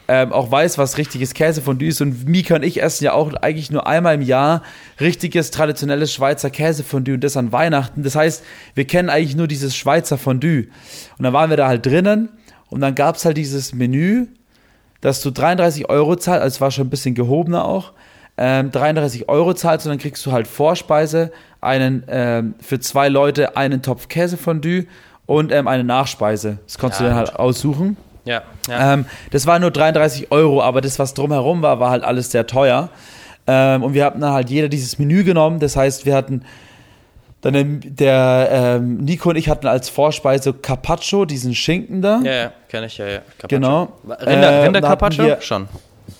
ähm, 0.07 0.31
auch 0.31 0.49
weiß, 0.49 0.77
was 0.77 0.97
richtiges 0.97 1.33
Käsefondue 1.33 1.89
ist. 1.89 2.01
Und 2.01 2.27
Mika 2.27 2.55
und 2.55 2.63
ich 2.63 2.81
essen 2.81 3.03
ja 3.03 3.13
auch 3.13 3.33
eigentlich 3.33 3.71
nur 3.71 3.87
einmal 3.87 4.15
im 4.15 4.21
Jahr 4.21 4.63
richtiges, 4.99 5.51
traditionelles 5.51 6.13
Schweizer 6.13 6.49
Käsefondue 6.49 7.15
und 7.15 7.23
das 7.23 7.35
an 7.35 7.51
Weihnachten. 7.51 8.03
Das 8.03 8.15
heißt, 8.15 8.43
wir 8.73 8.85
kennen 8.85 9.09
eigentlich 9.09 9.35
nur 9.35 9.47
dieses 9.47 9.75
Schweizer 9.75 10.17
Fondue. 10.17 10.67
Und 11.17 11.23
dann 11.23 11.33
waren 11.33 11.49
wir 11.49 11.57
da 11.57 11.67
halt 11.67 11.85
drinnen 11.85 12.29
und 12.69 12.81
dann 12.81 12.95
gab 12.95 13.15
es 13.15 13.25
halt 13.25 13.37
dieses 13.37 13.73
Menü, 13.73 14.27
dass 15.01 15.21
du 15.21 15.31
33 15.31 15.89
Euro 15.89 16.15
zahlst, 16.15 16.41
also 16.41 16.55
es 16.55 16.61
war 16.61 16.71
schon 16.71 16.87
ein 16.87 16.89
bisschen 16.89 17.13
gehobener 17.13 17.65
auch, 17.65 17.93
ähm, 18.37 18.71
33 18.71 19.29
Euro 19.29 19.53
zahlst 19.53 19.85
und 19.85 19.91
dann 19.91 19.99
kriegst 19.99 20.25
du 20.25 20.31
halt 20.31 20.47
Vorspeise, 20.47 21.31
einen 21.61 22.03
ähm, 22.07 22.55
für 22.59 22.79
zwei 22.79 23.09
Leute 23.09 23.57
einen 23.57 23.81
Topf 23.81 24.07
Käsefondue 24.07 24.85
und 25.25 25.51
ähm, 25.51 25.67
eine 25.67 25.83
Nachspeise. 25.83 26.59
Das 26.65 26.77
konntest 26.77 27.01
ja, 27.01 27.07
du 27.07 27.09
dann 27.11 27.19
halt 27.19 27.35
aussuchen. 27.35 27.97
Ja. 28.25 28.43
ja. 28.67 28.93
Ähm, 28.93 29.05
das 29.31 29.47
war 29.47 29.59
nur 29.59 29.71
33 29.71 30.31
Euro, 30.31 30.61
aber 30.61 30.81
das, 30.81 30.99
was 30.99 31.13
drumherum 31.13 31.61
war, 31.61 31.79
war 31.79 31.89
halt 31.89 32.03
alles 32.03 32.31
sehr 32.31 32.45
teuer. 32.45 32.89
Ähm, 33.47 33.83
und 33.83 33.93
wir 33.93 34.05
hatten 34.05 34.19
dann 34.19 34.33
halt 34.33 34.49
jeder 34.49 34.67
dieses 34.67 34.99
Menü 34.99 35.23
genommen. 35.23 35.59
Das 35.59 35.75
heißt, 35.75 36.05
wir 36.05 36.15
hatten 36.15 36.43
dann 37.41 37.81
der 37.83 38.49
ähm, 38.51 38.97
Nico 38.97 39.29
und 39.29 39.35
ich 39.37 39.47
hatten 39.47 39.67
als 39.67 39.89
Vorspeise 39.89 40.53
Carpaccio, 40.53 41.25
diesen 41.25 41.55
Schinken 41.55 42.01
da. 42.01 42.19
Ja, 42.23 42.31
ja, 42.31 42.51
kenne 42.67 42.87
ich 42.87 42.97
ja, 42.97 43.07
ja. 43.07 43.19
Carpaccio. 43.37 43.47
Genau. 43.49 43.93
Rinder, 44.19 44.63
Rinder 44.63 44.81
Carpaccio? 44.81 45.37
Schon. 45.39 45.67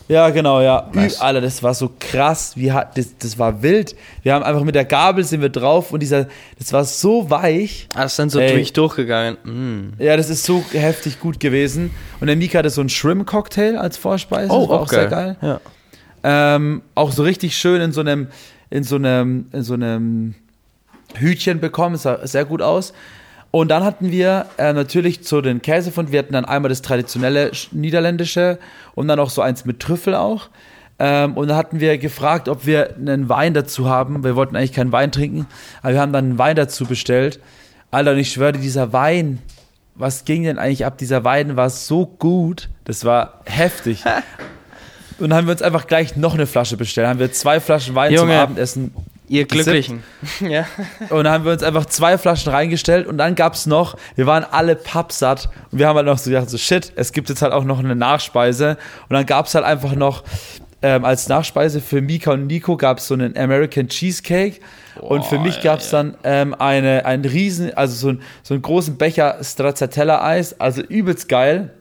Ja, 0.08 0.30
genau, 0.30 0.62
ja. 0.62 0.90
Nice. 0.94 1.20
Alter, 1.20 1.42
das 1.42 1.62
war 1.62 1.74
so 1.74 1.92
krass. 2.00 2.54
Wie 2.56 2.72
hat, 2.72 2.98
das, 2.98 3.18
das 3.18 3.38
war 3.38 3.62
wild. 3.62 3.96
Wir 4.24 4.34
haben 4.34 4.44
einfach 4.44 4.64
mit 4.64 4.76
der 4.76 4.86
Gabel 4.86 5.24
sind 5.24 5.42
wir 5.42 5.50
drauf 5.50 5.92
und 5.92 6.00
dieser, 6.02 6.28
das 6.58 6.72
war 6.72 6.86
so 6.86 7.30
weich. 7.30 7.90
Ah, 7.94 8.04
das 8.04 8.14
ist 8.14 8.20
dann 8.20 8.30
so 8.30 8.40
Ey. 8.40 8.54
durch 8.54 8.72
durchgegangen. 8.72 9.38
Mm. 9.44 10.02
Ja, 10.02 10.16
das 10.16 10.30
ist 10.30 10.46
so 10.46 10.64
heftig 10.72 11.20
gut 11.20 11.40
gewesen. 11.40 11.92
Und 12.22 12.28
der 12.28 12.38
Mika 12.38 12.60
hatte 12.60 12.70
so 12.70 12.82
einen 12.82 12.90
Shrimp-Cocktail 12.90 13.78
als 13.78 13.98
Vorspeise. 13.98 14.52
Oh, 14.52 14.62
das 14.62 14.70
war 14.70 14.78
auch, 14.78 14.82
auch 14.84 14.90
sehr 14.90 15.08
geil. 15.08 15.38
Ja. 15.42 15.60
Ähm, 16.24 16.84
auch 16.96 17.12
so 17.12 17.24
richtig 17.24 17.58
schön 17.58 17.82
in 17.82 17.92
so 17.92 18.02
einem, 18.02 18.28
in 18.70 18.84
so 18.84 18.96
einem, 18.96 19.48
in 19.52 19.64
so 19.64 19.74
einem 19.74 20.36
Hütchen 21.16 21.60
bekommen. 21.60 21.96
Es 21.96 22.04
sah 22.04 22.26
sehr 22.26 22.46
gut 22.46 22.62
aus. 22.62 22.94
Und 23.52 23.70
dann 23.70 23.84
hatten 23.84 24.12
wir 24.12 24.46
äh, 24.58 24.74
natürlich 24.74 25.24
zu 25.24 25.42
den 25.42 25.62
Käsefund, 25.62 26.12
wir 26.12 26.20
hatten 26.20 26.34
dann 26.34 26.46
einmal 26.46 26.70
das 26.70 26.82
traditionelle 26.82 27.52
niederländische 27.72 28.60
und 28.94 29.08
dann 29.08 29.20
auch 29.20 29.30
so 29.30 29.42
eins 29.42 29.66
mit 29.66 29.80
Trüffel 29.80 30.16
auch. 30.16 30.50
Ähm, 31.00 31.38
und 31.38 31.48
dann 31.48 31.58
hatten 31.58 31.80
wir 31.80 31.98
gefragt, 31.98 32.50
ob 32.50 32.66
wir 32.66 32.96
einen 32.96 33.30
Wein 33.30 33.54
dazu 33.54 33.88
haben. 33.88 34.24
Wir 34.24 34.36
wollten 34.36 34.56
eigentlich 34.56 34.74
keinen 34.74 34.92
Wein 34.92 35.12
trinken, 35.12 35.48
aber 35.82 35.94
wir 35.94 36.02
haben 36.02 36.14
dann 36.14 36.26
einen 36.26 36.38
Wein 36.38 36.56
dazu 36.56 36.86
bestellt. 36.86 37.40
Alter, 37.92 38.12
und 38.12 38.18
ich 38.18 38.32
schwöre, 38.32 38.54
dieser 38.54 38.94
Wein, 38.94 39.40
was 39.96 40.26
ging 40.26 40.44
denn 40.44 40.58
eigentlich 40.58 40.86
ab? 40.86 40.98
Dieser 40.98 41.24
Wein 41.24 41.56
war 41.56 41.70
so 41.70 42.06
gut, 42.06 42.70
das 42.84 43.06
war 43.06 43.42
heftig. 43.46 44.04
und 45.20 45.30
dann 45.30 45.38
haben 45.38 45.48
wir 45.48 45.52
uns 45.54 45.62
einfach 45.62 45.88
gleich 45.88 46.16
noch 46.16 46.34
eine 46.34 46.48
Flasche 46.48 46.78
bestellt. 46.78 47.06
Dann 47.06 47.12
haben 47.12 47.20
wir 47.20 47.32
zwei 47.32 47.60
Flaschen 47.60 47.96
Wein 47.96 48.12
Junge. 48.12 48.34
zum 48.34 48.40
Abendessen 48.40 48.92
Ihr 49.30 49.46
Glücklichen. 49.46 50.04
ja. 50.40 50.66
Und 51.10 51.26
dann 51.26 51.34
haben 51.34 51.46
wir 51.46 51.52
uns 51.52 51.64
einfach 51.64 51.86
zwei 51.86 52.18
Flaschen 52.18 52.52
reingestellt 52.52 53.08
und 53.08 53.18
dann 53.18 53.36
gab 53.36 53.54
es 53.54 53.66
noch, 53.66 53.98
wir 54.16 54.26
waren 54.26 54.46
alle 54.50 54.76
pappsatt 54.76 55.50
und 55.72 55.80
wir 55.80 55.88
haben 55.88 55.98
halt 55.98 56.06
noch 56.06 56.18
so 56.18 56.30
gedacht, 56.30 56.50
so 56.50 56.58
shit, 56.58 56.94
es 56.96 57.12
gibt 57.12 57.28
jetzt 57.30 57.42
halt 57.42 57.52
auch 57.52 57.66
noch 57.66 57.80
eine 57.80 57.96
Nachspeise. 57.96 58.78
Und 59.10 59.14
dann 59.14 59.26
gab 59.26 59.48
es 59.48 59.56
halt 59.56 59.66
einfach 59.66 59.96
noch 59.96 60.24
ähm, 60.82 61.06
als 61.06 61.28
Nachspeise 61.28 61.82
für 61.82 62.02
Mika 62.02 62.32
und 62.32 62.48
Nico 62.48 62.78
gab 62.78 63.00
es 63.00 63.08
so 63.08 63.16
einen 63.16 63.36
American 63.38 63.90
Cheesecake. 63.90 64.60
Boah, 64.96 65.12
und 65.12 65.26
für 65.26 65.40
mich 65.40 65.62
gab 65.62 65.80
es 65.80 65.92
ja, 65.92 66.04
ja. 66.04 66.04
dann 66.04 66.18
ähm, 66.24 66.56
eine, 66.58 67.06
einen 67.06 67.26
riesen, 67.26 67.74
also 67.74 67.96
so, 67.96 68.10
ein, 68.10 68.22
so 68.44 68.54
einen 68.54 68.62
großen 68.62 68.98
Becher 68.98 69.38
Stracciatella-Eis, 69.44 70.60
also 70.60 70.82
übelst 70.82 71.28
geil. 71.30 71.74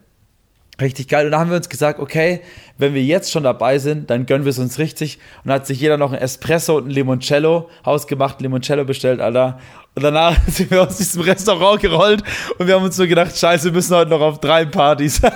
Richtig 0.81 1.09
geil. 1.09 1.25
Und 1.27 1.33
da 1.33 1.39
haben 1.39 1.49
wir 1.49 1.57
uns 1.57 1.71
gesagt, 1.71 2.01
okay, 2.01 2.43
wenn 2.77 2.93
wir 2.93 3.03
jetzt 3.03 3.33
schon 3.33 3.45
dabei 3.45 3.79
sind, 3.79 4.11
dann 4.11 4.27
gönnen 4.27 4.45
wir 4.45 4.51
es 4.51 4.59
uns 4.59 4.79
richtig. 4.79 5.19
Und 5.45 5.51
hat 5.51 5.67
sich 5.67 5.81
jeder 5.81 5.97
noch 5.97 6.13
ein 6.13 6.19
Espresso 6.19 6.77
und 6.77 6.89
ein 6.89 6.91
Limoncello, 6.91 7.71
hausgemacht 7.87 8.43
Limoncello 8.43 8.85
bestellt, 8.85 9.21
Alter. 9.21 9.59
Und 9.95 10.03
danach 10.03 10.37
sind 10.49 10.71
wir 10.71 10.83
aus 10.83 10.99
diesem 10.99 11.23
Restaurant 11.23 11.81
gerollt 11.81 12.23
und 12.59 12.67
wir 12.67 12.75
haben 12.75 12.85
uns 12.85 12.97
so 12.97 13.07
gedacht, 13.07 13.37
scheiße, 13.37 13.65
wir 13.65 13.73
müssen 13.73 13.97
heute 13.97 14.11
noch 14.11 14.21
auf 14.21 14.39
drei 14.39 14.67
Partys. 14.67 15.19
das 15.21 15.33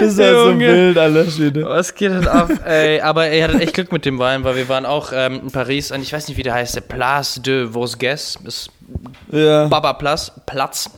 ist 0.00 0.18
ja 0.18 0.32
so 0.34 0.58
wild, 0.58 0.98
Alter. 0.98 1.30
Schöne. 1.30 1.64
Was 1.64 1.94
geht 1.94 2.10
denn 2.10 2.28
ab? 2.28 2.50
ey, 2.66 3.00
aber 3.00 3.32
ihr 3.32 3.44
hattet 3.44 3.62
echt 3.62 3.72
Glück 3.72 3.90
mit 3.92 4.04
dem 4.04 4.18
Wein, 4.18 4.44
weil 4.44 4.56
wir 4.56 4.68
waren 4.68 4.84
auch 4.84 5.12
ähm, 5.14 5.40
in 5.44 5.50
Paris 5.50 5.90
und 5.90 6.02
ich 6.02 6.12
weiß 6.12 6.28
nicht, 6.28 6.36
wie 6.36 6.42
der 6.42 6.52
heißt, 6.52 6.76
der 6.76 6.82
Place 6.82 7.40
de 7.42 7.68
Vosges. 7.72 8.36
Ist 8.44 8.70
Ja. 9.30 9.68
Baba 9.68 9.94
Platz. 9.94 10.30
Platz. 10.44 10.90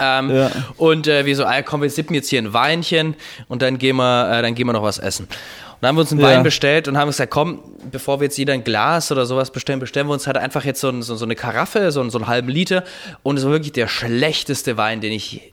Ähm, 0.00 0.30
Ja. 0.30 0.50
Und 0.76 1.06
äh, 1.06 1.24
wir 1.24 1.36
so, 1.36 1.44
ah, 1.44 1.62
komm, 1.62 1.82
wir 1.82 1.90
sippen 1.90 2.14
jetzt 2.14 2.28
hier 2.28 2.40
ein 2.42 2.52
Weinchen 2.52 3.14
und 3.48 3.62
dann 3.62 3.78
gehen 3.78 3.96
wir, 3.96 4.30
äh, 4.30 4.42
dann 4.42 4.54
gehen 4.54 4.66
wir 4.66 4.72
noch 4.72 4.82
was 4.82 4.98
essen. 4.98 5.26
Und 5.26 5.82
dann 5.82 5.90
haben 5.90 5.96
wir 5.96 6.00
uns 6.00 6.10
einen 6.10 6.20
Ja. 6.20 6.26
Wein 6.28 6.42
bestellt 6.42 6.88
und 6.88 6.98
haben 6.98 7.06
gesagt, 7.08 7.30
komm, 7.30 7.60
bevor 7.92 8.18
wir 8.18 8.24
jetzt 8.24 8.36
jeder 8.36 8.52
ein 8.52 8.64
Glas 8.64 9.12
oder 9.12 9.26
sowas 9.26 9.52
bestellen, 9.52 9.78
bestellen 9.78 10.08
wir 10.08 10.14
uns 10.14 10.26
halt 10.26 10.36
einfach 10.36 10.64
jetzt 10.64 10.80
so, 10.80 10.88
ein, 10.88 11.02
so, 11.02 11.14
so 11.14 11.24
eine 11.24 11.36
Karaffe, 11.36 11.92
so, 11.92 12.08
so 12.08 12.18
einen 12.18 12.26
halben 12.26 12.48
Liter. 12.48 12.82
Und 13.22 13.38
es 13.38 13.44
war 13.44 13.52
wirklich 13.52 13.72
der 13.72 13.86
schlechteste 13.86 14.76
Wein, 14.76 15.00
den 15.00 15.12
ich, 15.12 15.52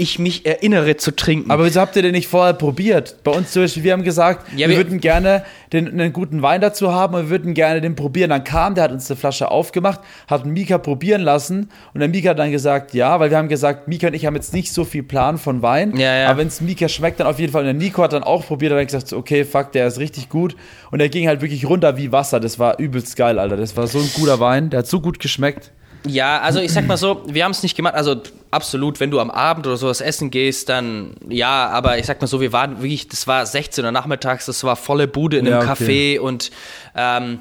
ich 0.00 0.18
mich 0.18 0.46
erinnere 0.46 0.96
zu 0.96 1.14
trinken. 1.14 1.50
Aber 1.50 1.64
wieso 1.64 1.80
habt 1.80 1.94
ihr 1.96 2.02
den 2.02 2.12
nicht 2.12 2.28
vorher 2.28 2.54
probiert? 2.54 3.16
Bei 3.22 3.30
uns 3.32 3.52
zum 3.52 3.62
Beispiel, 3.62 3.82
wir 3.84 3.92
haben 3.92 4.02
gesagt, 4.02 4.46
Ja, 4.52 4.60
wir, 4.66 4.70
wir- 4.70 4.76
würden 4.78 5.00
gerne 5.00 5.44
den, 5.72 5.88
einen 5.88 6.12
guten 6.12 6.42
Wein 6.42 6.60
dazu 6.60 6.92
haben 6.92 7.14
und 7.14 7.22
wir 7.24 7.30
würden 7.30 7.54
gerne 7.54 7.80
den 7.80 7.94
probieren. 7.94 8.30
Dann 8.30 8.42
kam 8.42 8.74
der, 8.74 8.84
hat 8.84 8.92
uns 8.92 9.08
eine 9.10 9.16
Flasche 9.16 9.50
aufgemacht, 9.50 10.00
hat 10.26 10.44
Mika 10.46 10.78
probieren 10.78 11.20
lassen 11.20 11.68
und 11.94 12.00
der 12.00 12.08
Mika 12.08 12.30
hat 12.30 12.38
dann 12.38 12.50
gesagt, 12.50 12.94
ja, 12.94 13.20
weil 13.20 13.30
wir 13.30 13.36
haben 13.38 13.48
gesagt, 13.48 13.86
Mika 13.86 14.08
und 14.08 14.14
ich 14.14 14.26
haben 14.26 14.34
jetzt 14.34 14.52
nicht 14.54 14.72
so 14.72 14.84
viel 14.84 15.02
Plan 15.02 15.38
von 15.38 15.62
Wein. 15.62 15.96
Ja, 15.96 16.16
ja. 16.16 16.28
Aber 16.28 16.38
wenn 16.38 16.48
es 16.48 16.60
Mika 16.60 16.88
schmeckt, 16.88 17.20
dann 17.20 17.26
auf 17.26 17.38
jeden 17.38 17.52
Fall. 17.52 17.60
Und 17.60 17.66
der 17.66 17.74
Nico 17.74 18.02
hat 18.02 18.12
dann 18.12 18.24
auch 18.24 18.46
probiert, 18.46 18.72
hat 18.72 18.78
dann 18.78 18.86
gesagt, 18.86 19.12
okay, 19.12 19.44
fuck, 19.44 19.72
der 19.72 19.86
ist 19.86 19.98
richtig 19.98 20.28
gut. 20.28 20.56
Und 20.90 20.98
der 20.98 21.08
ging 21.08 21.28
halt 21.28 21.40
wirklich 21.42 21.68
runter 21.68 21.96
wie 21.96 22.10
Wasser. 22.10 22.40
Das 22.40 22.58
war 22.58 22.78
übelst 22.78 23.16
geil, 23.16 23.38
Alter. 23.38 23.56
Das 23.56 23.76
war 23.76 23.86
so 23.86 23.98
ein 24.00 24.10
guter 24.14 24.40
Wein. 24.40 24.70
Der 24.70 24.78
hat 24.80 24.86
so 24.86 25.00
gut 25.00 25.20
geschmeckt. 25.20 25.70
Ja, 26.06 26.40
also 26.40 26.60
ich 26.60 26.72
sag 26.72 26.86
mal 26.86 26.96
so, 26.96 27.22
wir 27.26 27.44
haben 27.44 27.50
es 27.50 27.62
nicht 27.62 27.76
gemacht. 27.76 27.94
Also 27.94 28.16
absolut, 28.50 29.00
wenn 29.00 29.10
du 29.10 29.20
am 29.20 29.30
Abend 29.30 29.66
oder 29.66 29.76
sowas 29.76 30.00
essen 30.00 30.30
gehst, 30.30 30.68
dann 30.68 31.14
ja, 31.28 31.68
aber 31.68 31.98
ich 31.98 32.06
sag 32.06 32.20
mal 32.20 32.26
so, 32.26 32.40
wir 32.40 32.52
waren 32.52 32.82
wirklich, 32.82 33.08
das 33.08 33.26
war 33.26 33.44
16 33.44 33.84
Uhr 33.84 33.92
nachmittags, 33.92 34.46
das 34.46 34.64
war 34.64 34.76
volle 34.76 35.06
Bude 35.06 35.38
in 35.38 35.46
einem 35.46 35.62
Ja, 35.62 35.72
okay. 35.72 36.16
Café 36.16 36.20
und 36.20 36.50
ähm, 36.94 37.40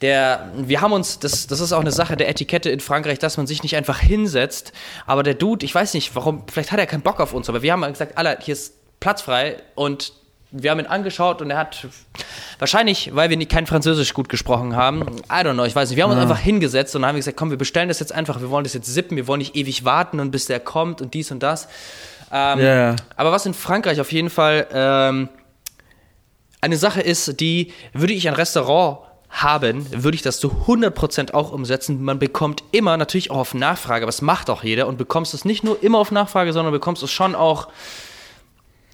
der, 0.00 0.52
wir 0.56 0.80
haben 0.80 0.92
uns, 0.92 1.18
das, 1.18 1.48
das 1.48 1.58
ist 1.58 1.72
auch 1.72 1.80
eine 1.80 1.90
Sache 1.90 2.16
der 2.16 2.28
Etikette 2.28 2.70
in 2.70 2.78
Frankreich, 2.78 3.18
dass 3.18 3.36
man 3.36 3.48
sich 3.48 3.64
nicht 3.64 3.74
einfach 3.74 3.98
hinsetzt. 3.98 4.72
Aber 5.06 5.24
der 5.24 5.34
Dude, 5.34 5.64
ich 5.66 5.74
weiß 5.74 5.94
nicht, 5.94 6.14
warum, 6.14 6.44
vielleicht 6.50 6.70
hat 6.70 6.78
er 6.78 6.86
keinen 6.86 7.02
Bock 7.02 7.18
auf 7.20 7.34
uns, 7.34 7.48
aber 7.48 7.62
wir 7.62 7.72
haben 7.72 7.82
gesagt, 7.82 8.16
Alter, 8.16 8.40
hier 8.40 8.52
ist 8.52 8.74
Platz 9.00 9.22
frei 9.22 9.56
und 9.74 10.12
wir 10.50 10.70
haben 10.70 10.80
ihn 10.80 10.86
angeschaut 10.86 11.42
und 11.42 11.50
er 11.50 11.58
hat 11.58 11.86
wahrscheinlich, 12.58 13.14
weil 13.14 13.30
wir 13.30 13.36
nicht 13.36 13.50
kein 13.50 13.66
Französisch 13.66 14.14
gut 14.14 14.28
gesprochen 14.28 14.74
haben, 14.74 15.02
I 15.30 15.44
don't 15.44 15.54
know, 15.54 15.64
ich 15.64 15.76
weiß 15.76 15.90
nicht, 15.90 15.96
wir 15.96 16.04
haben 16.04 16.10
uns 16.10 16.20
einfach 16.20 16.38
hingesetzt 16.38 16.96
und 16.96 17.04
haben 17.04 17.16
gesagt, 17.16 17.36
komm, 17.36 17.50
wir 17.50 17.58
bestellen 17.58 17.88
das 17.88 18.00
jetzt 18.00 18.12
einfach, 18.12 18.40
wir 18.40 18.50
wollen 18.50 18.64
das 18.64 18.72
jetzt 18.72 18.86
sippen, 18.86 19.16
wir 19.16 19.26
wollen 19.26 19.38
nicht 19.38 19.56
ewig 19.56 19.84
warten 19.84 20.20
und 20.20 20.30
bis 20.30 20.46
der 20.46 20.60
kommt 20.60 21.02
und 21.02 21.14
dies 21.14 21.30
und 21.30 21.42
das. 21.42 21.68
Ähm, 22.32 22.60
ja. 22.60 22.96
Aber 23.16 23.32
was 23.32 23.46
in 23.46 23.54
Frankreich 23.54 24.00
auf 24.00 24.12
jeden 24.12 24.30
Fall 24.30 24.66
ähm, 24.72 25.28
eine 26.60 26.76
Sache 26.76 27.00
ist, 27.00 27.40
die 27.40 27.72
würde 27.92 28.12
ich 28.14 28.26
ein 28.28 28.34
Restaurant 28.34 29.00
haben, 29.30 29.86
würde 30.02 30.14
ich 30.14 30.22
das 30.22 30.40
zu 30.40 30.48
100% 30.66 31.34
auch 31.34 31.52
umsetzen. 31.52 32.02
Man 32.02 32.18
bekommt 32.18 32.64
immer, 32.72 32.96
natürlich 32.96 33.30
auch 33.30 33.38
auf 33.38 33.54
Nachfrage, 33.54 34.06
aber 34.06 34.14
macht 34.22 34.48
auch 34.48 34.62
jeder 34.62 34.86
und 34.86 34.96
bekommst 34.96 35.34
es 35.34 35.44
nicht 35.44 35.64
nur 35.64 35.82
immer 35.82 35.98
auf 35.98 36.10
Nachfrage, 36.10 36.52
sondern 36.52 36.72
bekommst 36.72 37.02
es 37.02 37.10
schon 37.10 37.34
auch 37.34 37.68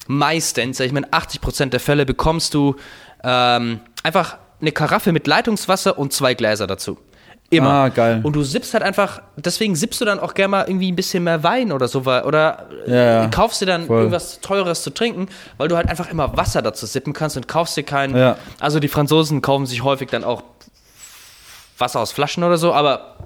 meistens, 0.06 0.80
ich 0.80 0.92
in 0.92 1.06
80% 1.06 1.66
der 1.66 1.80
Fälle 1.80 2.06
bekommst 2.06 2.54
du 2.54 2.76
ähm, 3.22 3.80
einfach 4.02 4.36
eine 4.60 4.72
Karaffe 4.72 5.12
mit 5.12 5.26
Leitungswasser 5.26 5.98
und 5.98 6.12
zwei 6.12 6.34
Gläser 6.34 6.66
dazu. 6.66 6.98
Immer. 7.50 7.68
Ah, 7.70 7.88
geil. 7.88 8.20
Und 8.22 8.34
du 8.34 8.42
sippst 8.42 8.72
halt 8.74 8.82
einfach, 8.82 9.20
deswegen 9.36 9.76
sippst 9.76 10.00
du 10.00 10.04
dann 10.04 10.18
auch 10.18 10.34
gerne 10.34 10.48
mal 10.48 10.64
irgendwie 10.66 10.90
ein 10.90 10.96
bisschen 10.96 11.24
mehr 11.24 11.42
Wein 11.42 11.72
oder 11.72 11.86
so, 11.88 12.00
oder 12.00 12.68
Ja, 12.86 13.24
äh, 13.24 13.30
kaufst 13.30 13.60
dir 13.60 13.66
dann 13.66 13.86
Voll. 13.86 13.98
irgendwas 13.98 14.40
Teures 14.40 14.82
zu 14.82 14.90
trinken, 14.90 15.28
weil 15.58 15.68
du 15.68 15.76
halt 15.76 15.88
einfach 15.88 16.10
immer 16.10 16.36
Wasser 16.36 16.62
dazu 16.62 16.86
sippen 16.86 17.12
kannst 17.12 17.36
und 17.36 17.46
kaufst 17.46 17.76
dir 17.76 17.82
keinen. 17.82 18.16
Ja. 18.16 18.38
Also 18.60 18.80
die 18.80 18.88
Franzosen 18.88 19.42
kaufen 19.42 19.66
sich 19.66 19.84
häufig 19.84 20.08
dann 20.10 20.24
auch 20.24 20.42
Wasser 21.78 22.00
aus 22.00 22.12
Flaschen 22.12 22.44
oder 22.44 22.56
so, 22.56 22.72
aber 22.72 23.16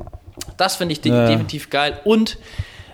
das 0.56 0.76
finde 0.76 0.92
ich 0.94 1.04
Ja. 1.04 1.26
definitiv 1.26 1.70
geil. 1.70 2.00
Und 2.04 2.38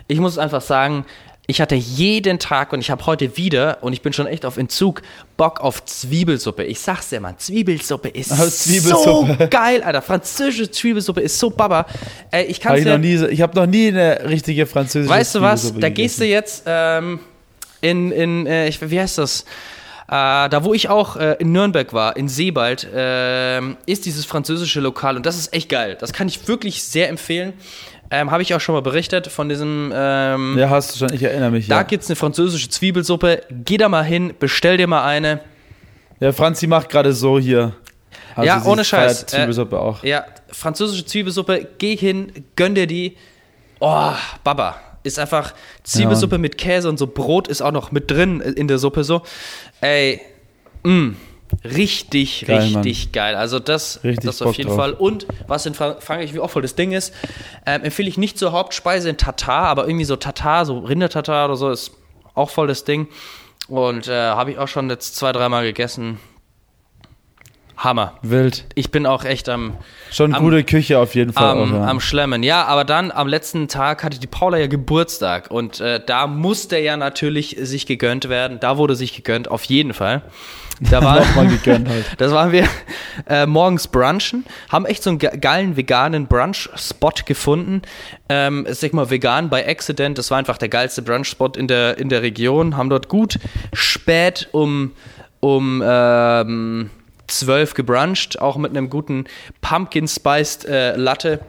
ich 0.08 0.20
muss 0.20 0.38
einfach 0.38 0.60
sagen, 0.60 1.06
ich 1.46 1.60
hatte 1.60 1.74
jeden 1.74 2.38
Tag 2.38 2.72
und 2.72 2.80
ich 2.80 2.90
habe 2.90 3.04
heute 3.04 3.36
wieder, 3.36 3.78
und 3.82 3.92
ich 3.92 4.00
bin 4.00 4.12
schon 4.14 4.26
echt 4.26 4.46
auf 4.46 4.56
Entzug, 4.56 5.02
Bock 5.36 5.60
auf 5.60 5.84
Zwiebelsuppe. 5.84 6.64
Ich 6.64 6.80
sag's 6.80 7.10
dir 7.10 7.20
mal, 7.20 7.36
Zwiebelsuppe 7.36 8.08
ist 8.08 8.32
Oh, 8.32 8.48
Zwiebelsuppe. 8.48 9.36
so 9.40 9.48
geil, 9.50 9.82
Alter. 9.82 10.00
Französische 10.00 10.70
Zwiebelsuppe 10.70 11.20
ist 11.20 11.38
so 11.38 11.50
baba. 11.50 11.86
Ey, 12.30 12.44
ich 12.46 12.56
Hab 12.58 12.62
kann's 12.62 12.78
ich 12.78 12.84
dir, 12.84 12.92
noch 12.92 12.98
nie, 12.98 13.26
ich 13.26 13.42
habe 13.42 13.54
noch 13.54 13.66
nie 13.66 13.88
eine 13.88 14.26
richtige 14.28 14.64
französische 14.66 15.12
Weißt 15.14 15.34
du 15.34 15.40
was? 15.42 15.74
Da 15.78 15.90
gehst 15.90 16.18
du 16.20 16.24
jetzt 16.24 16.62
ähm, 16.66 17.20
in, 17.82 18.10
in 18.10 18.46
äh, 18.46 18.68
ich, 18.68 18.80
wie 18.90 18.98
heißt 18.98 19.18
das? 19.18 19.44
Äh, 20.06 20.48
da, 20.48 20.64
wo 20.64 20.74
ich 20.74 20.88
auch 20.88 21.16
äh, 21.16 21.36
in 21.38 21.52
Nürnberg 21.52 21.92
war, 21.92 22.16
in 22.16 22.28
Seebald, 22.28 22.86
ähm, 22.94 23.76
ist 23.86 24.04
dieses 24.06 24.24
französische 24.26 24.80
Lokal 24.80 25.16
und 25.16 25.24
das 25.26 25.36
ist 25.38 25.52
echt 25.54 25.68
geil. 25.70 25.96
Das 25.98 26.12
kann 26.12 26.28
ich 26.28 26.46
wirklich 26.46 26.84
sehr 26.84 27.08
empfehlen. 27.08 27.54
Ähm, 28.10 28.30
Habe 28.30 28.42
ich 28.42 28.54
auch 28.54 28.60
schon 28.60 28.74
mal 28.74 28.82
berichtet 28.82 29.26
von 29.28 29.48
diesem. 29.48 29.92
Ähm, 29.94 30.56
Ja, 30.58 30.70
hast 30.70 30.94
du 30.94 30.98
schon, 30.98 31.12
ich 31.14 31.22
erinnere 31.22 31.50
mich. 31.50 31.66
Da 31.68 31.76
Ja, 31.78 31.82
gibt's 31.82 32.08
eine 32.08 32.16
französische 32.16 32.68
Zwiebelsuppe. 32.68 33.42
Geh 33.50 33.76
da 33.76 33.88
mal 33.88 34.04
hin, 34.04 34.34
bestell 34.38 34.76
dir 34.76 34.86
mal 34.86 35.04
eine. 35.04 35.40
ja 36.20 36.32
Franzi 36.32 36.66
macht 36.66 36.88
gerade 36.90 37.12
so 37.12 37.38
hier. 37.38 37.72
Also 38.36 38.46
Ja, 38.46 38.62
ohne 38.64 38.84
Scheiß. 38.84 39.26
Zwiebelsuppe 39.26 39.78
auch. 39.78 40.02
Ja, 40.04 40.24
französische 40.50 41.04
Zwiebelsuppe, 41.06 41.66
geh 41.78 41.96
hin, 41.96 42.32
gönn 42.56 42.74
dir 42.74 42.86
die. 42.86 43.16
Oh, 43.80 44.12
Baba. 44.44 44.76
Ist 45.02 45.18
einfach 45.18 45.52
Zwiebelsuppe 45.82 46.38
mit 46.38 46.56
Käse 46.56 46.88
und 46.88 46.98
so 46.98 47.06
Brot 47.06 47.48
ist 47.48 47.60
auch 47.60 47.72
noch 47.72 47.92
mit 47.92 48.10
drin 48.10 48.40
in 48.40 48.68
der 48.68 48.78
Suppe 48.78 49.04
so. 49.04 49.22
Ey, 49.82 50.20
mh, 50.82 51.14
richtig, 51.64 52.44
Geil, 52.46 52.58
richtig 52.60 53.12
geil. 53.12 53.34
Also 53.36 53.58
das, 53.58 54.00
Richtig 54.02 54.24
das 54.24 54.40
auf 54.42 54.48
Bock 54.48 54.58
jeden 54.58 54.68
drauf. 54.70 54.78
Fall. 54.78 54.92
Und 54.92 55.26
was 55.46 55.66
in 55.66 55.74
Fra- 55.74 55.96
Frankreich 56.00 56.34
wie 56.34 56.40
auch 56.40 56.50
voll 56.50 56.62
das 56.62 56.74
Ding 56.74 56.92
ist, 56.92 57.12
ähm, 57.66 57.82
empfehle 57.84 58.08
ich 58.08 58.18
nicht 58.18 58.38
zur 58.38 58.52
Hauptspeise 58.52 59.08
in 59.10 59.16
Tatar, 59.16 59.66
aber 59.66 59.86
irgendwie 59.86 60.04
so 60.04 60.16
Tatar, 60.16 60.66
so 60.66 60.78
Rindertatar 60.78 61.46
oder 61.46 61.56
so 61.56 61.70
ist 61.70 61.92
auch 62.34 62.50
voll 62.50 62.66
das 62.66 62.84
Ding. 62.84 63.08
Und 63.68 64.08
äh, 64.08 64.12
habe 64.12 64.50
ich 64.50 64.58
auch 64.58 64.68
schon 64.68 64.90
jetzt 64.90 65.16
zwei, 65.16 65.32
dreimal 65.32 65.64
gegessen. 65.64 66.18
Hammer. 67.76 68.14
Wild. 68.22 68.64
Ich 68.74 68.90
bin 68.90 69.04
auch 69.06 69.24
echt 69.24 69.48
am, 69.48 69.76
Schon 70.12 70.32
Am- 70.34 70.42
gute 70.44 70.62
Küche 70.64 70.98
auf 70.98 71.14
jeden 71.14 71.32
Fall. 71.32 71.50
am, 71.50 71.72
auch, 71.74 71.76
ja. 71.76 71.86
am 71.88 72.00
Schlemmen. 72.00 72.42
Ja, 72.42 72.64
aber 72.66 72.84
dann 72.84 73.10
am 73.10 73.26
letzten 73.26 73.66
Tag 73.68 74.04
hatte 74.04 74.20
die 74.20 74.26
Paula 74.28 74.58
ja 74.58 74.66
Geburtstag 74.68 75.50
und 75.50 75.80
äh, 75.80 76.00
da 76.04 76.26
musste 76.26 76.78
ja 76.78 76.96
natürlich 76.96 77.56
sich 77.60 77.86
gegönnt 77.86 78.28
werden. 78.28 78.60
Da 78.60 78.76
wurde 78.78 78.94
sich 78.94 79.14
gegönnt, 79.14 79.50
auf 79.50 79.64
jeden 79.64 79.92
Fall. 79.92 80.22
Da 80.90 81.02
war, 81.04 81.18
Nochmal 81.20 81.48
gegönnt 81.48 81.88
halt. 81.88 82.04
das 82.18 82.32
waren 82.32 82.52
wir 82.52 82.66
äh, 83.28 83.46
morgens 83.46 83.88
brunchen, 83.88 84.44
haben 84.70 84.86
echt 84.86 85.02
so 85.02 85.10
einen 85.10 85.18
ge- 85.18 85.36
geilen 85.38 85.76
veganen 85.76 86.26
Brunch-Spot 86.26 87.12
gefunden. 87.26 87.82
Ähm, 88.28 88.66
sag 88.70 88.92
mal, 88.92 89.10
vegan 89.10 89.50
bei 89.50 89.68
Accident, 89.68 90.18
das 90.18 90.30
war 90.30 90.38
einfach 90.38 90.58
der 90.58 90.68
geilste 90.68 91.02
Brunch-Spot 91.02 91.48
in 91.56 91.66
der, 91.68 91.98
in 91.98 92.08
der 92.08 92.22
Region. 92.22 92.76
Haben 92.76 92.90
dort 92.90 93.08
gut 93.08 93.38
spät 93.72 94.48
um, 94.52 94.92
um 95.40 95.82
ähm, 95.84 96.90
12 97.38 97.74
gebruncht, 97.74 98.40
auch 98.40 98.56
mit 98.56 98.70
einem 98.70 98.90
guten 98.90 99.24
Pumpkin-Spiced 99.60 100.64
äh, 100.66 100.96
Latte 100.96 101.40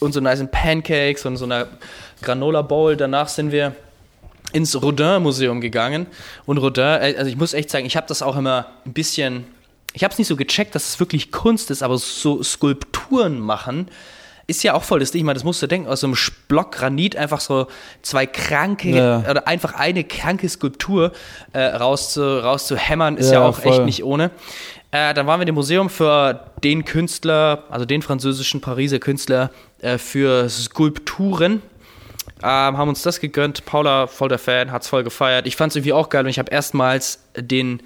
und 0.00 0.12
so 0.12 0.20
nice 0.20 0.44
Pancakes 0.50 1.24
und 1.26 1.36
so 1.36 1.44
einer 1.44 1.66
Granola 2.22 2.62
Bowl. 2.62 2.96
Danach 2.96 3.28
sind 3.28 3.52
wir 3.52 3.74
ins 4.52 4.80
Rodin-Museum 4.80 5.60
gegangen. 5.60 6.06
Und 6.46 6.58
Rodin, 6.58 6.84
äh, 6.84 7.14
also 7.18 7.26
ich 7.30 7.36
muss 7.36 7.54
echt 7.54 7.70
sagen, 7.70 7.86
ich 7.86 7.96
habe 7.96 8.06
das 8.06 8.22
auch 8.22 8.36
immer 8.36 8.66
ein 8.86 8.92
bisschen, 8.92 9.44
ich 9.92 10.04
habe 10.04 10.12
es 10.12 10.18
nicht 10.18 10.28
so 10.28 10.36
gecheckt, 10.36 10.74
dass 10.74 10.88
es 10.88 11.00
wirklich 11.00 11.32
Kunst 11.32 11.70
ist, 11.70 11.82
aber 11.82 11.98
so 11.98 12.42
Skulpturen 12.42 13.38
machen 13.40 13.88
ist 14.46 14.62
ja 14.62 14.74
auch 14.74 14.82
voll 14.82 15.00
das 15.00 15.10
Ding. 15.10 15.20
Ich 15.20 15.24
meine, 15.24 15.34
das 15.38 15.44
musst 15.44 15.62
du 15.62 15.66
denken, 15.66 15.88
aus 15.88 16.00
so 16.00 16.06
einem 16.06 16.16
Block 16.48 16.72
Granit 16.72 17.16
einfach 17.16 17.40
so 17.40 17.66
zwei 18.02 18.26
kranke 18.26 18.90
Ja. 18.90 19.24
oder 19.30 19.48
einfach 19.48 19.72
eine 19.72 20.04
kranke 20.04 20.46
Skulptur 20.50 21.12
äh, 21.54 21.60
rauszu, 21.60 22.20
rauszuhämmern, 22.40 23.16
ist 23.16 23.28
ja, 23.32 23.40
Ja, 23.40 23.48
auch 23.48 23.58
echt 23.60 23.76
voll. 23.76 23.84
nicht 23.86 24.04
ohne. 24.04 24.30
Äh, 24.94 25.12
dann 25.12 25.26
waren 25.26 25.40
wir 25.40 25.48
im 25.48 25.56
Museum 25.56 25.90
für 25.90 26.52
den 26.62 26.84
Künstler, 26.84 27.64
also 27.68 27.84
den 27.84 28.00
französischen 28.00 28.60
Pariser 28.60 29.00
Künstler 29.00 29.50
äh, 29.80 29.98
für 29.98 30.48
Skulpturen. 30.48 31.62
Ähm, 32.40 32.78
haben 32.78 32.88
uns 32.88 33.02
das 33.02 33.18
gegönnt. 33.18 33.66
Paula, 33.66 34.06
voll 34.06 34.28
der 34.28 34.38
Fan, 34.38 34.70
hat's 34.70 34.86
voll 34.86 35.02
gefeiert. 35.02 35.48
Ich 35.48 35.56
fand's 35.56 35.74
irgendwie 35.74 35.92
auch 35.92 36.10
geil 36.10 36.22
und 36.22 36.30
ich 36.30 36.38
habe 36.38 36.52
erstmals 36.52 37.24
den, 37.36 37.82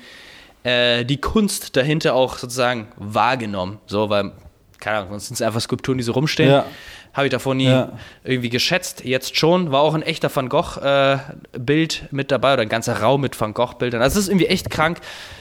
äh, 0.64 1.06
die 1.06 1.18
Kunst 1.18 1.78
dahinter 1.78 2.12
auch 2.12 2.36
sozusagen 2.36 2.88
wahrgenommen. 2.96 3.78
So, 3.86 4.10
weil 4.10 4.32
keine 4.78 4.98
Ahnung, 4.98 5.12
sonst 5.12 5.28
sind 5.28 5.34
es 5.36 5.42
einfach 5.42 5.62
Skulpturen, 5.62 5.96
die 5.96 6.04
so 6.04 6.12
rumstehen. 6.12 6.50
Ja. 6.50 6.66
Habe 7.14 7.26
ich 7.26 7.32
davor 7.32 7.54
nie 7.54 7.64
Ja. 7.66 7.92
irgendwie 8.22 8.48
geschätzt. 8.48 9.04
Jetzt 9.04 9.36
schon, 9.36 9.72
war 9.72 9.80
auch 9.80 9.94
ein 9.94 10.02
echter 10.02 10.34
Van 10.34 10.48
Gogh-Bild 10.48 12.04
mit 12.10 12.30
dabei 12.30 12.52
oder 12.52 12.62
ein 12.62 12.68
ganzer 12.68 13.00
Raum 13.00 13.20
mit 13.22 13.38
Van 13.40 13.54
Gogh-Bildern. 13.54 14.00
Also 14.02 14.18
es 14.18 14.24
ist 14.26 14.28
irgendwie 14.30 14.46
echt 14.46 14.70
krank 14.70 14.98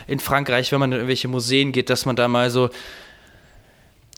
in 0.07 0.19
Frankreich, 0.19 0.71
wenn 0.71 0.79
man 0.79 0.91
in 0.91 0.97
irgendwelche 0.97 1.27
Museen 1.27 1.71
geht, 1.71 1.89
dass 1.89 2.05
man 2.05 2.15
da 2.15 2.27
mal 2.27 2.49
so. 2.49 2.69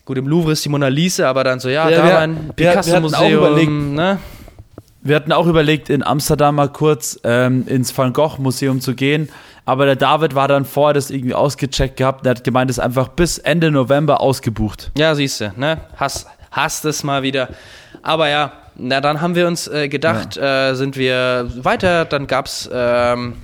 Gut, 0.05 0.17
im 0.17 0.27
Louvre 0.27 0.53
ist 0.53 0.65
die 0.65 0.69
Mona 0.69 0.87
Lisa, 0.87 1.29
aber 1.29 1.43
dann 1.43 1.59
so, 1.59 1.69
ja, 1.69 1.89
Ja, 1.89 1.97
da 1.97 2.03
wir- 2.05 2.13
war 2.13 2.19
ein 2.21 2.51
Picasso-Museum. 2.55 3.93
Ne? 3.95 4.19
Wir 5.01 5.15
hatten 5.15 5.31
auch 5.31 5.45
überlegt, 5.47 5.89
in 5.89 6.03
Amsterdam 6.03 6.55
mal 6.55 6.69
kurz 6.69 7.19
ähm, 7.23 7.65
ins 7.67 7.95
Van 7.97 8.11
Gogh 8.11 8.37
Museum 8.39 8.81
zu 8.81 8.95
gehen, 8.95 9.29
aber 9.65 9.85
der 9.85 9.95
David 9.95 10.35
war 10.35 10.47
dann 10.47 10.65
vorher 10.65 10.93
das 10.93 11.09
irgendwie 11.11 11.33
ausgecheckt 11.35 11.97
gehabt 11.97 12.23
und 12.23 12.29
hat 12.29 12.43
gemeint, 12.43 12.69
es 12.71 12.77
ist 12.79 12.83
einfach 12.83 13.09
bis 13.09 13.37
Ende 13.37 13.71
November 13.71 14.19
ausgebucht. 14.19 14.91
Ja, 14.97 15.13
siehst 15.15 15.41
du, 15.41 15.53
ne? 15.55 15.79
Hast, 15.95 16.27
hast 16.51 16.85
es 16.85 17.03
mal 17.03 17.23
wieder. 17.23 17.49
Aber 18.01 18.29
ja, 18.29 18.53
na 18.75 19.01
dann 19.01 19.19
haben 19.21 19.35
wir 19.35 19.47
uns 19.47 19.67
äh, 19.67 19.87
gedacht, 19.89 20.37
äh, 20.37 20.73
sind 20.73 20.95
wir 20.97 21.49
weiter, 21.57 22.05
dann 22.05 22.27
gab's 22.27 22.69
ähm, 22.71 23.35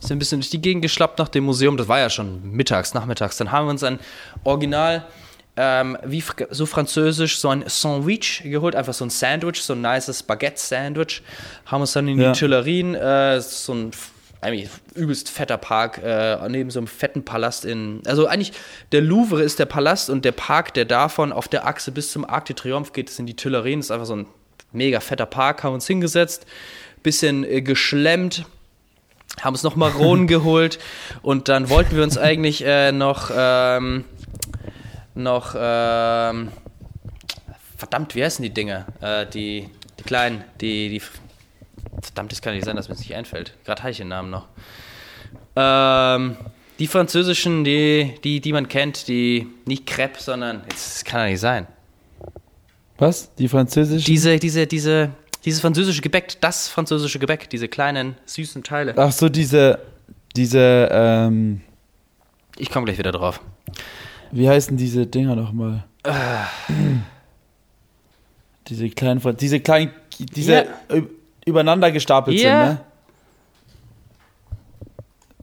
sind 0.00 0.16
ein 0.16 0.18
bisschen 0.18 0.40
durch 0.40 0.50
die 0.50 0.60
Gegend 0.60 0.82
geschlappt 0.82 1.18
nach 1.18 1.28
dem 1.28 1.44
Museum. 1.44 1.76
Das 1.76 1.88
war 1.88 1.98
ja 1.98 2.10
schon 2.10 2.50
mittags, 2.52 2.92
nachmittags. 2.92 3.38
Dann 3.38 3.50
haben 3.50 3.66
wir 3.66 3.70
uns 3.70 3.82
ein 3.82 3.98
Original, 4.44 5.04
ähm, 5.56 5.96
wie 6.04 6.22
so 6.50 6.66
französisch, 6.66 7.38
so 7.38 7.48
ein 7.48 7.64
Sandwich 7.66 8.42
geholt, 8.44 8.76
einfach 8.76 8.92
so 8.92 9.06
ein 9.06 9.10
Sandwich, 9.10 9.62
so 9.62 9.72
ein 9.72 9.80
nices 9.80 10.22
Baguette-Sandwich. 10.22 11.22
Haben 11.64 11.80
uns 11.80 11.92
dann 11.94 12.08
in 12.08 12.20
Ja. 12.20 12.32
die 12.32 12.38
Tuilerien, 12.38 12.94
äh, 12.94 13.40
so 13.40 13.72
ein 13.72 13.90
eigentlich 14.46 14.70
übelst 14.94 15.28
fetter 15.28 15.58
Park, 15.58 16.00
äh, 16.02 16.48
neben 16.48 16.70
so 16.70 16.78
einem 16.78 16.86
fetten 16.86 17.24
Palast 17.24 17.64
in. 17.64 18.02
Also 18.06 18.26
eigentlich, 18.26 18.52
der 18.92 19.00
Louvre 19.00 19.42
ist 19.42 19.58
der 19.58 19.66
Palast 19.66 20.08
und 20.08 20.24
der 20.24 20.32
Park, 20.32 20.74
der 20.74 20.84
davon 20.84 21.32
auf 21.32 21.48
der 21.48 21.66
Achse 21.66 21.90
bis 21.90 22.12
zum 22.12 22.24
Arc 22.24 22.46
de 22.46 22.54
Triomphe 22.54 22.92
geht, 22.92 23.10
sind 23.10 23.26
die 23.26 23.34
Tuilerien. 23.34 23.80
Das 23.80 23.86
ist 23.86 23.90
einfach 23.90 24.06
so 24.06 24.16
ein 24.16 24.26
mega 24.72 25.00
fetter 25.00 25.26
Park. 25.26 25.64
Haben 25.64 25.74
uns 25.74 25.86
hingesetzt, 25.86 26.46
bisschen 27.02 27.44
äh, 27.44 27.60
geschlemmt, 27.60 28.46
haben 29.40 29.54
uns 29.54 29.62
noch 29.62 29.76
Maronen 29.76 30.26
geholt 30.28 30.78
und 31.22 31.48
dann 31.48 31.68
wollten 31.68 31.96
wir 31.96 32.04
uns 32.04 32.16
eigentlich 32.16 32.64
äh, 32.64 32.92
noch 32.92 33.30
ähm, 33.34 34.04
noch 35.14 35.54
ähm, 35.58 36.52
verdammt, 37.76 38.14
wie 38.14 38.22
heißen 38.22 38.42
die 38.42 38.50
Dinge? 38.50 38.86
Äh, 39.00 39.26
die, 39.26 39.68
die 39.98 40.04
kleinen, 40.04 40.44
die, 40.60 40.90
die 40.90 41.02
verdammt, 42.02 42.32
das 42.32 42.42
kann 42.42 42.54
nicht 42.54 42.64
sein, 42.64 42.76
dass 42.76 42.88
mir 42.88 42.94
das 42.94 43.00
nicht 43.00 43.14
einfällt. 43.14 43.54
Gerade 43.64 43.82
habe 43.82 43.90
ich 43.90 43.96
den 43.98 44.08
Namen 44.08 44.30
noch. 44.30 44.46
Ähm, 45.56 46.36
die 46.78 46.86
französischen, 46.86 47.64
die, 47.64 48.14
die, 48.22 48.40
die 48.40 48.52
man 48.52 48.68
kennt, 48.68 49.08
die 49.08 49.46
nicht 49.64 49.86
Crepe, 49.86 50.20
sondern 50.20 50.62
das 50.68 51.04
kann 51.04 51.20
ja 51.20 51.26
nicht 51.30 51.40
sein. 51.40 51.66
Was? 52.98 53.34
Die 53.36 53.48
französische? 53.48 54.04
Diese, 54.06 54.38
diese, 54.38 54.66
diese, 54.66 55.10
dieses 55.44 55.60
französische 55.60 56.00
Gebäck, 56.02 56.40
das 56.40 56.68
französische 56.68 57.18
Gebäck, 57.18 57.48
diese 57.50 57.68
kleinen 57.68 58.16
süßen 58.26 58.62
Teile. 58.62 58.94
Ach 58.96 59.12
so, 59.12 59.28
diese, 59.28 59.78
diese, 60.34 60.88
ähm, 60.90 61.60
Ich 62.58 62.70
komme 62.70 62.84
gleich 62.86 62.98
wieder 62.98 63.12
drauf. 63.12 63.40
wie 64.32 64.48
heißen 64.48 64.76
diese 64.76 65.06
Dinger 65.06 65.36
nochmal? 65.36 65.84
Diese 68.68 68.88
kleinen, 68.90 69.20
diese 69.38 69.60
kleinen, 69.60 69.90
diese 70.18 70.52
Ja. 70.52 70.64
Übereinander 71.46 71.90
gestapelt 71.92 72.38
Ja. 72.38 72.66
sind, 72.66 72.78
ne? 72.78 72.80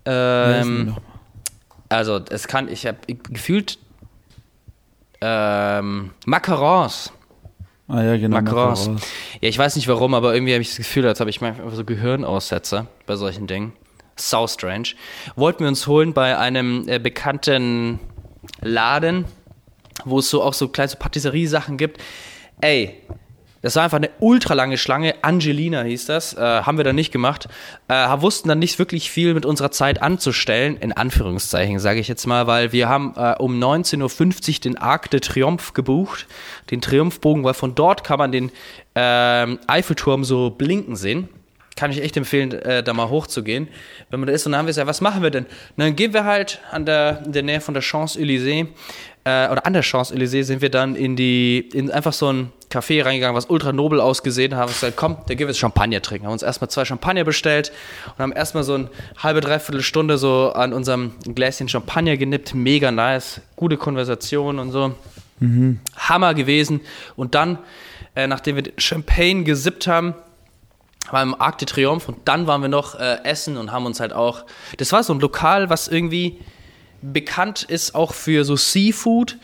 Ähm, 0.06 0.96
also 1.90 2.20
es 2.30 2.48
kann, 2.48 2.68
ich 2.68 2.86
habe 2.86 2.98
gefühlt 3.08 3.80
ähm, 5.22 6.12
Macarons. 6.26 7.12
Ah 7.88 8.02
ja, 8.02 8.18
genau. 8.18 8.36
Macarons. 8.38 8.82
Macarons. 8.82 9.08
Ja, 9.42 9.50
ich 9.50 9.58
weiß 9.58 9.78
nicht 9.78 9.88
warum, 9.88 10.14
aber 10.14 10.34
irgendwie 10.34 10.54
habe 10.54 10.62
ich 10.62 10.70
das 10.70 10.78
Gefühl, 10.78 11.08
als 11.08 11.20
habe 11.22 11.30
ich 11.30 11.40
manchmal 11.40 11.72
so 11.72 11.86
Gehirnaussetzer 11.86 12.88
bei 13.06 13.16
solchen 13.16 13.48
Dingen. 13.48 13.74
So 14.18 14.46
strange. 14.48 14.90
Wollten 15.36 15.62
wir 15.62 15.70
uns 15.70 15.88
holen 15.88 16.14
bei 16.14 16.38
einem 16.38 16.88
äh, 16.88 17.00
bekannten 17.00 18.00
Laden, 18.62 19.26
wo 20.04 20.20
es 20.20 20.30
so 20.30 20.44
auch 20.44 20.54
so 20.54 20.68
kleine 20.68 20.90
so 20.90 20.98
Patisserie-Sachen 20.98 21.78
gibt. 21.78 22.02
Ey, 22.62 23.02
das 23.64 23.78
war 23.78 23.84
einfach 23.84 23.98
eine 23.98 24.10
ultra 24.20 24.54
lange 24.54 24.78
Schlange. 24.78 25.16
Angelina 25.22 25.84
hieß 25.84 26.06
das. 26.06 26.34
Äh, 26.34 26.42
haben 26.42 26.78
wir 26.78 26.84
dann 26.84 26.98
nicht 26.98 27.14
gemacht. 27.14 27.48
Äh, 27.88 28.08
wussten 28.18 28.50
dann 28.50 28.60
nicht 28.60 28.78
wirklich 28.78 29.10
viel 29.10 29.34
mit 29.34 29.46
unserer 29.46 29.72
Zeit 29.72 30.02
anzustellen. 30.02 30.76
In 30.76 30.92
Anführungszeichen, 30.92 31.80
sage 31.80 32.02
ich 32.02 32.10
jetzt 32.10 32.28
mal, 32.28 32.46
weil 32.46 32.74
wir 32.74 32.90
haben 32.90 33.14
äh, 33.16 33.36
um 33.40 33.58
19.50 33.58 34.56
Uhr 34.56 34.60
den 34.60 34.78
Arc 34.78 35.10
de 35.12 35.22
Triomphe 35.22 35.72
gebucht. 35.72 36.28
Den 36.72 36.82
Triumphbogen, 36.82 37.46
weil 37.46 37.54
von 37.54 37.74
dort 37.74 38.04
kann 38.04 38.20
man 38.20 38.34
den 38.34 38.52
ähm, 38.96 39.60
Eiffelturm 39.66 40.26
so 40.26 40.50
blinken 40.50 40.98
sehen. 40.98 41.30
Kann 41.78 41.90
ich 41.90 42.04
echt 42.04 42.18
empfehlen, 42.18 42.52
äh, 42.52 42.84
da 42.84 42.94
mal 42.94 43.10
hochzugehen. 43.10 43.70
Wenn 44.10 44.20
man 44.20 44.28
da 44.28 44.34
ist, 44.34 44.46
und 44.46 44.52
dann 44.52 44.60
haben 44.60 44.66
wir 44.66 44.72
gesagt, 44.72 44.88
was 44.88 45.02
machen 45.02 45.24
wir 45.24 45.32
denn? 45.32 45.46
Und 45.46 45.78
dann 45.78 45.96
gehen 45.96 46.14
wir 46.14 46.26
halt 46.26 46.60
an 46.70 46.86
der, 46.86 47.24
in 47.26 47.32
der 47.32 47.44
Nähe 47.44 47.62
von 47.62 47.74
der 47.74 47.82
Champs-Élysées, 47.82 48.68
äh, 49.26 49.50
oder 49.50 49.66
an 49.66 49.74
der 49.74 49.84
Champs-Élysées 49.84 50.44
sind 50.44 50.62
wir 50.62 50.70
dann 50.70 50.96
in 50.96 51.16
die, 51.16 51.60
in 51.74 51.92
einfach 51.92 52.14
so 52.14 52.32
ein 52.32 52.52
Café 52.70 53.06
reingegangen, 53.06 53.36
was 53.36 53.46
ultra 53.46 53.72
nobel 53.72 54.02
ausgesehen, 54.02 54.56
haben 54.56 54.68
gesagt, 54.68 54.98
komm, 54.98 55.18
da 55.28 55.36
gehen 55.36 55.48
wir 55.48 55.48
jetzt 55.48 55.60
Champagner 55.60 56.02
trinken. 56.02 56.26
Haben 56.26 56.34
uns 56.34 56.44
erstmal 56.44 56.70
zwei 56.70 56.86
Champagner 56.86 57.24
bestellt 57.24 57.72
und 58.18 58.20
haben 58.20 58.32
erstmal 58.32 58.64
so 58.64 58.74
eine 58.74 58.90
halbe, 59.18 59.42
dreiviertel 59.42 59.82
Stunde 59.82 60.18
so 60.18 60.52
an 60.54 60.74
unserem 60.74 61.14
Gläschen 61.24 61.70
Champagner 61.70 62.18
genippt. 62.18 62.56
Mega 62.56 62.92
nice, 62.92 63.42
gute 63.56 63.78
Konversation 63.78 64.60
und 64.60 64.72
so. 64.72 64.96
Hammer 65.98 66.34
gewesen. 66.34 66.82
Und 67.16 67.36
dann, 67.36 67.60
äh, 68.16 68.28
nachdem 68.28 68.56
wir 68.56 68.72
Champagne 68.78 69.44
gesippt 69.44 69.88
haben, 69.88 70.16
war 71.12 71.22
im 71.22 71.40
Arc 71.40 71.58
de 71.58 71.68
Triomphe 71.68 72.12
und 72.12 72.28
dann 72.28 72.48
waren 72.48 72.62
wir 72.62 72.70
noch 72.70 72.96
äh, 72.96 73.18
essen 73.24 73.58
und 73.58 73.72
haben 73.72 73.86
uns 73.86 74.00
halt 74.00 74.14
auch. 74.14 74.46
Das 74.78 74.92
war 74.92 75.04
so 75.04 75.14
ein 75.14 75.20
Lokal, 75.20 75.70
was 75.70 75.88
irgendwie 75.88 76.40
bekannt 77.04 77.64
ist 77.64 77.96
auch 77.96 78.14
für 78.14 78.46
so 78.46 78.56
Seafood. 78.56 79.38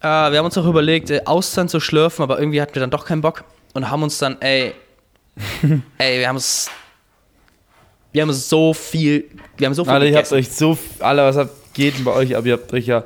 Äh, 0.00 0.04
wir 0.04 0.38
haben 0.38 0.44
uns 0.44 0.58
auch 0.58 0.66
überlegt, 0.66 1.10
äh, 1.10 1.22
Austern 1.24 1.68
zu 1.68 1.80
schlürfen, 1.80 2.22
aber 2.22 2.38
irgendwie 2.38 2.60
hatten 2.60 2.74
wir 2.74 2.80
dann 2.80 2.90
doch 2.90 3.04
keinen 3.04 3.22
Bock 3.22 3.44
und 3.74 3.90
haben 3.90 4.02
uns 4.02 4.18
dann, 4.18 4.40
ey, 4.40 4.74
ey, 5.98 6.18
wir 6.20 6.28
haben 6.28 6.36
es. 6.36 6.70
Wir 8.12 8.22
haben 8.22 8.32
so 8.32 8.74
viel. 8.74 9.24
Wir 9.56 9.66
haben 9.66 9.74
so 9.74 9.84
viel 9.84 9.92
Alter, 9.92 10.06
ihr 10.06 10.16
habt 10.16 10.32
euch 10.32 10.50
so, 10.50 10.78
Alter, 11.00 11.26
was 11.26 11.36
habt, 11.36 11.67
geht 11.78 11.96
denn 11.96 12.04
bei 12.04 12.12
euch, 12.12 12.36
aber 12.36 12.46
ihr 12.46 12.54
habt 12.54 12.72
euch 12.72 12.86
ja 12.86 13.04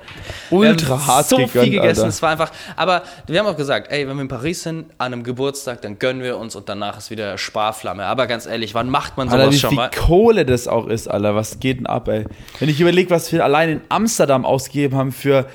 Wir 0.48 0.58
ultra 0.58 0.94
haben 0.94 1.06
hart 1.06 1.28
so 1.28 1.36
gegönnt, 1.36 1.50
viel 1.52 1.70
gegessen. 1.72 2.00
Alter. 2.00 2.08
Es 2.08 2.22
war 2.22 2.30
einfach. 2.30 2.50
Aber 2.74 3.02
wir 3.26 3.38
haben 3.38 3.46
auch 3.46 3.56
gesagt, 3.56 3.92
ey, 3.92 4.08
wenn 4.08 4.16
wir 4.16 4.22
in 4.22 4.28
Paris 4.28 4.62
sind, 4.62 4.86
an 4.96 5.12
einem 5.12 5.24
Geburtstag, 5.24 5.82
dann 5.82 5.98
gönnen 5.98 6.22
wir 6.22 6.38
uns 6.38 6.56
und 6.56 6.70
danach 6.70 6.96
ist 6.96 7.10
wieder 7.10 7.36
Sparflamme. 7.36 8.04
Aber 8.06 8.26
ganz 8.26 8.46
ehrlich, 8.46 8.74
wann 8.74 8.88
macht 8.88 9.18
man 9.18 9.28
sowas 9.28 9.40
Alter, 9.42 9.52
wie 9.52 9.58
schon 9.58 9.74
mal? 9.74 9.90
Kohle 9.90 10.46
das 10.46 10.68
auch 10.68 10.86
ist, 10.86 11.06
Alter. 11.06 11.34
Was 11.34 11.60
geht 11.60 11.80
denn 11.80 11.86
ab, 11.86 12.08
ey? 12.08 12.24
Wenn 12.60 12.70
ich 12.70 12.80
überlege, 12.80 13.10
was 13.10 13.30
wir 13.30 13.44
allein 13.44 13.68
in 13.68 13.80
Amsterdam 13.90 14.46
ausgegeben 14.46 14.96
haben 14.96 15.12
für 15.12 15.46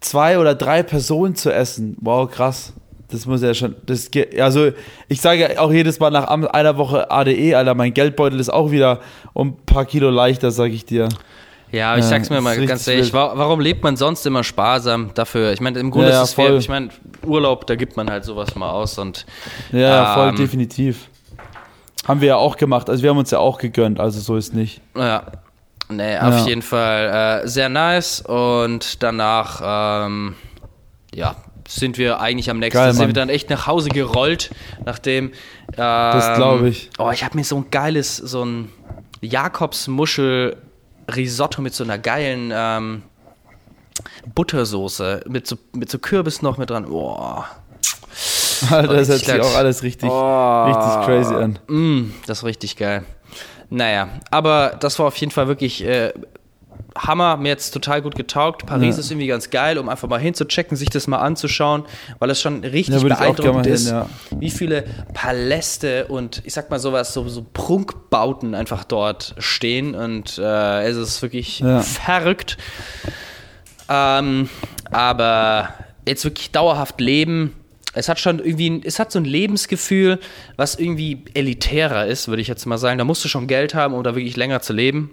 zwei 0.00 0.38
oder 0.38 0.54
drei 0.54 0.82
Personen 0.82 1.34
zu 1.34 1.52
essen. 1.52 1.98
Wow, 2.00 2.30
krass. 2.30 2.72
Das 3.10 3.26
muss 3.26 3.42
ja 3.42 3.52
schon, 3.52 3.76
das 3.84 4.10
geht, 4.10 4.40
also 4.40 4.70
ich 5.08 5.20
sage 5.20 5.40
ja 5.42 5.60
auch 5.60 5.70
jedes 5.70 6.00
Mal 6.00 6.10
nach 6.10 6.26
einer 6.26 6.78
Woche 6.78 7.10
ADE, 7.10 7.54
Alter, 7.54 7.74
mein 7.74 7.92
Geldbeutel 7.92 8.40
ist 8.40 8.48
auch 8.48 8.70
wieder 8.70 9.00
um 9.34 9.48
ein 9.48 9.56
paar 9.66 9.84
Kilo 9.84 10.08
leichter, 10.08 10.50
sag 10.50 10.72
ich 10.72 10.86
dir. 10.86 11.10
Ja, 11.74 11.96
ich 11.96 12.04
Ja, 12.04 12.08
sag's 12.10 12.30
mir 12.30 12.40
mal 12.40 12.64
ganz 12.66 12.86
ehrlich, 12.86 13.12
warum 13.12 13.60
lebt 13.60 13.82
man 13.82 13.96
sonst 13.96 14.24
immer 14.26 14.44
sparsam 14.44 15.10
dafür? 15.14 15.52
Ich 15.52 15.60
meine, 15.60 15.78
im 15.80 15.90
Grunde 15.90 16.08
Ja, 16.08 16.14
ja, 16.16 16.22
ist 16.22 16.28
es 16.30 16.34
fair. 16.34 16.46
voll. 16.48 16.58
Ich 16.58 16.68
meine, 16.68 16.88
Urlaub, 17.24 17.66
da 17.66 17.74
gibt 17.74 17.96
man 17.96 18.08
halt 18.10 18.24
sowas 18.24 18.54
mal 18.54 18.70
aus 18.70 18.98
und 18.98 19.26
Ja, 19.72 19.78
ja, 19.80 20.14
voll, 20.14 20.28
Ähm. 20.28 20.36
definitiv. 20.36 21.08
Haben 22.06 22.20
wir 22.20 22.28
ja 22.28 22.36
auch 22.36 22.56
gemacht, 22.56 22.88
also 22.90 23.02
wir 23.02 23.10
haben 23.10 23.18
uns 23.18 23.30
ja 23.30 23.38
auch 23.38 23.58
gegönnt, 23.58 23.98
also 23.98 24.20
so 24.20 24.36
ist 24.36 24.54
nicht. 24.54 24.80
Ja. 24.96 25.24
Nee, 25.88 26.16
auf 26.18 26.32
Ja. 26.34 26.46
jeden 26.46 26.62
Fall 26.62 27.42
äh, 27.44 27.48
sehr 27.48 27.68
nice. 27.68 28.20
Und 28.22 29.02
danach, 29.02 29.60
ähm, 30.06 30.34
ja, 31.14 31.36
sind 31.68 31.98
wir 31.98 32.20
eigentlich 32.20 32.50
am 32.50 32.58
nächsten. 32.58 32.78
Geil, 32.78 32.92
sind 32.94 33.06
wir 33.08 33.12
dann 33.14 33.28
echt 33.30 33.50
nach 33.50 33.66
Hause 33.66 33.88
gerollt, 33.90 34.50
nachdem. 34.84 35.26
Ähm, 35.26 35.32
das 35.76 36.36
glaub 36.36 36.62
ich. 36.62 36.88
Oh, 36.98 37.10
ich 37.10 37.24
habe 37.24 37.36
mir 37.36 37.44
so 37.44 37.56
ein 37.56 37.66
geiles, 37.70 38.16
so 38.16 38.44
ein 38.44 38.70
Jakobsmuschel-Risotto 41.06 41.62
mit 41.62 41.74
so 41.74 41.84
einer 41.84 41.98
geilen 41.98 42.52
ähm, 42.54 43.02
Buttersoße, 44.34 45.22
mit 45.28 45.46
so, 45.46 45.56
mit 45.72 45.90
so 45.90 45.98
Kürbis 45.98 46.42
noch 46.42 46.58
mit 46.58 46.70
dran. 46.70 46.86
Boah. 46.86 47.46
Alter, 48.70 48.94
das 48.94 49.08
richtig 49.08 49.28
hört 49.28 49.44
sich 49.44 49.52
auch 49.52 49.58
alles 49.58 49.82
richtig, 49.82 50.10
Oh. 50.10 50.64
richtig 50.64 51.04
crazy 51.06 51.34
an. 51.34 51.58
Mm, 51.68 52.10
das 52.26 52.38
ist 52.38 52.44
richtig 52.44 52.76
geil. 52.76 53.04
Naja, 53.70 54.08
aber 54.30 54.76
das 54.78 54.98
war 54.98 55.06
auf 55.06 55.16
jeden 55.16 55.32
Fall 55.32 55.48
wirklich 55.48 55.84
äh, 55.84 56.12
Hammer. 56.96 57.36
Mir 57.36 57.48
jetzt 57.48 57.72
total 57.72 58.02
gut 58.02 58.14
getaugt. 58.14 58.66
Paris 58.66 58.96
Ja. 58.96 59.00
ist 59.00 59.10
irgendwie 59.10 59.26
ganz 59.26 59.50
geil, 59.50 59.78
um 59.78 59.88
einfach 59.88 60.08
mal 60.08 60.20
hinzuchecken, 60.20 60.76
sich 60.76 60.90
das 60.90 61.06
mal 61.06 61.18
anzuschauen, 61.18 61.84
weil 62.18 62.30
es 62.30 62.40
schon 62.40 62.62
richtig 62.64 62.94
Ja, 63.02 63.08
beeindruckend 63.08 63.66
hin, 63.66 63.74
ist, 63.74 63.88
ja. 63.90 64.08
wie 64.38 64.50
viele 64.50 64.84
Paläste 65.12 66.06
und 66.06 66.42
ich 66.44 66.52
sag 66.54 66.70
mal 66.70 66.78
sowas, 66.78 67.12
so, 67.12 67.28
so 67.28 67.44
Prunkbauten 67.52 68.54
einfach 68.54 68.84
dort 68.84 69.34
stehen 69.38 69.94
und 69.94 70.38
äh, 70.38 70.82
es 70.86 70.96
ist 70.96 71.22
wirklich 71.22 71.62
verrückt. 71.82 72.56
Ähm, 73.88 74.48
aber 74.90 75.74
jetzt 76.06 76.24
wirklich 76.24 76.50
dauerhaft 76.52 77.00
leben, 77.00 77.54
es 77.92 78.08
hat 78.08 78.18
schon 78.18 78.38
irgendwie, 78.40 78.80
es 78.84 78.98
hat 78.98 79.12
so 79.12 79.18
ein 79.20 79.24
Lebensgefühl, 79.24 80.18
was 80.56 80.74
irgendwie 80.76 81.24
elitärer 81.34 82.06
ist, 82.06 82.26
würde 82.28 82.42
ich 82.42 82.48
jetzt 82.48 82.66
mal 82.66 82.78
sagen. 82.78 82.98
Da 82.98 83.04
musst 83.04 83.24
du 83.24 83.28
schon 83.28 83.46
Geld 83.46 83.74
haben, 83.74 83.94
um 83.94 84.02
da 84.02 84.16
wirklich 84.16 84.36
länger 84.36 84.60
zu 84.62 84.72
leben. 84.72 85.10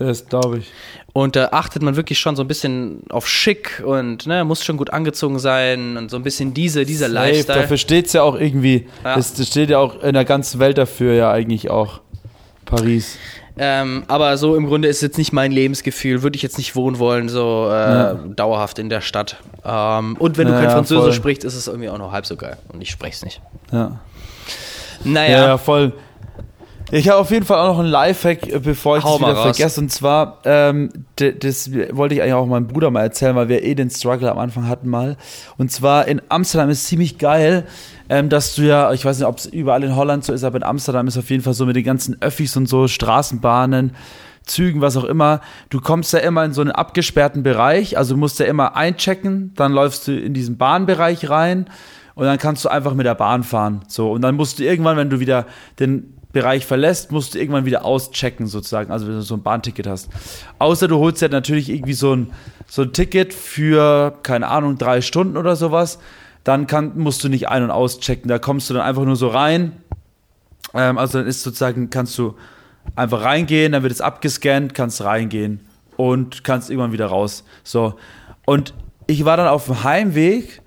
Das 0.00 0.26
glaube 0.26 0.58
ich. 0.58 0.72
Und 1.12 1.36
da 1.36 1.48
achtet 1.52 1.82
man 1.82 1.94
wirklich 1.94 2.18
schon 2.18 2.34
so 2.36 2.42
ein 2.42 2.48
bisschen 2.48 3.02
auf 3.10 3.28
schick 3.28 3.82
und 3.84 4.26
ne, 4.26 4.44
muss 4.44 4.64
schon 4.64 4.76
gut 4.78 4.90
angezogen 4.92 5.38
sein 5.38 5.96
und 5.98 6.10
so 6.10 6.16
ein 6.16 6.22
bisschen 6.22 6.54
diese, 6.54 6.84
dieser 6.86 7.10
Safe, 7.10 7.14
Lifestyle. 7.30 7.60
Dafür 7.60 7.76
steht 7.76 8.06
es 8.06 8.14
ja 8.14 8.22
auch 8.22 8.34
irgendwie. 8.36 8.86
Ja. 9.04 9.16
Das, 9.16 9.34
das 9.34 9.46
steht 9.48 9.68
ja 9.70 9.78
auch 9.78 10.02
in 10.02 10.14
der 10.14 10.24
ganzen 10.24 10.58
Welt 10.58 10.78
dafür 10.78 11.12
ja 11.14 11.30
eigentlich 11.30 11.70
auch. 11.70 12.00
Paris. 12.64 13.18
Ähm, 13.58 14.04
aber 14.08 14.38
so 14.38 14.56
im 14.56 14.66
Grunde 14.66 14.88
ist 14.88 15.02
jetzt 15.02 15.18
nicht 15.18 15.32
mein 15.34 15.52
Lebensgefühl, 15.52 16.22
würde 16.22 16.36
ich 16.36 16.42
jetzt 16.42 16.56
nicht 16.56 16.76
wohnen 16.76 16.98
wollen, 16.98 17.28
so 17.28 17.66
äh, 17.68 17.72
Ja. 17.72 18.14
dauerhaft 18.14 18.78
in 18.78 18.88
der 18.88 19.02
Stadt. 19.02 19.36
Ähm, 19.66 20.16
und 20.18 20.38
wenn 20.38 20.46
du 20.46 20.54
Ja, 20.54 20.60
kein 20.60 20.70
Französisch 20.70 21.04
voll. 21.04 21.12
sprichst, 21.12 21.44
ist 21.44 21.56
es 21.56 21.66
irgendwie 21.66 21.90
auch 21.90 21.98
noch 21.98 22.12
halb 22.12 22.24
so 22.24 22.36
geil. 22.36 22.56
Und 22.72 22.80
ich 22.80 22.90
spreche 22.90 23.16
es 23.16 23.22
nicht. 23.24 23.42
Ja. 23.70 24.00
Naja, 25.04 25.30
Ja, 25.40 25.46
ja, 25.48 25.58
voll. 25.58 25.92
Ich 26.92 27.08
habe 27.08 27.20
auf 27.20 27.30
jeden 27.30 27.46
Fall 27.46 27.58
auch 27.58 27.74
noch 27.74 27.78
einen 27.78 27.88
Lifehack, 27.88 28.48
äh, 28.48 28.58
bevor 28.58 28.98
ich 28.98 29.04
mal 29.04 29.18
wieder 29.18 29.32
raus. 29.34 29.56
vergesse. 29.56 29.80
Und 29.80 29.92
zwar, 29.92 30.38
ähm, 30.44 30.90
das 31.16 31.70
wollte 31.92 32.14
ich 32.14 32.22
eigentlich 32.22 32.34
auch 32.34 32.46
meinem 32.46 32.66
Bruder 32.66 32.90
mal 32.90 33.02
erzählen, 33.02 33.36
weil 33.36 33.48
wir 33.48 33.62
eh 33.62 33.74
den 33.74 33.90
Struggle 33.90 34.30
am 34.30 34.38
Anfang 34.38 34.68
hatten 34.68 34.88
mal. 34.88 35.16
Und 35.56 35.70
zwar 35.70 36.08
in 36.08 36.20
Amsterdam 36.28 36.68
ist 36.68 36.86
ziemlich 36.86 37.18
geil, 37.18 37.66
ähm, 38.08 38.28
dass 38.28 38.56
du 38.56 38.62
ja, 38.62 38.92
ich 38.92 39.04
weiß 39.04 39.18
nicht, 39.18 39.28
ob 39.28 39.38
es 39.38 39.46
überall 39.46 39.84
in 39.84 39.94
Holland 39.94 40.24
so 40.24 40.32
ist, 40.32 40.42
aber 40.42 40.56
in 40.56 40.64
Amsterdam 40.64 41.06
ist 41.06 41.16
auf 41.16 41.30
jeden 41.30 41.42
Fall 41.42 41.54
so 41.54 41.64
mit 41.64 41.76
den 41.76 41.84
ganzen 41.84 42.20
Öffis 42.20 42.56
und 42.56 42.68
so, 42.68 42.88
Straßenbahnen, 42.88 43.94
Zügen, 44.44 44.80
was 44.80 44.96
auch 44.96 45.04
immer. 45.04 45.42
Du 45.68 45.80
kommst 45.80 46.12
ja 46.12 46.18
immer 46.18 46.44
in 46.44 46.52
so 46.52 46.60
einen 46.60 46.72
abgesperrten 46.72 47.44
Bereich, 47.44 47.96
also 47.96 48.14
du 48.14 48.20
musst 48.20 48.40
ja 48.40 48.46
immer 48.46 48.74
einchecken, 48.74 49.52
dann 49.54 49.72
läufst 49.72 50.08
du 50.08 50.18
in 50.18 50.34
diesen 50.34 50.58
Bahnbereich 50.58 51.30
rein 51.30 51.66
und 52.16 52.24
dann 52.24 52.38
kannst 52.38 52.64
du 52.64 52.68
einfach 52.68 52.94
mit 52.94 53.06
der 53.06 53.14
Bahn 53.14 53.44
fahren. 53.44 53.82
So, 53.86 54.10
und 54.10 54.22
dann 54.22 54.34
musst 54.34 54.58
du 54.58 54.64
irgendwann, 54.64 54.96
wenn 54.96 55.08
du 55.08 55.20
wieder 55.20 55.46
den 55.78 56.19
Bereich 56.32 56.64
verlässt, 56.64 57.10
musst 57.10 57.34
du 57.34 57.38
irgendwann 57.38 57.64
wieder 57.64 57.84
auschecken, 57.84 58.46
sozusagen, 58.46 58.92
also 58.92 59.06
wenn 59.06 59.14
du 59.14 59.22
so 59.22 59.34
ein 59.34 59.42
Bahnticket 59.42 59.86
hast. 59.86 60.08
Außer 60.58 60.86
du 60.86 60.98
holst 60.98 61.22
ja 61.22 61.28
natürlich 61.28 61.68
irgendwie 61.68 61.92
so 61.92 62.14
ein, 62.14 62.30
so 62.68 62.82
ein 62.82 62.92
Ticket 62.92 63.34
für, 63.34 64.16
keine 64.22 64.46
Ahnung, 64.46 64.78
drei 64.78 65.00
Stunden 65.00 65.36
oder 65.36 65.56
sowas. 65.56 65.98
Dann 66.44 66.66
kann, 66.66 66.92
musst 66.96 67.24
du 67.24 67.28
nicht 67.28 67.48
ein- 67.48 67.64
und 67.64 67.70
auschecken. 67.70 68.28
Da 68.28 68.38
kommst 68.38 68.70
du 68.70 68.74
dann 68.74 68.84
einfach 68.84 69.04
nur 69.04 69.16
so 69.16 69.28
rein. 69.28 69.72
Ähm, 70.72 70.98
also 70.98 71.18
dann 71.18 71.26
ist 71.26 71.42
sozusagen, 71.42 71.90
kannst 71.90 72.16
du 72.16 72.36
einfach 72.96 73.22
reingehen, 73.22 73.72
dann 73.72 73.82
wird 73.82 73.92
es 73.92 74.00
abgescannt, 74.00 74.74
kannst 74.74 75.02
reingehen 75.02 75.60
und 75.96 76.44
kannst 76.44 76.70
irgendwann 76.70 76.92
wieder 76.92 77.06
raus. 77.06 77.44
So. 77.64 77.94
Und 78.46 78.74
ich 79.06 79.24
war 79.24 79.36
dann 79.36 79.48
auf 79.48 79.66
dem 79.66 79.82
Heimweg 79.82 80.62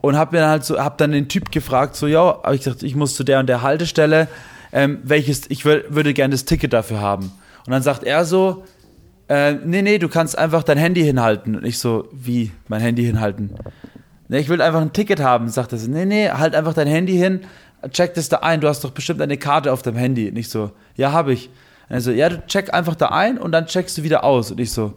und 0.00 0.18
hab 0.18 0.32
mir 0.32 0.40
dann 0.40 0.50
halt 0.50 0.64
so, 0.64 0.78
hab 0.78 0.98
dann 0.98 1.12
den 1.12 1.28
Typ 1.28 1.50
gefragt, 1.52 1.96
so, 1.96 2.06
ja, 2.06 2.38
ich 2.52 2.64
gesagt, 2.64 2.82
ich 2.82 2.94
muss 2.94 3.14
zu 3.14 3.24
der 3.24 3.40
und 3.40 3.46
der 3.46 3.62
Haltestelle, 3.62 4.28
ähm, 4.74 4.98
welches, 5.04 5.48
ich 5.48 5.62
wür- 5.62 5.84
würde 5.88 6.12
gerne 6.12 6.32
das 6.32 6.44
Ticket 6.44 6.74
dafür 6.74 7.00
haben. 7.00 7.32
Und 7.66 7.70
dann 7.72 7.82
sagt 7.82 8.04
er 8.04 8.26
so, 8.26 8.64
äh, 9.28 9.52
nee, 9.54 9.80
nee, 9.80 9.96
du 9.98 10.08
kannst 10.08 10.36
einfach 10.36 10.62
dein 10.62 10.76
Handy 10.76 11.02
hinhalten. 11.02 11.56
Und 11.56 11.64
ich 11.64 11.78
so, 11.78 12.08
wie, 12.12 12.52
mein 12.68 12.82
Handy 12.82 13.04
hinhalten? 13.04 13.54
Ne, 14.28 14.38
ich 14.40 14.50
will 14.50 14.60
einfach 14.60 14.82
ein 14.82 14.92
Ticket 14.92 15.20
haben, 15.20 15.48
sagt 15.48 15.72
er 15.72 15.78
so. 15.78 15.90
Nee, 15.90 16.04
nee, 16.04 16.28
halt 16.28 16.54
einfach 16.54 16.74
dein 16.74 16.88
Handy 16.88 17.16
hin, 17.16 17.40
check 17.90 18.12
das 18.14 18.28
da 18.28 18.38
ein, 18.38 18.60
du 18.60 18.68
hast 18.68 18.84
doch 18.84 18.90
bestimmt 18.90 19.22
eine 19.22 19.38
Karte 19.38 19.72
auf 19.72 19.80
deinem 19.80 19.96
Handy. 19.96 20.28
Und 20.28 20.36
ich 20.36 20.50
so, 20.50 20.72
ja, 20.96 21.12
habe 21.12 21.32
ich. 21.32 21.48
Und 21.88 21.94
er 21.96 22.00
so, 22.02 22.10
ja, 22.10 22.28
du 22.28 22.44
check 22.46 22.74
einfach 22.74 22.96
da 22.96 23.06
ein 23.08 23.38
und 23.38 23.52
dann 23.52 23.64
checkst 23.66 23.96
du 23.96 24.02
wieder 24.02 24.24
aus. 24.24 24.50
Und 24.50 24.60
ich 24.60 24.72
so, 24.72 24.94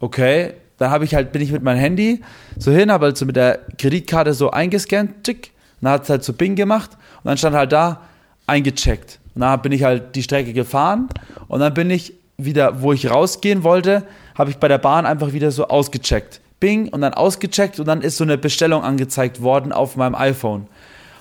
okay. 0.00 0.54
Dann 0.76 0.90
habe 0.90 1.04
ich 1.04 1.14
halt, 1.14 1.30
bin 1.32 1.42
ich 1.42 1.52
mit 1.52 1.62
meinem 1.62 1.78
Handy 1.78 2.22
so 2.58 2.72
hin, 2.72 2.90
habe 2.90 3.04
halt 3.04 3.16
so 3.18 3.26
mit 3.26 3.36
der 3.36 3.60
Kreditkarte 3.76 4.32
so 4.32 4.50
eingescannt, 4.50 5.24
tick. 5.24 5.52
Dann 5.82 5.92
hat 5.92 6.04
es 6.04 6.08
halt 6.10 6.24
so 6.24 6.32
Bing 6.32 6.56
gemacht 6.56 6.92
und 7.22 7.26
dann 7.28 7.36
stand 7.36 7.54
halt 7.54 7.70
da 7.72 8.00
eingecheckt. 8.46 9.19
Und 9.34 9.42
dann 9.42 9.62
bin 9.62 9.72
ich 9.72 9.84
halt 9.84 10.14
die 10.16 10.22
Strecke 10.22 10.52
gefahren 10.52 11.08
und 11.48 11.60
dann 11.60 11.74
bin 11.74 11.90
ich 11.90 12.14
wieder, 12.36 12.82
wo 12.82 12.92
ich 12.92 13.10
rausgehen 13.10 13.62
wollte, 13.62 14.04
habe 14.34 14.50
ich 14.50 14.56
bei 14.56 14.68
der 14.68 14.78
Bahn 14.78 15.06
einfach 15.06 15.32
wieder 15.32 15.50
so 15.50 15.68
ausgecheckt. 15.68 16.40
Bing 16.58 16.88
und 16.88 17.00
dann 17.00 17.14
ausgecheckt 17.14 17.80
und 17.80 17.86
dann 17.86 18.02
ist 18.02 18.16
so 18.16 18.24
eine 18.24 18.38
Bestellung 18.38 18.82
angezeigt 18.82 19.42
worden 19.42 19.72
auf 19.72 19.96
meinem 19.96 20.14
iPhone. 20.14 20.66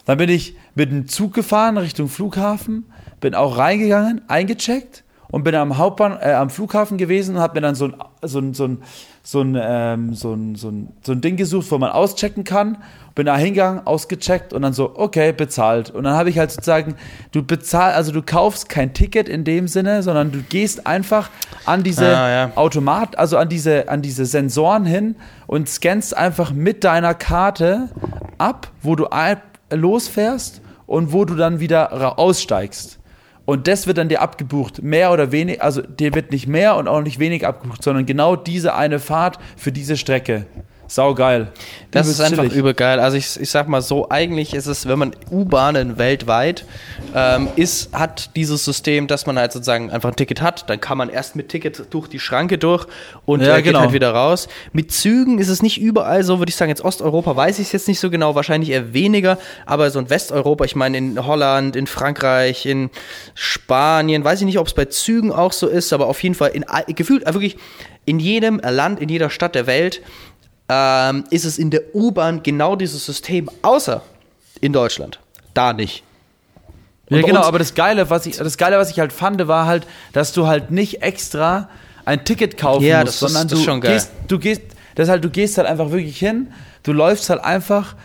Dann 0.05 0.17
bin 0.17 0.29
ich 0.29 0.55
mit 0.75 0.91
dem 0.91 1.07
Zug 1.07 1.33
gefahren 1.33 1.77
Richtung 1.77 2.09
Flughafen, 2.09 2.85
bin 3.21 3.35
auch 3.35 3.57
reingegangen, 3.57 4.21
eingecheckt 4.27 5.03
und 5.31 5.43
bin 5.43 5.53
am 5.55 5.77
Hauptbahn, 5.77 6.17
äh, 6.21 6.33
am 6.33 6.49
Flughafen 6.49 6.97
gewesen 6.97 7.35
und 7.35 7.41
habe 7.41 7.55
mir 7.55 7.61
dann 7.61 7.75
so 7.75 7.85
ein, 7.85 7.93
so 8.23 8.39
ein, 8.39 8.53
so 8.53 8.65
ein, 8.65 8.81
so 9.21 9.41
ein, 9.41 9.57
ähm, 9.61 10.13
so 10.15 10.33
ein, 10.33 10.55
so 10.55 10.69
ein, 10.69 10.89
so 11.01 11.11
ein 11.11 11.21
Ding 11.21 11.35
gesucht, 11.35 11.69
wo 11.71 11.77
man 11.77 11.91
auschecken 11.91 12.43
kann. 12.43 12.79
Bin 13.13 13.25
da 13.25 13.37
hingegangen, 13.37 13.85
ausgecheckt 13.85 14.53
und 14.53 14.61
dann 14.61 14.73
so, 14.73 14.95
okay, 14.95 15.31
bezahlt. 15.31 15.91
Und 15.91 16.05
dann 16.05 16.13
habe 16.15 16.29
ich 16.29 16.39
halt 16.39 16.51
sozusagen, 16.51 16.95
du 17.31 17.43
bezahlst, 17.43 17.97
also 17.97 18.11
du 18.11 18.21
kaufst 18.21 18.69
kein 18.69 18.93
Ticket 18.93 19.29
in 19.29 19.43
dem 19.43 19.67
Sinne, 19.67 20.01
sondern 20.03 20.31
du 20.31 20.41
gehst 20.41 20.87
einfach 20.87 21.29
an 21.65 21.83
diese 21.83 22.07
Ah, 22.07 22.29
ja. 22.29 22.51
Automat, 22.55 23.17
also 23.17 23.37
an 23.37 23.49
diese, 23.49 23.89
an 23.89 24.01
diese 24.01 24.25
Sensoren 24.25 24.85
hin 24.85 25.15
und 25.47 25.69
scannst 25.69 26.15
einfach 26.15 26.53
mit 26.53 26.83
deiner 26.83 27.13
Karte 27.13 27.89
ab, 28.37 28.71
wo 28.81 28.95
du 28.95 29.07
losfährst 29.71 30.61
und 30.87 31.13
wo 31.13 31.25
du 31.25 31.35
dann 31.35 31.59
wieder 31.59 32.17
aussteigst. 32.17 32.98
Und 33.49 33.67
das 33.67 33.87
wird 33.87 33.97
dann 33.97 34.09
dir 34.09 34.21
abgebucht, 34.21 34.83
mehr 34.83 35.11
oder 35.11 35.31
weniger, 35.31 35.63
also 35.63 35.81
dir 35.81 36.13
wird 36.13 36.31
nicht 36.31 36.45
mehr 36.45 36.75
und 36.75 36.87
auch 36.87 37.01
nicht 37.01 37.17
wenig 37.17 37.47
abgebucht, 37.47 37.83
sondern 37.83 38.05
genau 38.05 38.35
diese 38.35 38.75
eine 38.75 38.99
Fahrt 38.99 39.39
für 39.57 39.71
diese 39.71 39.97
Strecke. 39.97 40.45
Sau 40.91 41.13
geil. 41.13 41.49
Das 41.91 42.07
ist 42.07 42.19
einfach 42.19 42.45
übergeil. 42.45 42.99
Also 42.99 43.15
ich, 43.15 43.39
ich 43.39 43.51
sag 43.51 43.67
mal 43.67 43.83
so, 43.83 44.09
eigentlich 44.09 44.55
ist 44.55 44.65
es, 44.65 44.87
wenn 44.87 44.97
man 44.97 45.15
U-Bahnen 45.29 45.99
weltweit 45.99 46.65
ähm, 47.13 47.47
ist, 47.55 47.93
hat 47.93 48.35
dieses 48.35 48.65
System, 48.65 49.05
dass 49.05 49.27
man 49.27 49.37
halt 49.37 49.51
sozusagen 49.51 49.91
einfach 49.91 50.09
ein 50.09 50.15
Ticket 50.15 50.41
hat, 50.41 50.67
dann 50.67 50.81
kann 50.81 50.97
man 50.97 51.09
erst 51.09 51.35
mit 51.35 51.49
Ticket 51.49 51.93
durch 51.93 52.07
die 52.07 52.19
Schranke 52.19 52.57
durch 52.57 52.87
und 53.25 53.41
Ja, 53.41 53.53
äh, 53.53 53.55
geht 53.57 53.65
genau. 53.65 53.81
halt 53.81 53.93
wieder 53.93 54.15
raus. 54.15 54.47
Mit 54.73 54.91
Zügen 54.91 55.37
ist 55.37 55.49
es 55.49 55.61
nicht 55.61 55.79
überall 55.79 56.23
so, 56.23 56.39
würde 56.39 56.49
ich 56.49 56.55
sagen, 56.55 56.69
jetzt 56.69 56.83
Osteuropa 56.83 57.35
weiß 57.35 57.59
ich 57.59 57.67
es 57.67 57.71
jetzt 57.71 57.87
nicht 57.87 57.99
so 57.99 58.09
genau, 58.09 58.33
wahrscheinlich 58.33 58.71
eher 58.71 58.91
weniger, 58.91 59.37
aber 59.67 59.91
so 59.91 59.99
in 59.99 60.09
Westeuropa, 60.09 60.65
ich 60.65 60.75
meine 60.75 60.97
in 60.97 61.23
Holland, 61.23 61.75
in 61.75 61.85
Frankreich, 61.85 62.65
in 62.65 62.89
Spanien, 63.35 64.23
weiß 64.23 64.39
ich 64.39 64.45
nicht, 64.47 64.57
ob 64.57 64.65
es 64.65 64.73
bei 64.73 64.85
Zügen 64.85 65.31
auch 65.31 65.51
so 65.51 65.67
ist, 65.67 65.93
aber 65.93 66.07
auf 66.07 66.23
jeden 66.23 66.33
Fall 66.33 66.49
in 66.49 66.65
gefühlt 66.95 67.27
äh, 67.27 67.33
wirklich 67.35 67.57
in 68.05 68.19
jedem 68.19 68.59
Land, 68.59 68.99
in 68.99 69.07
jeder 69.09 69.29
Stadt 69.29 69.53
der 69.53 69.67
Welt 69.67 70.01
ähm, 70.69 71.23
ist 71.31 71.45
es 71.45 71.57
in 71.57 71.71
der 71.71 71.93
U-Bahn 71.95 72.43
genau 72.43 72.75
dieses 72.75 73.05
System, 73.05 73.49
außer 73.61 74.01
in 74.61 74.71
Deutschland. 74.73 75.19
Da 75.53 75.73
nicht. 75.73 76.03
Ja, 77.09 77.21
genau, 77.23 77.41
aber 77.41 77.57
das 77.57 77.73
Geile, 77.73 78.09
was 78.11 78.27
ich, 78.27 78.37
das 78.37 78.57
Geile, 78.57 78.77
was 78.77 78.91
ich 78.91 78.99
halt 78.99 79.11
fand, 79.11 79.47
war 79.47 79.65
halt, 79.65 79.87
dass 80.13 80.31
du 80.31 80.45
halt 80.45 80.69
nicht 80.69 81.01
extra 81.01 81.67
ein 82.05 82.23
Ticket 82.23 82.55
kaufen 82.57 82.83
Ja, 82.85 82.99
musst, 83.01 83.07
das 83.07 83.15
ist- 83.15 83.33
sondern 83.33 83.47
das 83.47 83.57
ist 83.59 83.65
du 83.65 83.71
schon 83.71 83.81
geil. 83.81 83.93
gehst, 83.93 84.11
du 84.27 84.37
gehst, 84.39 84.61
das 84.93 85.09
halt, 85.09 85.23
du 85.23 85.29
gehst 85.31 85.57
halt 85.57 85.67
einfach 85.67 85.89
wirklich 85.89 86.19
hin, 86.19 86.51
du 86.83 86.93
läufst 86.93 87.29
halt 87.31 87.43
einfach 87.43 87.95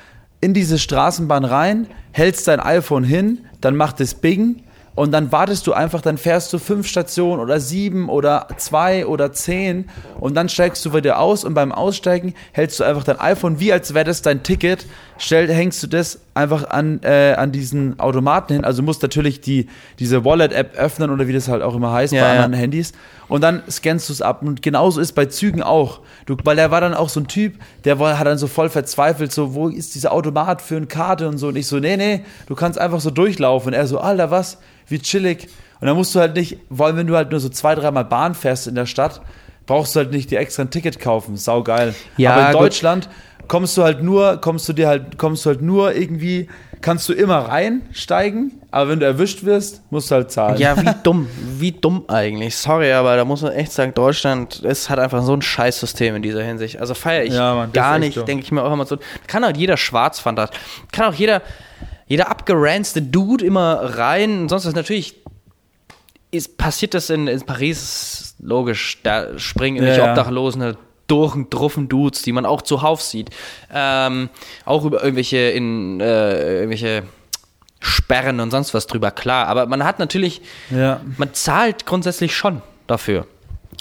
in 0.41 0.55
diese 0.55 0.79
Straßenbahn 0.79 1.45
rein, 1.45 1.87
hältst 2.13 2.49
dein 2.49 2.61
iPhone 2.61 3.05
hin, 3.05 3.45
dann 3.61 3.77
macht 3.77 4.01
es 4.01 4.15
Bing 4.15 4.63
und 4.95 5.13
dann 5.13 5.33
wartest 5.33 5.67
du 5.67 5.73
einfach, 5.73 6.01
dann 6.01 6.19
fährst 6.19 6.53
du 6.53 6.59
fünf 6.59 6.87
Stationen 6.87 7.41
oder 7.41 7.59
sieben 7.59 8.09
oder 8.09 8.47
zwei 8.59 9.07
oder 9.07 9.33
zehn 9.33 9.89
und 10.21 10.35
dann 10.35 10.49
steigst 10.49 10.85
du 10.85 10.95
wieder 10.95 11.19
aus 11.19 11.45
und 11.45 11.55
beim 11.55 11.73
Aussteigen 11.73 12.35
hältst 12.53 12.79
du 12.79 12.85
einfach 12.85 13.05
dein 13.05 13.19
iPhone, 13.19 13.59
wie 13.59 13.73
als 13.73 13.95
wäre 13.95 14.05
das 14.05 14.23
dein 14.23 14.43
Ticket, 14.43 14.87
stell, 15.19 15.53
hängst 15.53 15.83
du 15.83 15.89
das 15.89 16.21
einfach 16.35 16.71
an, 16.71 17.01
äh, 17.03 17.35
an 17.37 17.51
diesen 17.51 17.99
Automaten 17.99 18.53
hin. 18.55 18.65
Also 18.65 18.83
du 18.83 18.87
musst 18.87 19.03
natürlich 19.03 19.41
die, 19.41 19.69
diese 19.99 20.25
Wallet-App 20.25 20.77
öffnen 20.77 21.11
oder 21.11 21.27
wie 21.27 21.33
das 21.33 21.49
halt 21.49 21.63
auch 21.63 21.75
immer 21.75 21.93
heißt 21.93 22.13
Ja, 22.13 22.23
bei 22.23 22.35
ja. 22.35 22.45
anderen 22.45 22.61
Handys 22.61 22.93
und 23.29 23.41
dann 23.41 23.63
scannst 23.71 24.09
du 24.09 24.13
es 24.13 24.23
ab. 24.23 24.43
Und 24.43 24.63
genauso 24.63 25.01
ist 25.01 25.13
bei 25.13 25.27
Zügen 25.27 25.63
auch. 25.63 26.01
Du, 26.27 26.37
weil 26.45 26.59
er 26.59 26.71
war 26.71 26.81
dann 26.81 26.95
auch 26.95 27.09
so 27.09 27.21
ein 27.21 27.27
Typ, 27.27 27.55
der 27.85 27.99
war, 27.99 28.19
hat 28.19 28.27
dann 28.27 28.39
so 28.39 28.47
voll 28.47 28.69
verzweifelt, 28.69 29.33
so, 29.33 29.55
wo 29.55 29.69
ist 29.69 29.95
dieser 29.95 30.13
Automat 30.13 30.63
für 30.63 30.77
eine 30.77 30.87
Karte 30.87 31.29
und 31.29 31.39
so. 31.39 31.49
Und 31.49 31.57
ich 31.57 31.67
so, 31.67 31.79
nee, 31.79 31.97
nee, 31.97 32.25
du 32.47 32.55
kannst 32.55 32.79
einfach 32.79 33.01
so 33.01 33.11
durchlaufen. 33.11 33.69
Und 33.69 33.75
er 33.75 33.87
so, 33.87 33.99
Alter, 33.99 34.31
was? 34.31 34.59
Wie 34.89 34.99
chillig. 34.99 35.49
Und 35.81 35.89
dann 35.89 35.97
musst 35.97 36.15
du 36.15 36.21
halt 36.21 36.35
nicht, 36.37 36.59
weil 36.71 36.97
wenn 36.97 37.07
du 37.07 37.17
halt 37.17 37.31
nur 37.31 37.41
so 37.41 37.49
zwei, 37.49 37.75
dreimal 37.75 38.05
Bahn 38.05 38.35
fährst 38.35 38.67
in 38.67 38.75
der 38.75 38.87
Stadt, 38.87 39.21
brauchst 39.67 39.95
du 39.95 40.01
halt 40.01 40.13
nicht 40.13 40.31
dir 40.31 40.39
extra 40.39 40.63
ein 40.63 40.71
Ticket 40.71 40.99
kaufen. 41.01 41.37
Sau 41.37 41.63
geil. 41.63 41.95
Ja, 42.17 42.33
Aber 42.35 42.47
in 42.47 42.53
gut. 42.53 42.63
Deutschland 42.63 43.09
kommst 43.49 43.77
du 43.77 43.83
halt 43.83 44.03
nur, 44.03 44.41
kommst 44.41 44.69
du 44.69 44.73
dir 44.73 44.89
halt, 44.89 45.19
kommst 45.19 45.45
du 45.45 45.51
halt 45.51 45.63
nur 45.63 45.95
irgendwie, 45.95 46.49
kannst 46.81 47.09
du 47.09 47.13
immer 47.13 47.39
reinsteigen, 47.39 48.53
aber 48.71 48.91
wenn 48.91 49.01
du 49.01 49.07
erwischt 49.07 49.45
wirst, 49.45 49.83
musst 49.91 50.11
du 50.11 50.17
halt 50.17 50.31
zahlen. 50.31 50.59
Ja, 50.59 50.77
wie 50.81 50.91
dumm, 51.03 51.29
wie 51.59 51.73
dumm 51.73 52.05
eigentlich. 52.09 52.57
Sorry, 52.57 52.93
aber 52.93 53.17
da 53.17 53.25
muss 53.25 53.43
man 53.43 53.53
echt 53.53 53.73
sagen, 53.73 53.95
Deutschland 53.95 54.61
ist 54.61 54.91
hat 54.91 54.99
einfach 54.99 55.23
so 55.23 55.35
ein 55.35 55.43
Scheißsystem 55.43 56.17
in 56.17 56.23
dieser 56.23 56.43
Hinsicht. 56.43 56.79
Also 56.81 56.95
feiere 56.95 57.25
ich 57.25 57.35
Ja, 57.35 57.55
Mann, 57.55 57.73
gar 57.73 57.99
nicht, 57.99 58.17
denke 58.27 58.45
ich 58.45 58.53
mir 58.53 58.63
auch 58.63 58.73
immer 58.73 58.87
so. 58.87 58.99
Kann 59.27 59.45
auch 59.45 59.55
jeder 59.55 59.77
Schwarzfand 59.77 60.39
hat. 60.39 60.53
Kann 60.93 61.13
auch 61.13 61.15
jeder, 61.15 61.43
jeder 62.15 62.31
abgeranzte 62.31 63.03
Dude 63.03 63.45
immer 63.45 63.99
rein. 63.99 64.43
Und 64.43 64.49
sonst 64.49 64.65
ist 64.67 64.77
natürlich, 64.77 65.17
ist, 66.31 66.57
passiert 66.59 66.95
das 66.95 67.11
in, 67.11 67.27
in 67.27 67.41
Paris, 67.43 68.35
logisch, 68.41 69.01
da 69.03 69.37
springen 69.39 69.77
irgendwelche 69.77 70.01
Ja, 70.01 70.07
ja. 70.07 70.13
Obdachlosen, 70.13 70.61
da 70.61 70.75
durch 71.07 71.35
und 71.35 71.53
druffen 71.53 71.89
Dudes, 71.89 72.23
die 72.23 72.33
man 72.33 72.47
auch 72.47 72.63
zuhauf 72.63 73.03
sieht. 73.03 73.31
Ähm, 73.73 74.31
auch 74.65 74.85
über 74.85 75.03
irgendwelche 75.03 75.37
in 75.37 76.01
äh, 76.01 76.55
irgendwelche 76.61 77.03
Sperren 77.81 78.41
und 78.41 78.51
sonst 78.51 78.73
was 78.75 78.87
drüber, 78.87 79.11
klar. 79.11 79.47
Aber 79.49 79.67
man 79.67 79.85
hat 79.85 79.99
natürlich, 79.99 80.41
Ja. 80.71 81.01
man 81.19 81.35
zahlt 81.35 81.85
grundsätzlich 81.85 82.35
schon 82.35 82.63
dafür. 82.87 83.27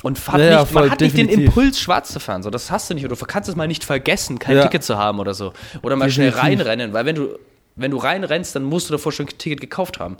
Und 0.02 0.18
hat 0.28 0.40
Ja, 0.42 0.46
nicht, 0.48 0.56
man 0.58 0.66
voll, 0.68 0.90
hat 0.90 1.00
nicht 1.00 1.16
den 1.18 1.28
definitiv. 1.28 1.56
Impuls, 1.56 1.80
schwarz 1.80 2.12
zu 2.12 2.20
fahren. 2.20 2.44
So, 2.44 2.50
das 2.50 2.72
hast 2.72 2.90
du 2.90 2.94
nicht. 2.96 3.06
Oder 3.06 3.16
du 3.16 3.26
kannst 3.26 3.48
es 3.48 3.56
mal 3.56 3.68
nicht 3.68 3.86
vergessen, 3.86 4.38
kein 4.40 4.58
Ja. 4.58 4.64
Ticket 4.64 4.84
zu 4.84 4.98
haben 4.98 5.20
oder 5.20 5.34
so. 5.34 5.54
Oder 5.82 5.96
mal 5.96 6.10
schnell 6.12 6.32
Definitiv. 6.32 6.66
reinrennen. 6.66 6.94
Weil 6.94 7.06
wenn 7.06 7.16
du, 7.16 7.40
wenn 7.76 7.92
du 7.92 7.98
reinrennst, 7.98 8.56
dann 8.56 8.64
musst 8.64 8.90
du 8.90 8.94
davor 8.94 9.12
schon 9.12 9.28
ein 9.28 9.38
Ticket 9.38 9.62
gekauft 9.62 10.00
haben. 10.00 10.18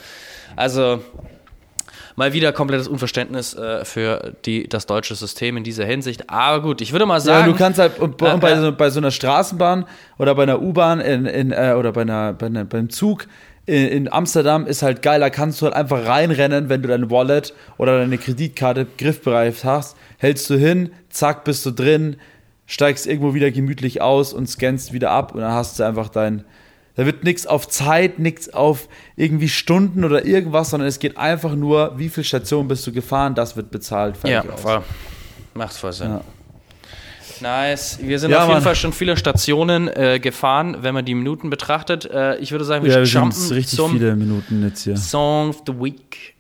Also 0.56 1.02
mal 2.16 2.34
wieder 2.34 2.52
komplettes 2.54 2.88
Unverständnis 2.88 3.54
äh, 3.56 3.86
für 3.86 4.34
die, 4.46 4.68
das 4.68 4.86
deutsche 4.86 5.16
System 5.16 5.58
in 5.58 5.64
dieser 5.64 5.86
Hinsicht. 5.86 6.30
Aber 6.30 6.62
gut, 6.62 6.82
ich 6.82 6.92
würde 6.92 7.06
mal 7.06 7.16
Ja, 7.16 7.20
sagen. 7.22 7.52
du 7.52 7.58
kannst 7.58 7.80
halt 7.80 8.00
und, 8.00 8.18
bei- 8.18 8.30
Äh, 8.30 8.34
und 8.34 8.40
bei, 8.40 8.52
äh. 8.52 8.60
so, 8.62 8.72
bei 8.72 8.90
so 8.90 9.00
einer 9.00 9.12
Straßenbahn 9.12 9.86
oder 10.18 10.36
bei 10.36 10.44
einer 10.44 10.62
U-Bahn 10.62 11.00
in, 11.00 11.26
in, 11.26 11.52
äh, 11.52 11.74
oder 11.78 11.92
bei 11.92 12.02
einer, 12.02 12.34
bei 12.34 12.48
einer, 12.48 12.66
beim 12.66 12.90
Zug 12.90 13.28
in, 13.66 13.88
in 13.88 14.12
Amsterdam 14.14 14.68
ist 14.68 14.84
halt 14.84 15.02
geil, 15.02 15.20
da 15.22 15.30
kannst 15.30 15.62
du 15.62 15.66
halt 15.66 15.76
einfach 15.76 16.06
reinrennen, 16.06 16.70
wenn 16.70 16.82
du 16.82 16.90
dein 16.90 17.10
Wallet 17.10 17.54
oder 17.78 17.98
deine 18.00 18.18
Kreditkarte 18.18 18.86
griffbereit 18.98 19.64
hast, 19.64 19.96
hältst 20.18 20.50
du 20.50 20.56
hin, 20.56 20.92
zack, 21.10 21.46
bist 21.46 21.66
du 21.66 21.72
drin, 21.72 22.18
steigst 22.66 23.08
irgendwo 23.08 23.34
wieder 23.34 23.52
gemütlich 23.52 24.02
aus 24.02 24.34
und 24.34 24.48
scannst 24.50 24.92
wieder 24.94 25.12
ab 25.12 25.34
und 25.34 25.42
dann 25.42 25.54
hast 25.54 25.80
du 25.80 25.84
einfach 25.84 26.10
dein, 26.10 26.44
da 26.96 27.06
wird 27.06 27.24
nichts 27.24 27.48
auf 27.48 27.68
Zeit, 27.68 28.20
nichts 28.20 28.54
auf 28.54 28.88
irgendwie 29.16 29.50
Stunden 29.50 30.04
oder 30.04 30.26
irgendwas, 30.26 30.70
sondern 30.70 30.88
es 30.88 31.00
geht 31.00 31.18
einfach 31.18 31.56
nur, 31.56 31.98
wie 31.98 32.10
viele 32.10 32.24
Stationen 32.24 32.68
bist 32.68 32.86
du 32.86 32.92
gefahren, 32.92 33.36
das 33.36 33.56
wird 33.56 33.72
bezahlt. 33.72 34.16
ja, 34.24 34.44
aus. 34.48 34.62
voll. 34.62 34.84
Macht 35.56 35.74
voll 35.76 35.94
Sinn. 35.94 36.10
Ja. 36.10 36.22
Nice. 37.42 38.00
Wir 38.02 38.20
sind 38.20 38.32
Ja, 38.32 38.38
auf 38.38 38.44
jeden 38.44 38.54
Mann. 38.56 38.64
Fall 38.64 38.76
schon 38.76 38.94
viele 38.94 39.18
Stationen 39.18 39.88
äh, 39.88 40.20
gefahren, 40.20 40.78
wenn 40.82 40.94
man 40.94 41.04
die 41.04 41.16
Minuten 41.16 41.50
betrachtet. 41.50 42.06
Äh, 42.06 42.38
ich 42.38 42.52
würde 42.52 42.64
sagen, 42.64 42.86
wir 42.86 42.92
Ja, 42.92 43.00
wir 43.00 43.06
jumpen 43.06 43.48
richtig 43.50 43.76
zum 43.78 43.92
viele 43.92 44.16
Minuten 44.16 44.64
jetzt 44.64 44.84
hier. 44.84 44.96
Song 44.98 45.50
of 45.50 45.64
the 45.68 45.74
Week. 45.74 46.36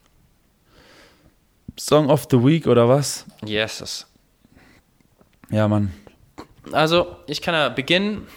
Song 1.77 2.09
of 2.09 2.27
the 2.29 2.37
Week 2.37 2.67
oder 2.67 2.87
was? 2.87 3.25
Yes. 3.43 4.05
Ja, 5.49 5.67
Mann. 5.67 5.91
Also, 6.71 7.07
ich 7.27 7.41
kann 7.41 7.53
ja 7.55 7.69
beginnen. 7.69 8.27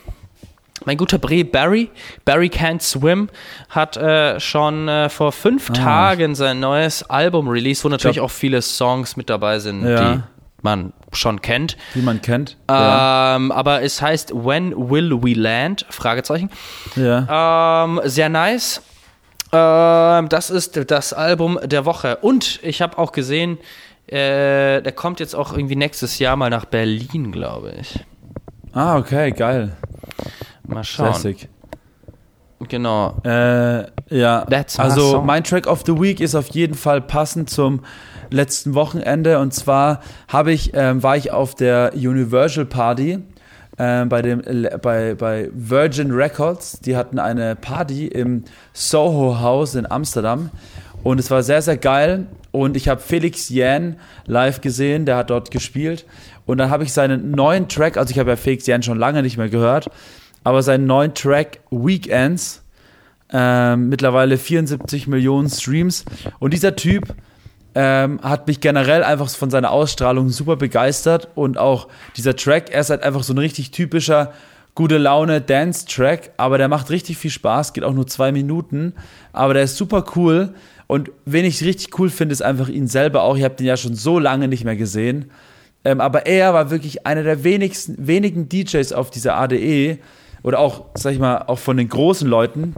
Mein 0.84 0.96
guter 0.96 1.18
Bre 1.18 1.44
Barry, 1.44 1.90
Barry 2.24 2.48
Can't 2.48 2.80
Swim, 2.82 3.28
hat 3.70 3.96
äh, 3.96 4.38
schon 4.40 4.88
äh, 4.88 5.08
vor 5.08 5.32
fünf 5.32 5.70
Tagen 5.70 6.34
sein 6.34 6.60
neues 6.60 7.02
Album 7.08 7.48
released, 7.48 7.84
wo 7.84 7.88
natürlich 7.88 8.16
glaub- 8.16 8.26
auch 8.26 8.30
viele 8.30 8.60
Songs 8.62 9.16
mit 9.16 9.30
dabei 9.30 9.58
sind, 9.58 9.86
Ja. 9.86 10.14
die 10.14 10.20
man 10.62 10.92
schon 11.12 11.40
kennt. 11.40 11.76
Die 11.94 12.00
man 12.02 12.20
kennt. 12.20 12.56
Ja. 12.68 13.36
Ähm, 13.36 13.52
aber 13.52 13.82
es 13.82 14.02
heißt 14.02 14.32
When 14.34 14.74
Will 14.90 15.22
We 15.22 15.34
Land? 15.34 15.86
Fragezeichen. 15.90 16.50
ja. 16.96 17.84
Ähm, 17.84 18.00
sehr 18.04 18.28
nice. 18.28 18.82
Ähm, 19.52 20.28
das 20.28 20.50
ist 20.50 20.90
das 20.90 21.12
Album 21.12 21.58
der 21.64 21.84
Woche. 21.84 22.16
Und 22.16 22.58
ich 22.62 22.82
habe 22.82 22.98
auch 22.98 23.12
gesehen, 23.12 23.58
äh, 24.08 24.82
der 24.82 24.92
kommt 24.92 25.20
jetzt 25.20 25.34
auch 25.34 25.52
irgendwie 25.56 25.76
nächstes 25.76 26.18
Jahr 26.18 26.36
mal 26.36 26.50
nach 26.50 26.64
Berlin, 26.64 27.32
glaube 27.32 27.72
ich. 27.80 28.00
Ah, 28.72 28.96
okay, 28.98 29.30
geil. 29.30 29.76
Mal 30.66 30.84
schauen. 30.84 31.10
Classic. 31.10 31.48
Genau. 32.68 33.20
Äh, 33.24 33.86
ja, 34.08 34.44
That's 34.48 34.78
my 34.78 34.84
also 34.84 35.22
mein 35.22 35.44
Track 35.44 35.66
of 35.66 35.82
the 35.84 36.00
Week 36.00 36.20
ist 36.20 36.34
auf 36.34 36.48
jeden 36.48 36.74
Fall 36.74 37.00
passend 37.02 37.50
zum 37.50 37.80
letzten 38.30 38.74
Wochenende 38.74 39.38
und 39.38 39.52
zwar 39.52 40.00
habe 40.28 40.52
ich, 40.52 40.72
ähm, 40.74 41.02
war 41.02 41.16
ich 41.16 41.32
auf 41.32 41.54
der 41.54 41.92
Universal 41.94 42.64
Party 42.64 43.18
ähm, 43.78 44.08
bei, 44.08 44.22
dem, 44.22 44.42
bei, 44.80 45.14
bei 45.14 45.50
Virgin 45.52 46.10
Records. 46.12 46.80
Die 46.80 46.96
hatten 46.96 47.18
eine 47.18 47.56
Party 47.56 48.06
im 48.06 48.44
Soho 48.72 49.38
House 49.40 49.74
in 49.74 49.88
Amsterdam 49.90 50.50
und 51.02 51.20
es 51.20 51.30
war 51.30 51.42
sehr, 51.42 51.60
sehr 51.60 51.76
geil 51.76 52.26
und 52.52 52.76
ich 52.76 52.88
habe 52.88 53.00
Felix 53.00 53.50
Jähn 53.50 53.96
live 54.24 54.62
gesehen, 54.62 55.04
der 55.04 55.18
hat 55.18 55.30
dort 55.30 55.50
gespielt 55.50 56.06
und 56.46 56.56
dann 56.58 56.70
habe 56.70 56.84
ich 56.84 56.92
seinen 56.92 57.32
neuen 57.32 57.68
Track, 57.68 57.98
also 57.98 58.10
ich 58.10 58.18
habe 58.18 58.30
ja 58.30 58.36
Felix 58.36 58.66
Jähn 58.66 58.82
schon 58.82 58.98
lange 58.98 59.22
nicht 59.22 59.36
mehr 59.36 59.50
gehört, 59.50 59.90
aber 60.46 60.62
seinen 60.62 60.86
neuen 60.86 61.12
Track 61.12 61.58
Weekends 61.72 62.62
ähm, 63.32 63.88
mittlerweile 63.88 64.38
74 64.38 65.08
Millionen 65.08 65.50
Streams. 65.50 66.04
Und 66.38 66.54
dieser 66.54 66.76
Typ 66.76 67.16
ähm, 67.74 68.20
hat 68.22 68.46
mich 68.46 68.60
generell 68.60 69.02
einfach 69.02 69.28
von 69.28 69.50
seiner 69.50 69.72
Ausstrahlung 69.72 70.28
super 70.30 70.54
begeistert. 70.54 71.30
Und 71.34 71.58
auch 71.58 71.88
dieser 72.16 72.36
Track, 72.36 72.70
er 72.70 72.82
ist 72.82 72.90
halt 72.90 73.02
einfach 73.02 73.24
so 73.24 73.34
ein 73.34 73.38
richtig 73.38 73.72
typischer 73.72 74.34
gute 74.76 74.98
Laune 74.98 75.40
Dance-Track, 75.40 76.30
aber 76.36 76.58
der 76.58 76.68
macht 76.68 76.90
richtig 76.90 77.18
viel 77.18 77.32
Spaß, 77.32 77.72
geht 77.72 77.82
auch 77.82 77.94
nur 77.94 78.06
zwei 78.06 78.30
Minuten, 78.30 78.92
aber 79.32 79.52
der 79.54 79.64
ist 79.64 79.76
super 79.76 80.04
cool. 80.14 80.54
Und 80.86 81.10
wen 81.24 81.44
ich 81.44 81.64
richtig 81.64 81.98
cool 81.98 82.08
finde, 82.08 82.34
ist 82.34 82.42
einfach 82.42 82.68
ihn 82.68 82.86
selber 82.86 83.24
auch. 83.24 83.36
Ich 83.36 83.42
habe 83.42 83.56
den 83.56 83.66
ja 83.66 83.76
schon 83.76 83.96
so 83.96 84.20
lange 84.20 84.46
nicht 84.46 84.64
mehr 84.64 84.76
gesehen. 84.76 85.32
Ähm, 85.84 86.00
aber 86.00 86.26
er 86.26 86.54
war 86.54 86.70
wirklich 86.70 87.04
einer 87.04 87.24
der 87.24 87.42
wenigsten, 87.42 88.06
wenigen 88.06 88.48
DJs 88.48 88.92
auf 88.92 89.10
dieser 89.10 89.36
ADE 89.36 89.98
oder 90.46 90.60
auch, 90.60 90.84
sag 90.94 91.12
ich 91.12 91.18
mal, 91.18 91.42
auch 91.48 91.58
von 91.58 91.76
den 91.76 91.88
großen 91.88 92.28
Leuten, 92.28 92.76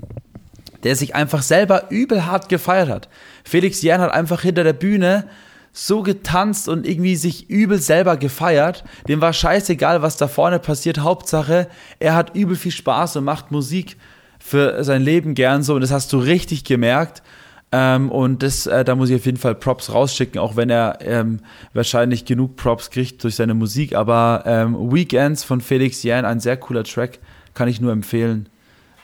der 0.84 0.96
sich 0.96 1.14
einfach 1.14 1.42
selber 1.42 1.90
übel 1.90 2.24
hart 2.24 2.48
gefeiert 2.48 2.88
hat. 2.88 3.08
Felix 3.44 3.82
Jern 3.82 4.00
hat 4.00 4.10
einfach 4.10 4.40
hinter 4.40 4.64
der 4.64 4.72
Bühne 4.72 5.26
so 5.70 6.02
getanzt 6.02 6.66
und 6.70 6.88
irgendwie 6.88 7.14
sich 7.14 7.50
übel 7.50 7.78
selber 7.78 8.16
gefeiert. 8.16 8.84
Dem 9.06 9.20
war 9.20 9.34
scheißegal, 9.34 10.00
was 10.00 10.16
da 10.16 10.28
vorne 10.28 10.60
passiert. 10.60 11.00
Hauptsache, 11.00 11.68
er 11.98 12.14
hat 12.14 12.34
übel 12.34 12.56
viel 12.56 12.72
Spaß 12.72 13.16
und 13.16 13.24
macht 13.24 13.50
Musik 13.50 13.98
für 14.38 14.82
sein 14.82 15.02
Leben 15.02 15.34
gern 15.34 15.62
so. 15.62 15.74
Und 15.74 15.82
das 15.82 15.92
hast 15.92 16.10
du 16.14 16.18
richtig 16.18 16.64
gemerkt. 16.64 17.22
Ähm, 17.70 18.10
und 18.10 18.42
das, 18.42 18.66
äh, 18.66 18.82
da 18.82 18.94
muss 18.94 19.10
ich 19.10 19.16
auf 19.16 19.26
jeden 19.26 19.36
Fall 19.36 19.54
Props 19.54 19.92
rausschicken, 19.92 20.40
auch 20.40 20.56
wenn 20.56 20.70
er 20.70 21.00
ähm, 21.02 21.40
wahrscheinlich 21.74 22.24
genug 22.24 22.56
Props 22.56 22.88
kriegt 22.88 23.22
durch 23.22 23.34
seine 23.34 23.52
Musik. 23.52 23.94
Aber 23.94 24.44
ähm, 24.46 24.90
Weekends 24.90 25.44
von 25.44 25.60
Felix 25.60 26.02
Jähn, 26.02 26.24
ein 26.24 26.40
sehr 26.40 26.56
cooler 26.56 26.84
Track, 26.84 27.18
kann 27.58 27.68
ich 27.68 27.80
nur 27.80 27.92
empfehlen. 27.92 28.48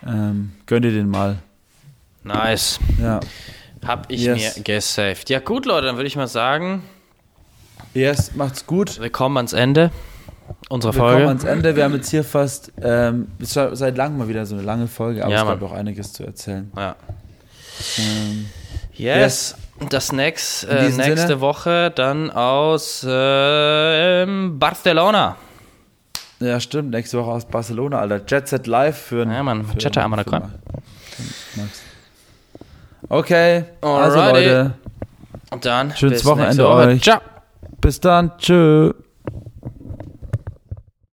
Ähm, 0.07 0.53
gönn 0.67 0.83
dir 0.83 0.93
den 0.93 1.09
mal. 1.09 1.37
Nice. 2.23 2.79
Ja. 3.03 3.21
Hab 3.85 4.11
ich 4.11 4.23
Yes. 4.23 4.57
mir 4.57 4.63
gesaved. 4.63 5.29
Ja, 5.29 5.41
gut, 5.41 5.67
Leute, 5.67 5.87
dann 5.89 5.97
würde 5.97 6.07
ich 6.07 6.17
mal 6.17 6.29
sagen, 6.29 6.83
Yes, 7.93 8.35
macht's 8.35 8.65
gut. 8.67 9.01
wir 9.01 9.11
kommen 9.11 9.37
ans 9.37 9.53
Ende 9.53 9.91
unserer 10.69 10.95
Wir 10.95 10.99
Folge. 11.01 11.17
kommen 11.17 11.29
ans 11.29 11.45
Ende. 11.45 11.77
Wir 11.77 11.85
haben 11.85 11.95
jetzt 11.95 12.11
hier 12.11 12.25
fast 12.25 12.73
ähm, 12.81 13.29
es 13.41 13.55
war 13.57 13.75
seit 13.77 13.97
langem 13.97 14.19
mal 14.19 14.29
wieder 14.29 14.47
so 14.47 14.55
eine 14.55 14.65
lange 14.65 14.87
Folge, 14.89 15.23
aber 15.25 15.33
Ja, 15.33 15.41
es 15.41 15.45
Mann. 15.45 15.61
gab 15.61 15.71
auch 15.71 15.75
einiges 15.75 16.13
zu 16.13 16.25
erzählen. 16.25 16.71
Ja. 16.77 16.97
Ähm, 17.99 18.47
Yes. 18.97 19.57
Das 19.91 20.13
next, 20.13 20.63
In 20.65 20.71
äh, 20.71 20.83
nächste 20.91 21.17
Sinne. 21.17 21.41
Woche 21.41 21.91
dann 21.95 22.31
aus 22.31 23.05
ähm, 23.09 24.57
Barcelona. 24.61 25.37
Ja, 26.45 26.61
stimmt. 26.61 26.91
Nächste 26.91 27.19
Woche 27.19 27.31
aus 27.31 27.45
Barcelona, 27.47 27.99
Alter. 28.01 28.21
Jet 28.27 28.49
Set 28.49 28.67
Live 28.67 28.97
für 28.99 29.25
Ja, 29.27 29.43
Mann. 29.43 29.65
für- 29.67 29.79
Jetta 29.79 30.05
einmal 30.05 30.25
da. 30.25 30.51
Okay, 33.09 33.65
also 33.83 34.19
Alrighty. 34.19 34.49
Leute, 34.49 34.75
Und 35.51 35.65
dann 35.65 35.95
Schönes 35.97 36.25
Wochenende 36.25 36.69
euch. 36.69 37.03
Ciao. 37.03 37.21
bis 37.81 38.01
dann. 38.01 38.33
Tschö. 38.39 38.93